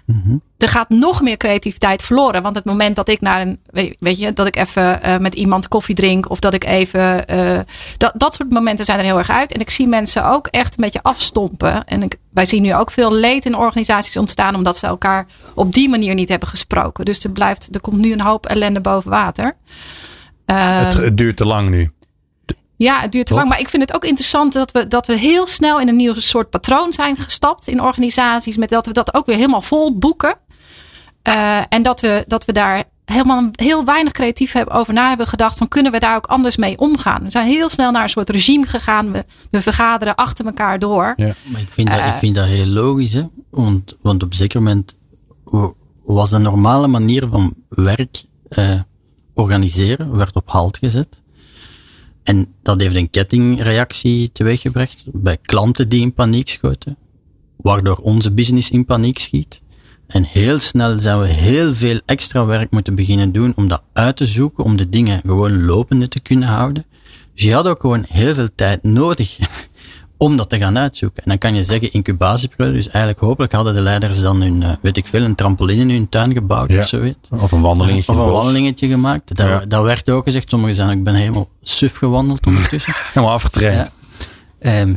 er 0.57 0.69
gaat 0.69 0.89
nog 0.89 1.21
meer 1.21 1.37
creativiteit 1.37 2.01
verloren. 2.01 2.41
Want 2.41 2.55
het 2.55 2.65
moment 2.65 2.95
dat 2.95 3.09
ik 3.09 3.21
naar 3.21 3.41
een, 3.41 3.59
weet 3.99 4.19
je, 4.19 4.33
dat 4.33 4.47
ik 4.47 4.55
even 4.55 5.03
eh, 5.03 5.17
met 5.17 5.33
iemand 5.33 5.67
koffie 5.67 5.95
drink 5.95 6.29
of 6.29 6.39
dat 6.39 6.53
ik 6.53 6.63
even, 6.63 7.27
eh, 7.27 7.59
dat, 7.97 8.11
dat 8.15 8.33
soort 8.33 8.49
momenten 8.49 8.85
zijn 8.85 8.99
er 8.99 9.05
heel 9.05 9.17
erg 9.17 9.29
uit. 9.29 9.51
En 9.51 9.59
ik 9.59 9.69
zie 9.69 9.87
mensen 9.87 10.25
ook 10.25 10.47
echt 10.47 10.77
een 10.77 10.83
beetje 10.83 11.03
afstompen. 11.03 11.85
En 11.85 12.03
ik, 12.03 12.15
wij 12.29 12.45
zien 12.45 12.61
nu 12.61 12.75
ook 12.75 12.91
veel 12.91 13.13
leed 13.13 13.45
in 13.45 13.57
organisaties 13.57 14.17
ontstaan 14.17 14.55
omdat 14.55 14.77
ze 14.77 14.87
elkaar 14.87 15.25
op 15.55 15.73
die 15.73 15.89
manier 15.89 16.13
niet 16.13 16.29
hebben 16.29 16.47
gesproken. 16.47 17.05
Dus 17.05 17.23
er 17.23 17.31
blijft, 17.31 17.75
er 17.75 17.81
komt 17.81 17.97
nu 17.97 18.11
een 18.11 18.21
hoop 18.21 18.45
ellende 18.45 18.81
boven 18.81 19.09
water. 19.09 19.55
Het, 20.45 20.93
het 20.93 21.17
duurt 21.17 21.37
te 21.37 21.45
lang 21.45 21.69
nu. 21.69 21.91
Ja, 22.83 22.99
het 22.99 23.11
duurt 23.11 23.25
te 23.27 23.33
lang. 23.33 23.49
Maar 23.49 23.59
ik 23.59 23.69
vind 23.69 23.81
het 23.81 23.93
ook 23.95 24.03
interessant 24.05 24.53
dat 24.53 24.71
we, 24.71 24.87
dat 24.87 25.07
we 25.07 25.17
heel 25.17 25.47
snel 25.47 25.79
in 25.79 25.87
een 25.87 25.95
nieuw 25.95 26.13
soort 26.17 26.49
patroon 26.49 26.93
zijn 26.93 27.17
gestapt 27.17 27.67
in 27.67 27.81
organisaties. 27.81 28.57
Met 28.57 28.69
dat 28.69 28.85
we 28.85 28.93
dat 28.93 29.13
ook 29.13 29.25
weer 29.25 29.35
helemaal 29.35 29.61
vol 29.61 29.97
boeken. 29.97 30.37
Eh, 31.21 31.59
en 31.69 31.81
dat 31.81 32.01
we, 32.01 32.23
dat 32.27 32.45
we 32.45 32.51
daar 32.51 32.83
helemaal 33.05 33.49
heel 33.51 33.85
weinig 33.85 34.11
creatief 34.13 34.51
hebben 34.51 34.73
over 34.73 34.93
na 34.93 35.07
hebben 35.07 35.27
gedacht. 35.27 35.57
Van 35.57 35.67
kunnen 35.67 35.91
we 35.91 35.99
daar 35.99 36.15
ook 36.15 36.25
anders 36.25 36.57
mee 36.57 36.77
omgaan? 36.79 37.23
We 37.23 37.29
zijn 37.29 37.47
heel 37.47 37.69
snel 37.69 37.91
naar 37.91 38.03
een 38.03 38.09
soort 38.09 38.29
regime 38.29 38.65
gegaan. 38.67 39.11
We, 39.11 39.25
we 39.51 39.61
vergaderen 39.61 40.15
achter 40.15 40.45
elkaar 40.45 40.79
door. 40.79 41.13
Ja. 41.15 41.33
Maar 41.43 41.61
ik 41.61 41.71
vind, 41.71 41.89
dat, 41.89 41.99
Eh. 41.99 42.07
ik 42.07 42.15
vind 42.15 42.35
dat 42.35 42.45
heel 42.45 42.65
logisch, 42.67 43.13
hè? 43.13 43.23
Want, 43.49 43.95
want 44.01 44.23
op 44.23 44.29
een 44.29 44.37
zeker 44.37 44.61
moment 44.61 44.95
was 46.03 46.29
de 46.29 46.37
normale 46.37 46.87
manier 46.87 47.27
van 47.31 47.53
werk 47.69 48.23
eh, 48.49 48.79
organiseren, 49.33 50.15
werd 50.17 50.35
op 50.35 50.49
halt 50.49 50.77
gezet. 50.77 51.21
En 52.23 52.47
dat 52.61 52.81
heeft 52.81 52.95
een 52.95 53.09
kettingreactie 53.09 54.31
teweeggebracht 54.31 55.03
bij 55.05 55.37
klanten 55.41 55.89
die 55.89 56.01
in 56.01 56.13
paniek 56.13 56.49
schoten, 56.49 56.97
waardoor 57.57 57.97
onze 57.97 58.31
business 58.31 58.69
in 58.69 58.85
paniek 58.85 59.19
schiet. 59.19 59.61
En 60.07 60.23
heel 60.23 60.59
snel 60.59 60.99
zijn 60.99 61.19
we 61.19 61.27
heel 61.27 61.73
veel 61.73 62.01
extra 62.05 62.45
werk 62.45 62.71
moeten 62.71 62.95
beginnen 62.95 63.31
doen 63.31 63.53
om 63.55 63.67
dat 63.67 63.83
uit 63.93 64.15
te 64.15 64.25
zoeken, 64.25 64.63
om 64.63 64.77
de 64.77 64.89
dingen 64.89 65.21
gewoon 65.25 65.65
lopende 65.65 66.07
te 66.07 66.19
kunnen 66.19 66.49
houden. 66.49 66.85
Dus 67.33 67.43
je 67.43 67.53
had 67.53 67.67
ook 67.67 67.81
gewoon 67.81 68.05
heel 68.07 68.33
veel 68.33 68.49
tijd 68.55 68.83
nodig 68.83 69.37
om 70.23 70.37
dat 70.37 70.49
te 70.49 70.57
gaan 70.57 70.77
uitzoeken. 70.77 71.23
En 71.23 71.29
dan 71.29 71.37
kan 71.37 71.55
je 71.55 71.63
zeggen 71.63 71.93
incubatieperiode. 71.93 72.75
Dus 72.75 72.87
eigenlijk 72.87 73.19
hopelijk 73.19 73.53
hadden 73.53 73.73
de 73.73 73.81
leiders 73.81 74.19
dan 74.21 74.41
hun, 74.41 74.63
eh, 74.63 74.71
weet 74.81 74.97
ik 74.97 75.07
veel, 75.07 75.21
een 75.23 75.35
trampoline 75.35 75.81
in 75.81 75.89
hun 75.89 76.09
tuin 76.09 76.33
gebouwd 76.33 76.71
Ja. 76.71 76.79
of 76.79 76.87
zoiets. 76.87 77.27
Of 77.29 77.51
een 77.51 77.61
wandelingetje. 77.61 78.11
Of 78.11 78.17
een 78.17 78.31
wandelingetje 78.31 78.87
gemaakt. 78.87 79.35
Dat, 79.37 79.47
Ja. 79.47 79.65
dat 79.67 79.83
werd 79.83 80.09
ook 80.09 80.23
gezegd. 80.23 80.49
Sommigen 80.49 80.75
zijn, 80.75 80.89
ik 80.97 81.03
ben 81.03 81.13
helemaal 81.15 81.49
suf 81.61 81.95
gewandeld 81.95 82.45
ondertussen. 82.45 82.93
Helemaal 83.13 83.33
afgetraind. 83.33 83.91
Ehm, 84.59 84.93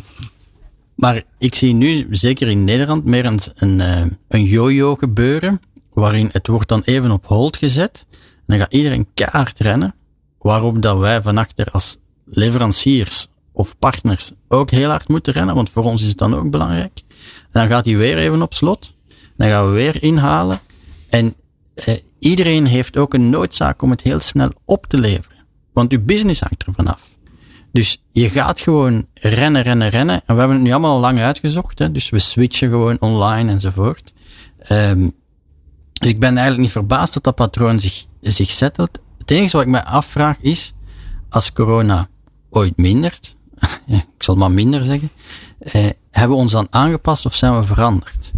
maar 0.96 1.22
ik 1.38 1.54
zie 1.54 1.74
nu, 1.74 2.06
zeker 2.10 2.48
in 2.48 2.64
Nederland, 2.64 3.04
meer 3.04 3.24
een, 3.26 3.38
een, 3.56 3.80
eh, 3.80 4.02
een 4.28 4.44
yo-yo 4.44 4.94
gebeuren. 4.94 5.60
Waarin 5.92 6.28
het 6.32 6.46
wordt 6.46 6.68
dan 6.68 6.82
even 6.84 7.10
op 7.10 7.26
hold 7.26 7.56
gezet. 7.56 8.06
En 8.10 8.18
dan 8.46 8.58
gaat 8.58 8.72
iedereen 8.72 9.06
keihard 9.14 9.60
rennen. 9.60 9.94
Waarop 10.38 10.82
dat 10.82 10.98
wij 10.98 11.22
van 11.22 11.38
achter 11.38 11.66
als 11.70 11.96
leveranciers 12.24 13.28
of 13.56 13.78
partners 13.78 14.32
ook 14.48 14.70
heel 14.70 14.88
hard 14.88 15.08
moeten 15.08 15.32
rennen. 15.32 15.54
Want 15.54 15.70
voor 15.70 15.84
ons 15.84 16.02
is 16.02 16.08
het 16.08 16.18
dan 16.18 16.34
ook 16.34 16.50
belangrijk. 16.50 17.00
Dan 17.50 17.66
gaat 17.66 17.84
hij 17.84 17.96
weer 17.96 18.18
even 18.18 18.42
op 18.42 18.54
slot. 18.54 18.94
Dan 19.36 19.48
gaan 19.48 19.66
we 19.66 19.72
weer 19.72 20.02
inhalen. 20.02 20.58
En 21.08 21.34
eh, 21.74 21.94
iedereen 22.18 22.66
heeft 22.66 22.96
ook 22.96 23.14
een 23.14 23.30
noodzaak 23.30 23.82
om 23.82 23.90
het 23.90 24.00
heel 24.00 24.20
snel 24.20 24.50
op 24.64 24.86
te 24.86 24.98
leveren. 24.98 25.36
Want 25.72 25.92
uw 25.92 26.04
business 26.04 26.40
hangt 26.40 26.66
er 26.66 26.72
vanaf. 26.72 27.16
Dus 27.72 28.02
je 28.12 28.28
gaat 28.30 28.60
gewoon 28.60 29.06
rennen, 29.14 29.62
rennen, 29.62 29.88
rennen. 29.88 30.22
En 30.26 30.34
we 30.34 30.38
hebben 30.40 30.56
het 30.56 30.64
nu 30.64 30.72
allemaal 30.72 30.94
al 30.94 31.00
lang 31.00 31.18
uitgezocht. 31.18 31.78
Hè? 31.78 31.92
Dus 31.92 32.10
we 32.10 32.18
switchen 32.18 32.70
gewoon 32.70 33.00
online 33.00 33.50
enzovoort. 33.50 34.12
Ehm, 34.58 35.08
dus 35.92 36.10
ik 36.10 36.20
ben 36.20 36.28
eigenlijk 36.28 36.60
niet 36.60 36.70
verbaasd 36.70 37.14
dat 37.14 37.24
dat 37.24 37.34
patroon 37.34 37.80
zich, 37.80 38.04
zich 38.20 38.50
settelt. 38.50 38.98
Het 39.18 39.30
enige 39.30 39.56
wat 39.56 39.66
ik 39.66 39.72
me 39.72 39.84
afvraag 39.84 40.40
is, 40.40 40.72
als 41.28 41.52
corona 41.52 42.08
ooit 42.50 42.76
mindert, 42.76 43.36
ik 43.86 44.22
zal 44.22 44.34
maar 44.34 44.50
minder 44.50 44.84
zeggen, 44.84 45.10
eh, 45.58 45.86
hebben 46.10 46.36
we 46.36 46.42
ons 46.42 46.52
dan 46.52 46.66
aangepast 46.70 47.26
of 47.26 47.34
zijn 47.34 47.58
we 47.58 47.64
veranderd? 47.64 48.32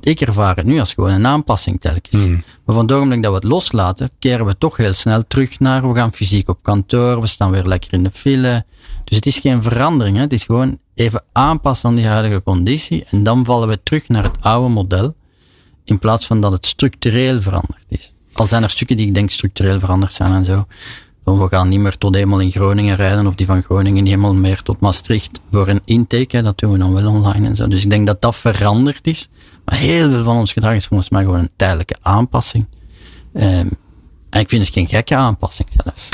Ik 0.00 0.20
ervaar 0.20 0.56
het 0.56 0.66
nu 0.66 0.78
als 0.78 0.94
gewoon 0.94 1.10
een 1.10 1.26
aanpassing 1.26 1.80
telkens. 1.80 2.28
Maar 2.28 2.74
van 2.74 2.78
het 2.78 2.92
ogenblik 2.92 3.22
dat 3.22 3.30
we 3.30 3.36
het 3.36 3.46
loslaten, 3.46 4.10
keren 4.18 4.46
we 4.46 4.58
toch 4.58 4.76
heel 4.76 4.92
snel 4.92 5.24
terug 5.28 5.58
naar, 5.58 5.88
we 5.88 5.94
gaan 5.94 6.12
fysiek 6.12 6.48
op 6.48 6.62
kantoor, 6.62 7.20
we 7.20 7.26
staan 7.26 7.50
weer 7.50 7.64
lekker 7.64 7.92
in 7.92 8.02
de 8.02 8.10
file. 8.10 8.64
Dus 9.04 9.16
het 9.16 9.26
is 9.26 9.38
geen 9.38 9.62
verandering, 9.62 10.16
hè? 10.16 10.22
het 10.22 10.32
is 10.32 10.44
gewoon 10.44 10.78
even 10.94 11.22
aanpassen 11.32 11.88
aan 11.88 11.94
die 11.94 12.06
huidige 12.06 12.42
conditie 12.42 13.04
en 13.10 13.22
dan 13.22 13.44
vallen 13.44 13.68
we 13.68 13.82
terug 13.82 14.08
naar 14.08 14.22
het 14.22 14.36
oude 14.40 14.68
model, 14.68 15.14
in 15.84 15.98
plaats 15.98 16.26
van 16.26 16.40
dat 16.40 16.52
het 16.52 16.66
structureel 16.66 17.40
veranderd 17.40 17.84
is. 17.88 18.14
Al 18.32 18.46
zijn 18.46 18.62
er 18.62 18.70
stukken 18.70 18.96
die 18.96 19.06
ik 19.06 19.14
denk 19.14 19.30
structureel 19.30 19.78
veranderd 19.78 20.12
zijn 20.12 20.32
en 20.32 20.44
zo. 20.44 20.66
We 21.24 21.46
gaan 21.50 21.68
niet 21.68 21.80
meer 21.80 21.98
tot 21.98 22.16
eenmaal 22.16 22.40
in 22.40 22.50
Groningen 22.50 22.96
rijden 22.96 23.26
of 23.26 23.34
die 23.34 23.46
van 23.46 23.62
Groningen 23.62 24.02
niet 24.02 24.12
helemaal 24.12 24.34
meer 24.34 24.62
tot 24.62 24.80
Maastricht 24.80 25.40
voor 25.50 25.68
een 25.68 25.80
intake. 25.84 26.42
Dat 26.42 26.58
doen 26.58 26.72
we 26.72 26.78
dan 26.78 26.92
wel 26.92 27.08
online 27.12 27.48
en 27.48 27.56
zo. 27.56 27.68
Dus 27.68 27.82
ik 27.82 27.90
denk 27.90 28.06
dat 28.06 28.20
dat 28.20 28.36
veranderd 28.36 29.06
is. 29.06 29.28
Maar 29.64 29.78
heel 29.78 30.10
veel 30.10 30.24
van 30.24 30.36
ons 30.36 30.52
gedrag 30.52 30.74
is 30.74 30.86
volgens 30.86 31.10
mij 31.10 31.22
gewoon 31.22 31.38
een 31.38 31.50
tijdelijke 31.56 31.96
aanpassing. 32.00 32.66
Ehm, 33.32 33.66
en 34.30 34.40
ik 34.40 34.48
vind 34.48 34.64
het 34.64 34.74
geen 34.74 34.88
gekke 34.88 35.14
aanpassing 35.14 35.68
zelfs. 35.84 36.08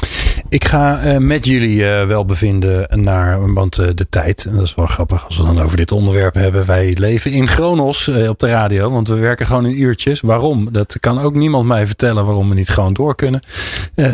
Ik 0.51 0.65
ga 0.65 1.05
uh, 1.05 1.17
met 1.17 1.47
jullie 1.47 1.77
uh, 1.77 2.07
wel 2.07 2.25
bevinden 2.25 3.01
naar, 3.03 3.53
want 3.53 3.79
uh, 3.79 3.89
de 3.95 4.09
tijd, 4.09 4.45
en 4.45 4.55
dat 4.55 4.65
is 4.65 4.75
wel 4.75 4.87
grappig 4.87 5.27
als 5.27 5.37
we 5.37 5.45
dan 5.45 5.61
over 5.61 5.77
dit 5.77 5.93
onderwerp 5.93 6.35
hebben. 6.35 6.67
Wij 6.67 6.95
leven 6.99 7.31
in 7.31 7.47
Chronos 7.47 8.09
op 8.09 8.39
de 8.39 8.49
radio, 8.49 8.91
want 8.91 9.09
we 9.09 9.15
werken 9.15 9.47
gewoon 9.47 9.67
in 9.67 9.81
uurtjes. 9.81 10.21
Waarom? 10.21 10.69
Dat 10.73 10.97
kan 11.01 11.21
ook 11.21 11.35
niemand 11.35 11.67
mij 11.67 11.87
vertellen 11.87 12.27
waarom 12.27 12.49
we 12.49 12.55
niet 12.55 12.69
gewoon 12.69 12.93
door 12.93 13.15
kunnen. 13.15 13.43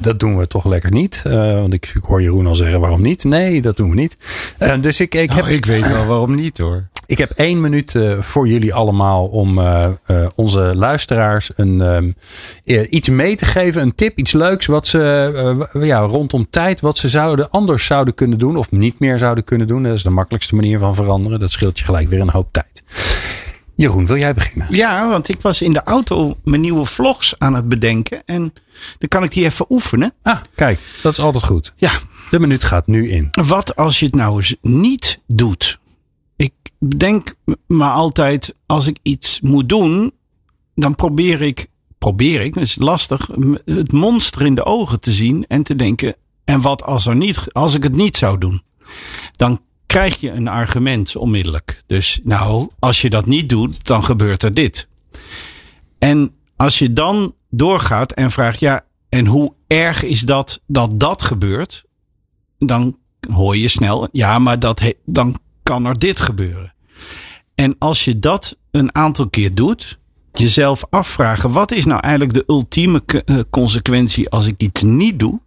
dat 0.01 0.19
doen 0.19 0.37
we 0.37 0.47
toch 0.47 0.65
lekker 0.65 0.91
niet. 0.91 1.23
want 1.25 1.73
ik, 1.73 1.93
ik, 1.95 2.03
hoor 2.03 2.23
Jeroen 2.23 2.47
al 2.47 2.57
zeggen 2.57 2.81
waarom 2.81 3.03
niet. 3.03 3.25
Nee, 3.25 3.63
dat 3.63 3.77
doen 3.77 3.91
we 3.91 3.97
niet. 3.97 4.17
dus 4.81 5.01
ik, 5.01 5.15
ik, 5.15 5.29
nou, 5.29 5.43
heb, 5.43 5.53
ik 5.53 5.65
weet 5.65 5.89
wel 5.89 6.07
waarom 6.07 6.35
niet 6.35 6.59
hoor. 6.59 6.89
Ik 7.07 7.19
heb 7.19 7.31
één 7.31 7.61
minuut 7.61 7.99
voor 8.21 8.49
jullie 8.49 8.75
allemaal 8.75 9.27
om 9.27 9.61
onze 10.35 10.61
luisteraars 10.75 11.51
een, 11.57 11.81
ehm, 11.81 12.11
iets 12.91 13.09
mee 13.09 13.37
te 13.37 13.45
geven. 13.45 13.83
Een 13.83 13.95
tip, 13.95 14.19
iets 14.19 14.33
leuks 14.33 14.67
wat 14.67 14.87
ze 14.87 15.65
ja, 15.81 15.99
rond 15.99 16.26
rondom 16.31 16.51
tijd 16.51 16.81
wat 16.81 16.99
ze 16.99 17.09
zouden 17.09 17.51
anders 17.51 17.87
zouden 17.87 18.15
kunnen 18.15 18.39
doen 18.39 18.57
of 18.57 18.71
niet 18.71 18.99
meer 18.99 19.19
zouden 19.19 19.45
kunnen 19.45 19.67
doen. 19.67 19.83
Dat 19.83 19.95
is 19.95 20.03
de 20.03 20.11
makkelijkste 20.11 20.55
manier 20.55 20.79
van 20.79 20.95
veranderen. 20.95 21.41
Dat 21.41 21.51
scheelt 21.51 21.79
je 21.79 21.85
gelijk 21.85 22.09
weer 22.09 22.21
een 22.21 22.31
hoop 22.31 22.49
tijd. 22.53 22.83
Jeroen, 23.75 24.07
wil 24.07 24.17
jij 24.17 24.35
beginnen? 24.35 24.67
Ja, 24.71 25.09
want 25.09 25.29
ik 25.29 25.41
was 25.41 25.63
in 25.63 25.73
de 25.73 25.83
auto 25.83 26.37
mijn 26.45 26.61
nieuwe 26.61 26.85
vlogs 26.85 27.35
aan 27.39 27.55
het 27.55 27.69
bedenken. 27.69 28.23
En 28.25 28.53
dan 28.99 29.09
kan 29.09 29.23
ik 29.23 29.31
die 29.33 29.45
even 29.45 29.67
oefenen. 29.69 30.13
Ah, 30.23 30.39
kijk, 30.55 30.79
dat 31.03 31.13
is 31.13 31.19
altijd 31.19 31.45
goed. 31.45 31.73
Ja. 31.77 31.91
De 32.31 32.39
minuut 32.39 32.65
gaat 32.65 32.87
nu 32.87 33.11
in. 33.11 33.29
Wat 33.31 33.77
als 33.77 33.99
je 33.99 34.07
het 34.07 34.15
nou 34.15 34.37
eens 34.37 34.57
niet 34.63 35.21
doet? 35.27 35.79
Ik 36.37 36.53
denk 36.97 37.35
me 37.67 37.85
altijd, 37.85 38.55
als 38.67 38.87
ik 38.87 38.99
iets 39.03 39.41
moet 39.41 39.69
doen, 39.69 40.13
dan 40.75 40.95
probeer 40.95 41.43
ik 41.43 41.67
probeer 42.07 42.41
ik, 42.41 42.55
het 42.55 42.63
is 42.63 42.77
lastig, 42.79 43.31
het 43.65 43.93
monster 43.93 44.43
in 44.43 44.55
de 44.55 44.65
ogen 44.65 45.01
te 45.01 45.13
zien 45.13 45.45
en 45.47 45.63
te 45.63 45.77
denken, 45.77 46.15
en 46.45 46.61
wat 46.61 46.83
als, 46.83 47.07
er 47.07 47.17
niet, 47.17 47.45
als 47.53 47.75
ik 47.75 47.83
het 47.83 47.95
niet 47.95 48.17
zou 48.17 48.39
doen? 48.39 48.63
Dan 49.37 49.61
krijg 49.87 50.21
je 50.21 50.31
een 50.31 50.49
argument 50.49 51.17
onmiddellijk. 51.17 51.83
Dus 51.87 52.21
nou, 52.25 52.71
als 52.79 53.03
je 53.03 53.11
dat 53.11 53.27
niet 53.27 53.49
doet, 53.49 53.87
dan 53.87 54.05
gebeurt 54.05 54.43
er 54.43 54.55
dit. 54.55 54.89
En 55.99 56.35
als 56.57 56.79
je 56.79 56.93
dan 56.93 57.35
doorgaat 57.51 58.13
en 58.13 58.31
vraagt, 58.31 58.61
ja, 58.61 58.85
en 59.09 59.27
hoe 59.27 59.53
erg 59.67 60.03
is 60.03 60.21
dat 60.21 60.63
dat 60.67 61.01
dat 61.01 61.23
gebeurt? 61.23 61.85
Dan 62.59 62.99
hoor 63.31 63.57
je 63.57 63.69
snel, 63.69 64.09
ja, 64.13 64.39
maar 64.39 64.59
dat 64.59 64.95
dan 65.05 65.39
kan 65.63 65.85
er 65.85 65.99
dit 65.99 66.21
gebeuren. 66.21 66.75
En 67.55 67.77
als 67.79 68.05
je 68.05 68.19
dat 68.19 68.57
een 68.71 68.95
aantal 68.95 69.29
keer 69.29 69.55
doet, 69.55 69.99
jezelf 70.39 70.85
afvragen: 70.91 71.51
wat 71.51 71.73
is 71.73 71.85
nou 71.85 72.01
eigenlijk 72.01 72.35
de 72.35 72.45
ultieme 72.47 73.03
eh, 73.07 73.39
consequentie 73.51 74.31
als 74.31 74.47
ik 74.47 74.55
iets 74.57 74.83
niet 74.83 75.19
doe? 75.19 75.41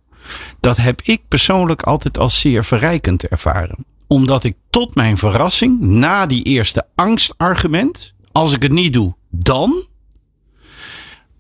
Dat 0.60 0.78
heb 0.78 1.02
ik 1.02 1.22
persoonlijk 1.28 1.84
altijd 1.84 2.18
als 2.18 2.40
zeer 2.40 2.66
verrijkend 2.66 3.28
ervaren. 3.28 3.86
Omdat 4.08 4.44
ik 4.44 4.56
tot 4.70 4.96
mijn 4.96 5.18
verrassing, 5.18 5.80
na 5.80 6.26
die 6.26 6.44
eerste 6.44 6.86
angstargument, 6.96 8.14
als 8.32 8.54
ik 8.54 8.62
het 8.62 8.72
niet 8.72 8.94
doe, 8.94 9.16
dan. 9.30 9.84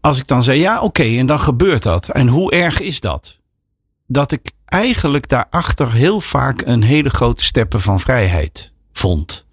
Als 0.01 0.19
ik 0.19 0.27
dan 0.27 0.43
zei: 0.43 0.59
ja, 0.59 0.81
oké, 0.81 1.03
en 1.03 1.25
dan 1.25 1.39
gebeurt 1.39 1.83
dat. 1.83 2.09
En 2.09 2.27
hoe 2.27 2.51
erg 2.51 2.79
is 2.79 2.99
dat? 2.99 3.37
Dat 4.07 4.31
ik 4.31 4.51
eigenlijk 4.65 5.29
daarachter 5.29 5.91
heel 5.91 6.21
vaak 6.21 6.61
een 6.61 6.83
hele 6.83 7.09
grote 7.09 7.43
steppen 7.43 7.81
van 7.81 7.99
vrijheid 7.99 8.73
vond. 8.93 9.45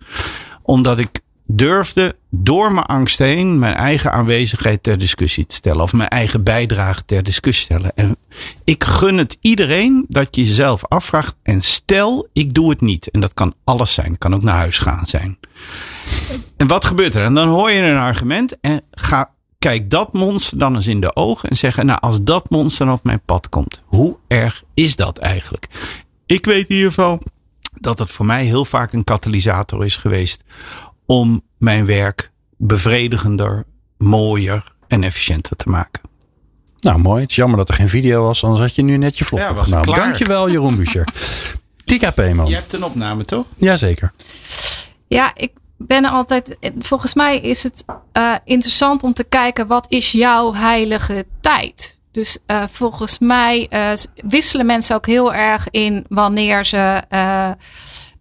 Omdat 0.62 0.98
ik 0.98 1.20
durfde 1.46 2.16
door 2.38 2.72
mijn 2.72 2.86
angst 2.86 3.18
heen 3.18 3.58
mijn 3.58 3.74
eigen 3.74 4.12
aanwezigheid 4.12 4.82
ter 4.82 4.98
discussie 4.98 5.46
te 5.46 5.54
stellen. 5.54 5.82
Of 5.82 5.92
mijn 5.92 6.08
eigen 6.08 6.42
bijdrage 6.42 7.04
ter 7.04 7.22
discussie 7.22 7.64
stellen. 7.64 7.94
En 7.94 8.16
ik 8.64 8.84
gun 8.84 9.18
het 9.18 9.36
iedereen 9.40 10.04
dat 10.08 10.36
je 10.36 10.44
jezelf 10.44 10.84
afvraagt. 10.88 11.36
En 11.42 11.62
stel, 11.62 12.28
ik 12.32 12.54
doe 12.54 12.70
het 12.70 12.80
niet. 12.80 13.10
En 13.10 13.20
dat 13.20 13.34
kan 13.34 13.54
alles 13.64 13.94
zijn. 13.94 14.18
Kan 14.18 14.34
ook 14.34 14.42
naar 14.42 14.56
huis 14.56 14.78
gaan 14.78 15.06
zijn. 15.06 15.38
En 16.56 16.66
wat 16.66 16.84
gebeurt 16.84 17.14
er? 17.14 17.24
En 17.24 17.34
dan 17.34 17.48
hoor 17.48 17.70
je 17.70 17.80
een 17.80 17.96
argument. 17.96 18.60
En 18.60 18.82
ga, 18.90 19.30
kijk 19.58 19.90
dat 19.90 20.12
monster 20.12 20.58
dan 20.58 20.74
eens 20.74 20.86
in 20.86 21.00
de 21.00 21.16
ogen. 21.16 21.48
En 21.48 21.56
zeggen, 21.56 21.86
nou 21.86 22.00
als 22.00 22.22
dat 22.22 22.50
monster 22.50 22.90
op 22.90 23.04
mijn 23.04 23.22
pad 23.24 23.48
komt. 23.48 23.82
Hoe 23.84 24.16
erg 24.28 24.62
is 24.74 24.96
dat 24.96 25.18
eigenlijk? 25.18 25.66
Ik 26.26 26.44
weet 26.44 26.68
in 26.68 26.74
ieder 26.76 26.92
geval 26.92 27.18
dat 27.74 27.98
het 27.98 28.10
voor 28.10 28.26
mij 28.26 28.44
heel 28.44 28.64
vaak 28.64 28.92
een 28.92 29.04
katalysator 29.04 29.84
is 29.84 29.96
geweest 29.96 30.44
om 31.06 31.42
mijn 31.58 31.86
werk 31.86 32.30
bevredigender, 32.56 33.64
mooier 33.98 34.74
en 34.88 35.02
efficiënter 35.02 35.56
te 35.56 35.68
maken. 35.68 36.02
Nou, 36.80 36.98
mooi. 36.98 37.20
Het 37.20 37.30
is 37.30 37.36
jammer 37.36 37.56
dat 37.56 37.68
er 37.68 37.74
geen 37.74 37.88
video 37.88 38.22
was, 38.22 38.44
anders 38.44 38.62
had 38.62 38.74
je 38.74 38.82
nu 38.82 38.96
net 38.96 39.18
je 39.18 39.24
vlog 39.24 39.40
ja, 39.40 39.50
opgenomen. 39.50 39.94
Dankjewel, 39.94 40.50
Jeroen 40.50 40.76
Buescher. 40.76 41.08
Tika 41.84 42.10
Peeman. 42.10 42.46
Je 42.46 42.54
hebt 42.54 42.72
een 42.72 42.84
opname, 42.84 43.24
toch? 43.24 43.46
Jazeker. 43.56 44.12
Ja, 45.06 45.30
ik 45.34 45.52
ben 45.76 46.04
altijd... 46.04 46.56
Volgens 46.78 47.14
mij 47.14 47.40
is 47.40 47.62
het 47.62 47.84
uh, 48.12 48.34
interessant 48.44 49.02
om 49.02 49.12
te 49.12 49.24
kijken... 49.24 49.66
wat 49.66 49.86
is 49.88 50.12
jouw 50.12 50.54
heilige 50.54 51.26
tijd? 51.40 52.00
Dus 52.10 52.38
uh, 52.46 52.62
volgens 52.70 53.18
mij 53.18 53.66
uh, 53.70 53.90
wisselen 54.28 54.66
mensen 54.66 54.96
ook 54.96 55.06
heel 55.06 55.34
erg 55.34 55.70
in... 55.70 56.04
wanneer 56.08 56.64
ze 56.64 57.02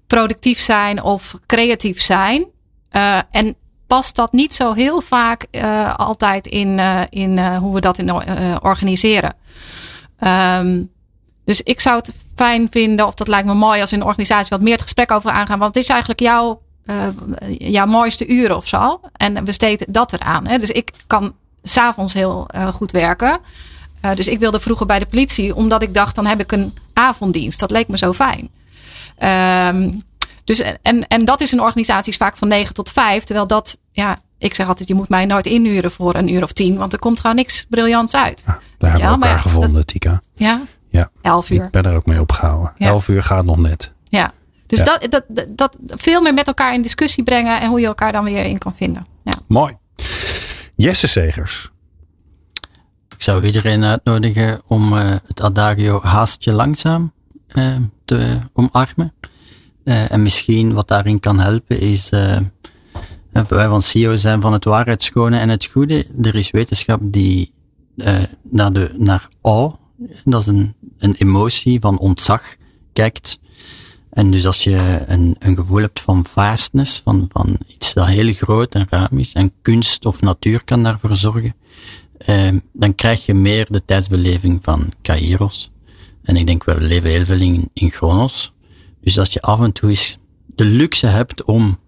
productief 0.08 0.60
zijn 0.60 1.04
of 1.04 1.36
creatief 1.46 2.02
zijn. 2.02 2.48
Uh, 2.96 3.18
en 3.32 3.56
past 3.88 4.16
dat 4.16 4.32
niet 4.32 4.54
zo 4.54 4.74
heel 4.74 5.02
vaak 5.02 5.48
uh, 5.52 5.96
altijd 5.96 6.48
in, 6.48 6.78
uh, 6.78 7.02
in 7.10 7.56
hoe 7.56 7.74
we 7.74 7.82
dat 7.82 7.98
in, 7.98 8.12
organiseren. 8.62 9.34
Um, 10.20 10.92
dus 11.46 11.62
ik 11.62 11.82
zou 11.82 11.98
het 11.98 12.16
fijn 12.36 12.68
vinden, 12.72 13.08
of 13.08 13.14
dat 13.14 13.28
lijkt 13.28 13.48
me 13.48 13.54
mooi 13.54 13.82
als 13.82 13.92
in 13.92 14.00
een 14.00 14.06
organisatie 14.06 14.50
wat 14.50 14.62
meer 14.62 14.74
het 14.74 14.82
gesprek 14.82 15.12
over 15.12 15.32
aangaan. 15.32 15.60
Want 15.60 15.76
het 15.76 15.84
is 15.84 15.90
eigenlijk 15.90 16.20
jouw, 16.20 16.62
jouw 17.58 17.86
mooiste 17.86 18.28
uren 18.28 18.56
of 18.56 18.68
zo. 18.68 19.00
En 19.14 19.46
we 19.46 19.52
steden 19.52 19.88
dat 19.92 20.14
eraan. 20.14 20.48
Hè? 20.48 20.58
Dus 20.58 20.72
ik 20.72 20.92
kan 21.08 21.34
s'avonds 21.64 22.14
heel 22.14 22.48
goed 22.74 22.92
werken. 22.92 23.40
dus 24.16 24.28
ik 24.28 24.40
wilde 24.40 24.60
vroeger 24.60 24.86
bij 24.86 25.00
de 25.00 25.06
politie, 25.06 25.56
omdat 25.56 25.82
ik 25.82 25.94
dacht, 25.94 26.16
dan 26.16 26.26
heb 26.26 26.40
ik 26.40 26.52
een 26.52 26.74
avonddienst. 26.94 27.60
Dat 27.60 27.72
leek 27.72 27.88
me 27.88 27.98
zo 27.98 28.14
fijn. 28.14 28.50
Um, 29.76 30.04
dus 30.46 30.60
en, 30.82 31.08
en 31.08 31.26
dat 31.26 31.42
is 31.42 31.54
in 31.54 31.62
organisaties 31.62 32.18
vaak 32.18 32.38
van 32.38 32.48
9 32.48 32.74
tot 32.74 32.92
5. 32.92 33.24
Terwijl 33.24 33.48
dat, 33.48 33.78
ja, 33.92 34.20
ik 34.38 34.54
zeg 34.54 34.68
altijd, 34.68 34.88
je 34.88 34.94
moet 34.94 35.10
mij 35.10 35.26
nooit 35.26 35.46
inhuren 35.46 35.92
voor 35.92 36.16
een 36.16 36.34
uur 36.34 36.44
of 36.44 36.52
tien. 36.52 36.78
Want 36.78 36.94
er 36.94 37.00
komt 37.00 37.20
gewoon 37.20 37.36
niks 37.36 37.66
briljants 37.70 38.16
uit. 38.16 38.44
Ja, 38.46 38.60
daar 38.78 38.92
hebben 38.92 39.08
we 39.08 39.14
elkaar 39.14 39.40
gevonden, 39.40 39.86
Tika. 39.86 40.22
Ja? 40.36 40.62
Ja. 40.90 41.10
11 41.22 41.50
uur. 41.50 41.64
Ik 41.64 41.72
ben 41.72 41.84
er 41.84 41.96
ook 41.96 42.06
mee 42.06 42.22
opgehouden. 42.22 42.74
Ja. 42.78 42.88
11 42.88 43.08
uur 43.08 43.24
gaat 43.24 43.46
nog 43.46 43.58
net. 43.58 43.94
Ja. 44.04 44.34
Dus 44.68 44.84
Dat, 44.84 45.24
dat, 45.28 45.50
dat 45.50 45.78
veel 45.88 46.22
meer 46.22 46.34
met 46.34 46.48
elkaar 46.48 46.74
in 46.74 46.82
discussie 46.82 47.24
brengen. 47.24 47.62
En 47.62 47.70
hoe 47.70 47.80
je 47.80 47.86
elkaar 47.86 48.12
dan 48.12 48.24
weer 48.24 48.46
in 48.46 48.58
kan 48.58 48.76
vinden. 48.76 49.08
Ja. 49.24 49.34
Mooi. 49.48 49.78
Jesse 50.76 51.08
Segers. 51.08 51.70
Ik 53.10 53.22
zou 53.22 53.46
iedereen 53.46 53.84
uitnodigen 53.84 54.62
om 54.68 54.94
uh, 54.94 55.10
het 55.28 55.42
adagio 55.42 56.02
haast 56.04 56.44
je 56.44 56.54
langzaam 56.54 57.14
uh, 57.54 57.76
te 58.06 58.38
omarmen. 58.54 59.14
Uh, 59.86 60.12
en 60.12 60.22
misschien 60.22 60.74
wat 60.74 60.88
daarin 60.88 61.20
kan 61.20 61.40
helpen 61.40 61.80
is, 61.80 62.12
uh, 62.12 62.38
wij 63.48 63.68
van 63.68 63.82
CEO 63.82 64.16
zijn 64.16 64.42
van 64.42 64.54
het 64.54 64.64
waarheidsschone 64.64 65.38
en 65.38 65.50
het 65.50 65.66
goede. 65.66 66.06
Er 66.22 66.36
is 66.36 66.52
wetenschap 66.52 67.00
die 67.04 67.54
naar, 68.42 68.74
de, 68.74 68.94
naar 68.98 69.30
awe, 69.42 69.76
dat 70.24 70.42
is 70.42 70.48
een, 70.48 70.74
een 70.98 71.16
emotie 71.18 71.80
van 71.80 72.00
ontzag, 72.00 72.56
kijkt. 72.94 73.40
En 74.10 74.32
dus 74.32 74.46
als 74.46 74.64
je 74.64 75.04
een, 75.08 75.36
een 75.40 75.56
gevoel 75.56 75.82
hebt 75.82 76.00
van 76.00 76.26
vastness, 76.26 77.02
van, 77.04 77.30
van 77.32 77.58
iets 77.68 77.94
dat 77.94 78.08
heel 78.08 78.34
groot 78.34 78.76
en 78.76 78.88
ruim 78.90 79.20
is, 79.20 79.34
en 79.34 79.52
kunst 79.62 80.06
of 80.06 80.22
natuur 80.22 80.64
kan 80.64 80.84
daarvoor 80.84 81.16
zorgen, 81.16 81.56
dan 82.74 82.96
krijg 82.96 83.26
je 83.26 83.34
meer 83.34 83.68
de 83.70 83.86
tijdsbeleving 83.86 84.60
van 84.64 84.92
Kairos. 85.02 85.72
En 86.24 86.36
ik 86.36 86.46
denk, 86.46 86.64
we 86.64 86.82
leven 86.82 87.10
heel 87.10 87.26
veel 87.26 87.40
in, 87.40 87.70
in 87.74 87.90
Chronos. 87.90 88.54
Dus 89.06 89.20
als 89.20 89.34
je 89.34 89.42
af 89.42 89.62
en 89.62 89.72
toe 89.72 89.90
eens 89.90 90.18
de 90.46 90.66
luxe 90.66 91.08
hebt 91.08 91.44
om 91.44 91.80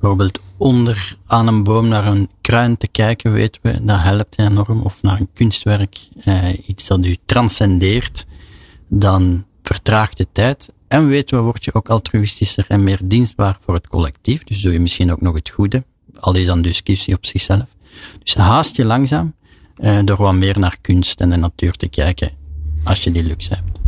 bijvoorbeeld 0.00 0.38
onder 0.56 1.16
aan 1.26 1.46
een 1.46 1.64
boom 1.64 1.88
naar 1.88 2.06
een 2.06 2.30
kruin 2.40 2.76
te 2.76 2.88
kijken, 2.88 3.32
weten 3.32 3.60
we, 3.62 3.84
dat 3.84 4.00
helpt 4.00 4.38
enorm. 4.38 4.82
Of 4.82 5.02
naar 5.02 5.20
een 5.20 5.28
kunstwerk, 5.34 6.08
eh, 6.24 6.48
iets 6.66 6.86
dat 6.86 7.04
u 7.04 7.16
transcendeert, 7.24 8.26
dan 8.88 9.44
vertraagt 9.62 10.16
de 10.16 10.26
tijd. 10.32 10.72
En 10.88 11.08
weten 11.08 11.36
we, 11.36 11.42
word 11.42 11.64
je 11.64 11.74
ook 11.74 11.88
altruïstischer 11.88 12.64
en 12.68 12.84
meer 12.84 13.00
dienstbaar 13.04 13.58
voor 13.60 13.74
het 13.74 13.88
collectief. 13.88 14.44
Dus 14.44 14.60
doe 14.60 14.72
je 14.72 14.80
misschien 14.80 15.12
ook 15.12 15.20
nog 15.20 15.34
het 15.34 15.48
goede. 15.48 15.84
Al 16.20 16.36
is 16.36 16.46
dan 16.46 16.62
discussie 16.62 17.14
op 17.14 17.26
zichzelf. 17.26 17.66
Dus 18.22 18.34
haast 18.34 18.76
je 18.76 18.84
langzaam 18.84 19.34
eh, 19.76 19.98
door 20.04 20.16
wat 20.16 20.34
meer 20.34 20.58
naar 20.58 20.76
kunst 20.80 21.20
en 21.20 21.30
de 21.30 21.36
natuur 21.36 21.72
te 21.72 21.88
kijken, 21.88 22.30
als 22.84 23.04
je 23.04 23.12
die 23.12 23.24
luxe 23.24 23.54
hebt. 23.54 23.78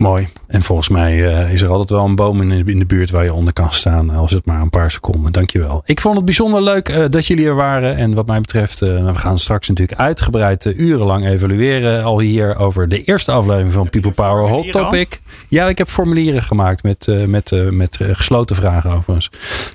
Mooi. 0.00 0.28
En 0.48 0.62
volgens 0.62 0.88
mij 0.88 1.16
uh, 1.16 1.52
is 1.52 1.62
er 1.62 1.68
altijd 1.68 1.90
wel 1.90 2.04
een 2.04 2.14
boom 2.14 2.40
in 2.40 2.48
de, 2.48 2.72
in 2.72 2.78
de, 2.78 2.86
buurt 2.86 3.10
waar 3.10 3.24
je 3.24 3.32
onder 3.32 3.52
kan 3.52 3.72
staan. 3.72 4.10
Als 4.10 4.32
het 4.32 4.44
maar 4.44 4.60
een 4.60 4.70
paar 4.70 4.90
seconden. 4.90 5.32
Dankjewel. 5.32 5.82
Ik 5.84 6.00
vond 6.00 6.16
het 6.16 6.24
bijzonder 6.24 6.62
leuk 6.62 6.88
uh, 6.88 7.04
dat 7.10 7.26
jullie 7.26 7.46
er 7.46 7.54
waren. 7.54 7.96
En 7.96 8.14
wat 8.14 8.26
mij 8.26 8.40
betreft, 8.40 8.82
uh, 8.82 9.06
we 9.12 9.18
gaan 9.18 9.38
straks 9.38 9.68
natuurlijk 9.68 10.00
uitgebreid 10.00 10.64
urenlang 10.64 11.26
evalueren. 11.26 12.02
Al 12.02 12.20
hier 12.20 12.56
over 12.56 12.88
de 12.88 13.04
eerste 13.04 13.32
aflevering 13.32 13.72
van 13.72 13.90
People 13.90 14.10
Power 14.10 14.48
Hot 14.48 14.72
Topic. 14.72 15.20
Ja, 15.48 15.68
ik 15.68 15.78
heb 15.78 15.88
formulieren 15.88 16.42
gemaakt 16.42 16.82
met, 16.82 17.26
met, 17.26 17.52
met 17.70 17.98
gesloten 18.12 18.56
vragen 18.56 18.90
overigens. 18.90 19.30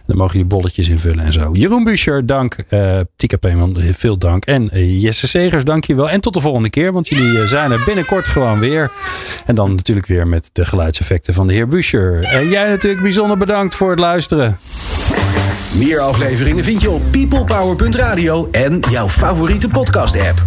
Dan 0.05 0.17
mogen 0.17 0.33
jullie 0.33 0.47
bolletjes 0.47 0.89
invullen 0.89 1.25
en 1.25 1.33
zo. 1.33 1.49
Jeroen 1.53 1.83
Buescher, 1.83 2.25
dank. 2.25 2.55
Tika 3.15 3.37
Peeman, 3.37 3.77
veel 3.97 4.17
dank. 4.17 4.45
En 4.45 4.69
Jesse 4.99 5.27
Segers, 5.27 5.63
dankjewel. 5.63 6.09
En 6.09 6.21
tot 6.21 6.33
de 6.33 6.41
volgende 6.41 6.69
keer, 6.69 6.93
want 6.93 7.07
jullie 7.07 7.47
zijn 7.47 7.71
er 7.71 7.83
binnenkort 7.85 8.27
gewoon 8.27 8.59
weer. 8.59 8.91
En 9.45 9.55
dan 9.55 9.75
natuurlijk 9.75 10.07
weer 10.07 10.27
met 10.27 10.49
de 10.63 10.69
geluidseffecten 10.69 11.33
van 11.33 11.47
de 11.47 11.53
heer 11.53 11.67
Buscher. 11.67 12.23
En 12.23 12.49
jij 12.49 12.69
natuurlijk 12.69 13.01
bijzonder 13.01 13.37
bedankt 13.37 13.75
voor 13.75 13.89
het 13.89 13.99
luisteren. 13.99 14.57
Meer 15.73 15.99
afleveringen 15.99 16.63
vind 16.63 16.81
je 16.81 16.89
op 16.89 17.01
peoplepower.radio 17.11 18.47
en 18.51 18.79
jouw 18.89 19.09
favoriete 19.09 19.67
podcast 19.67 20.21
app. 20.21 20.43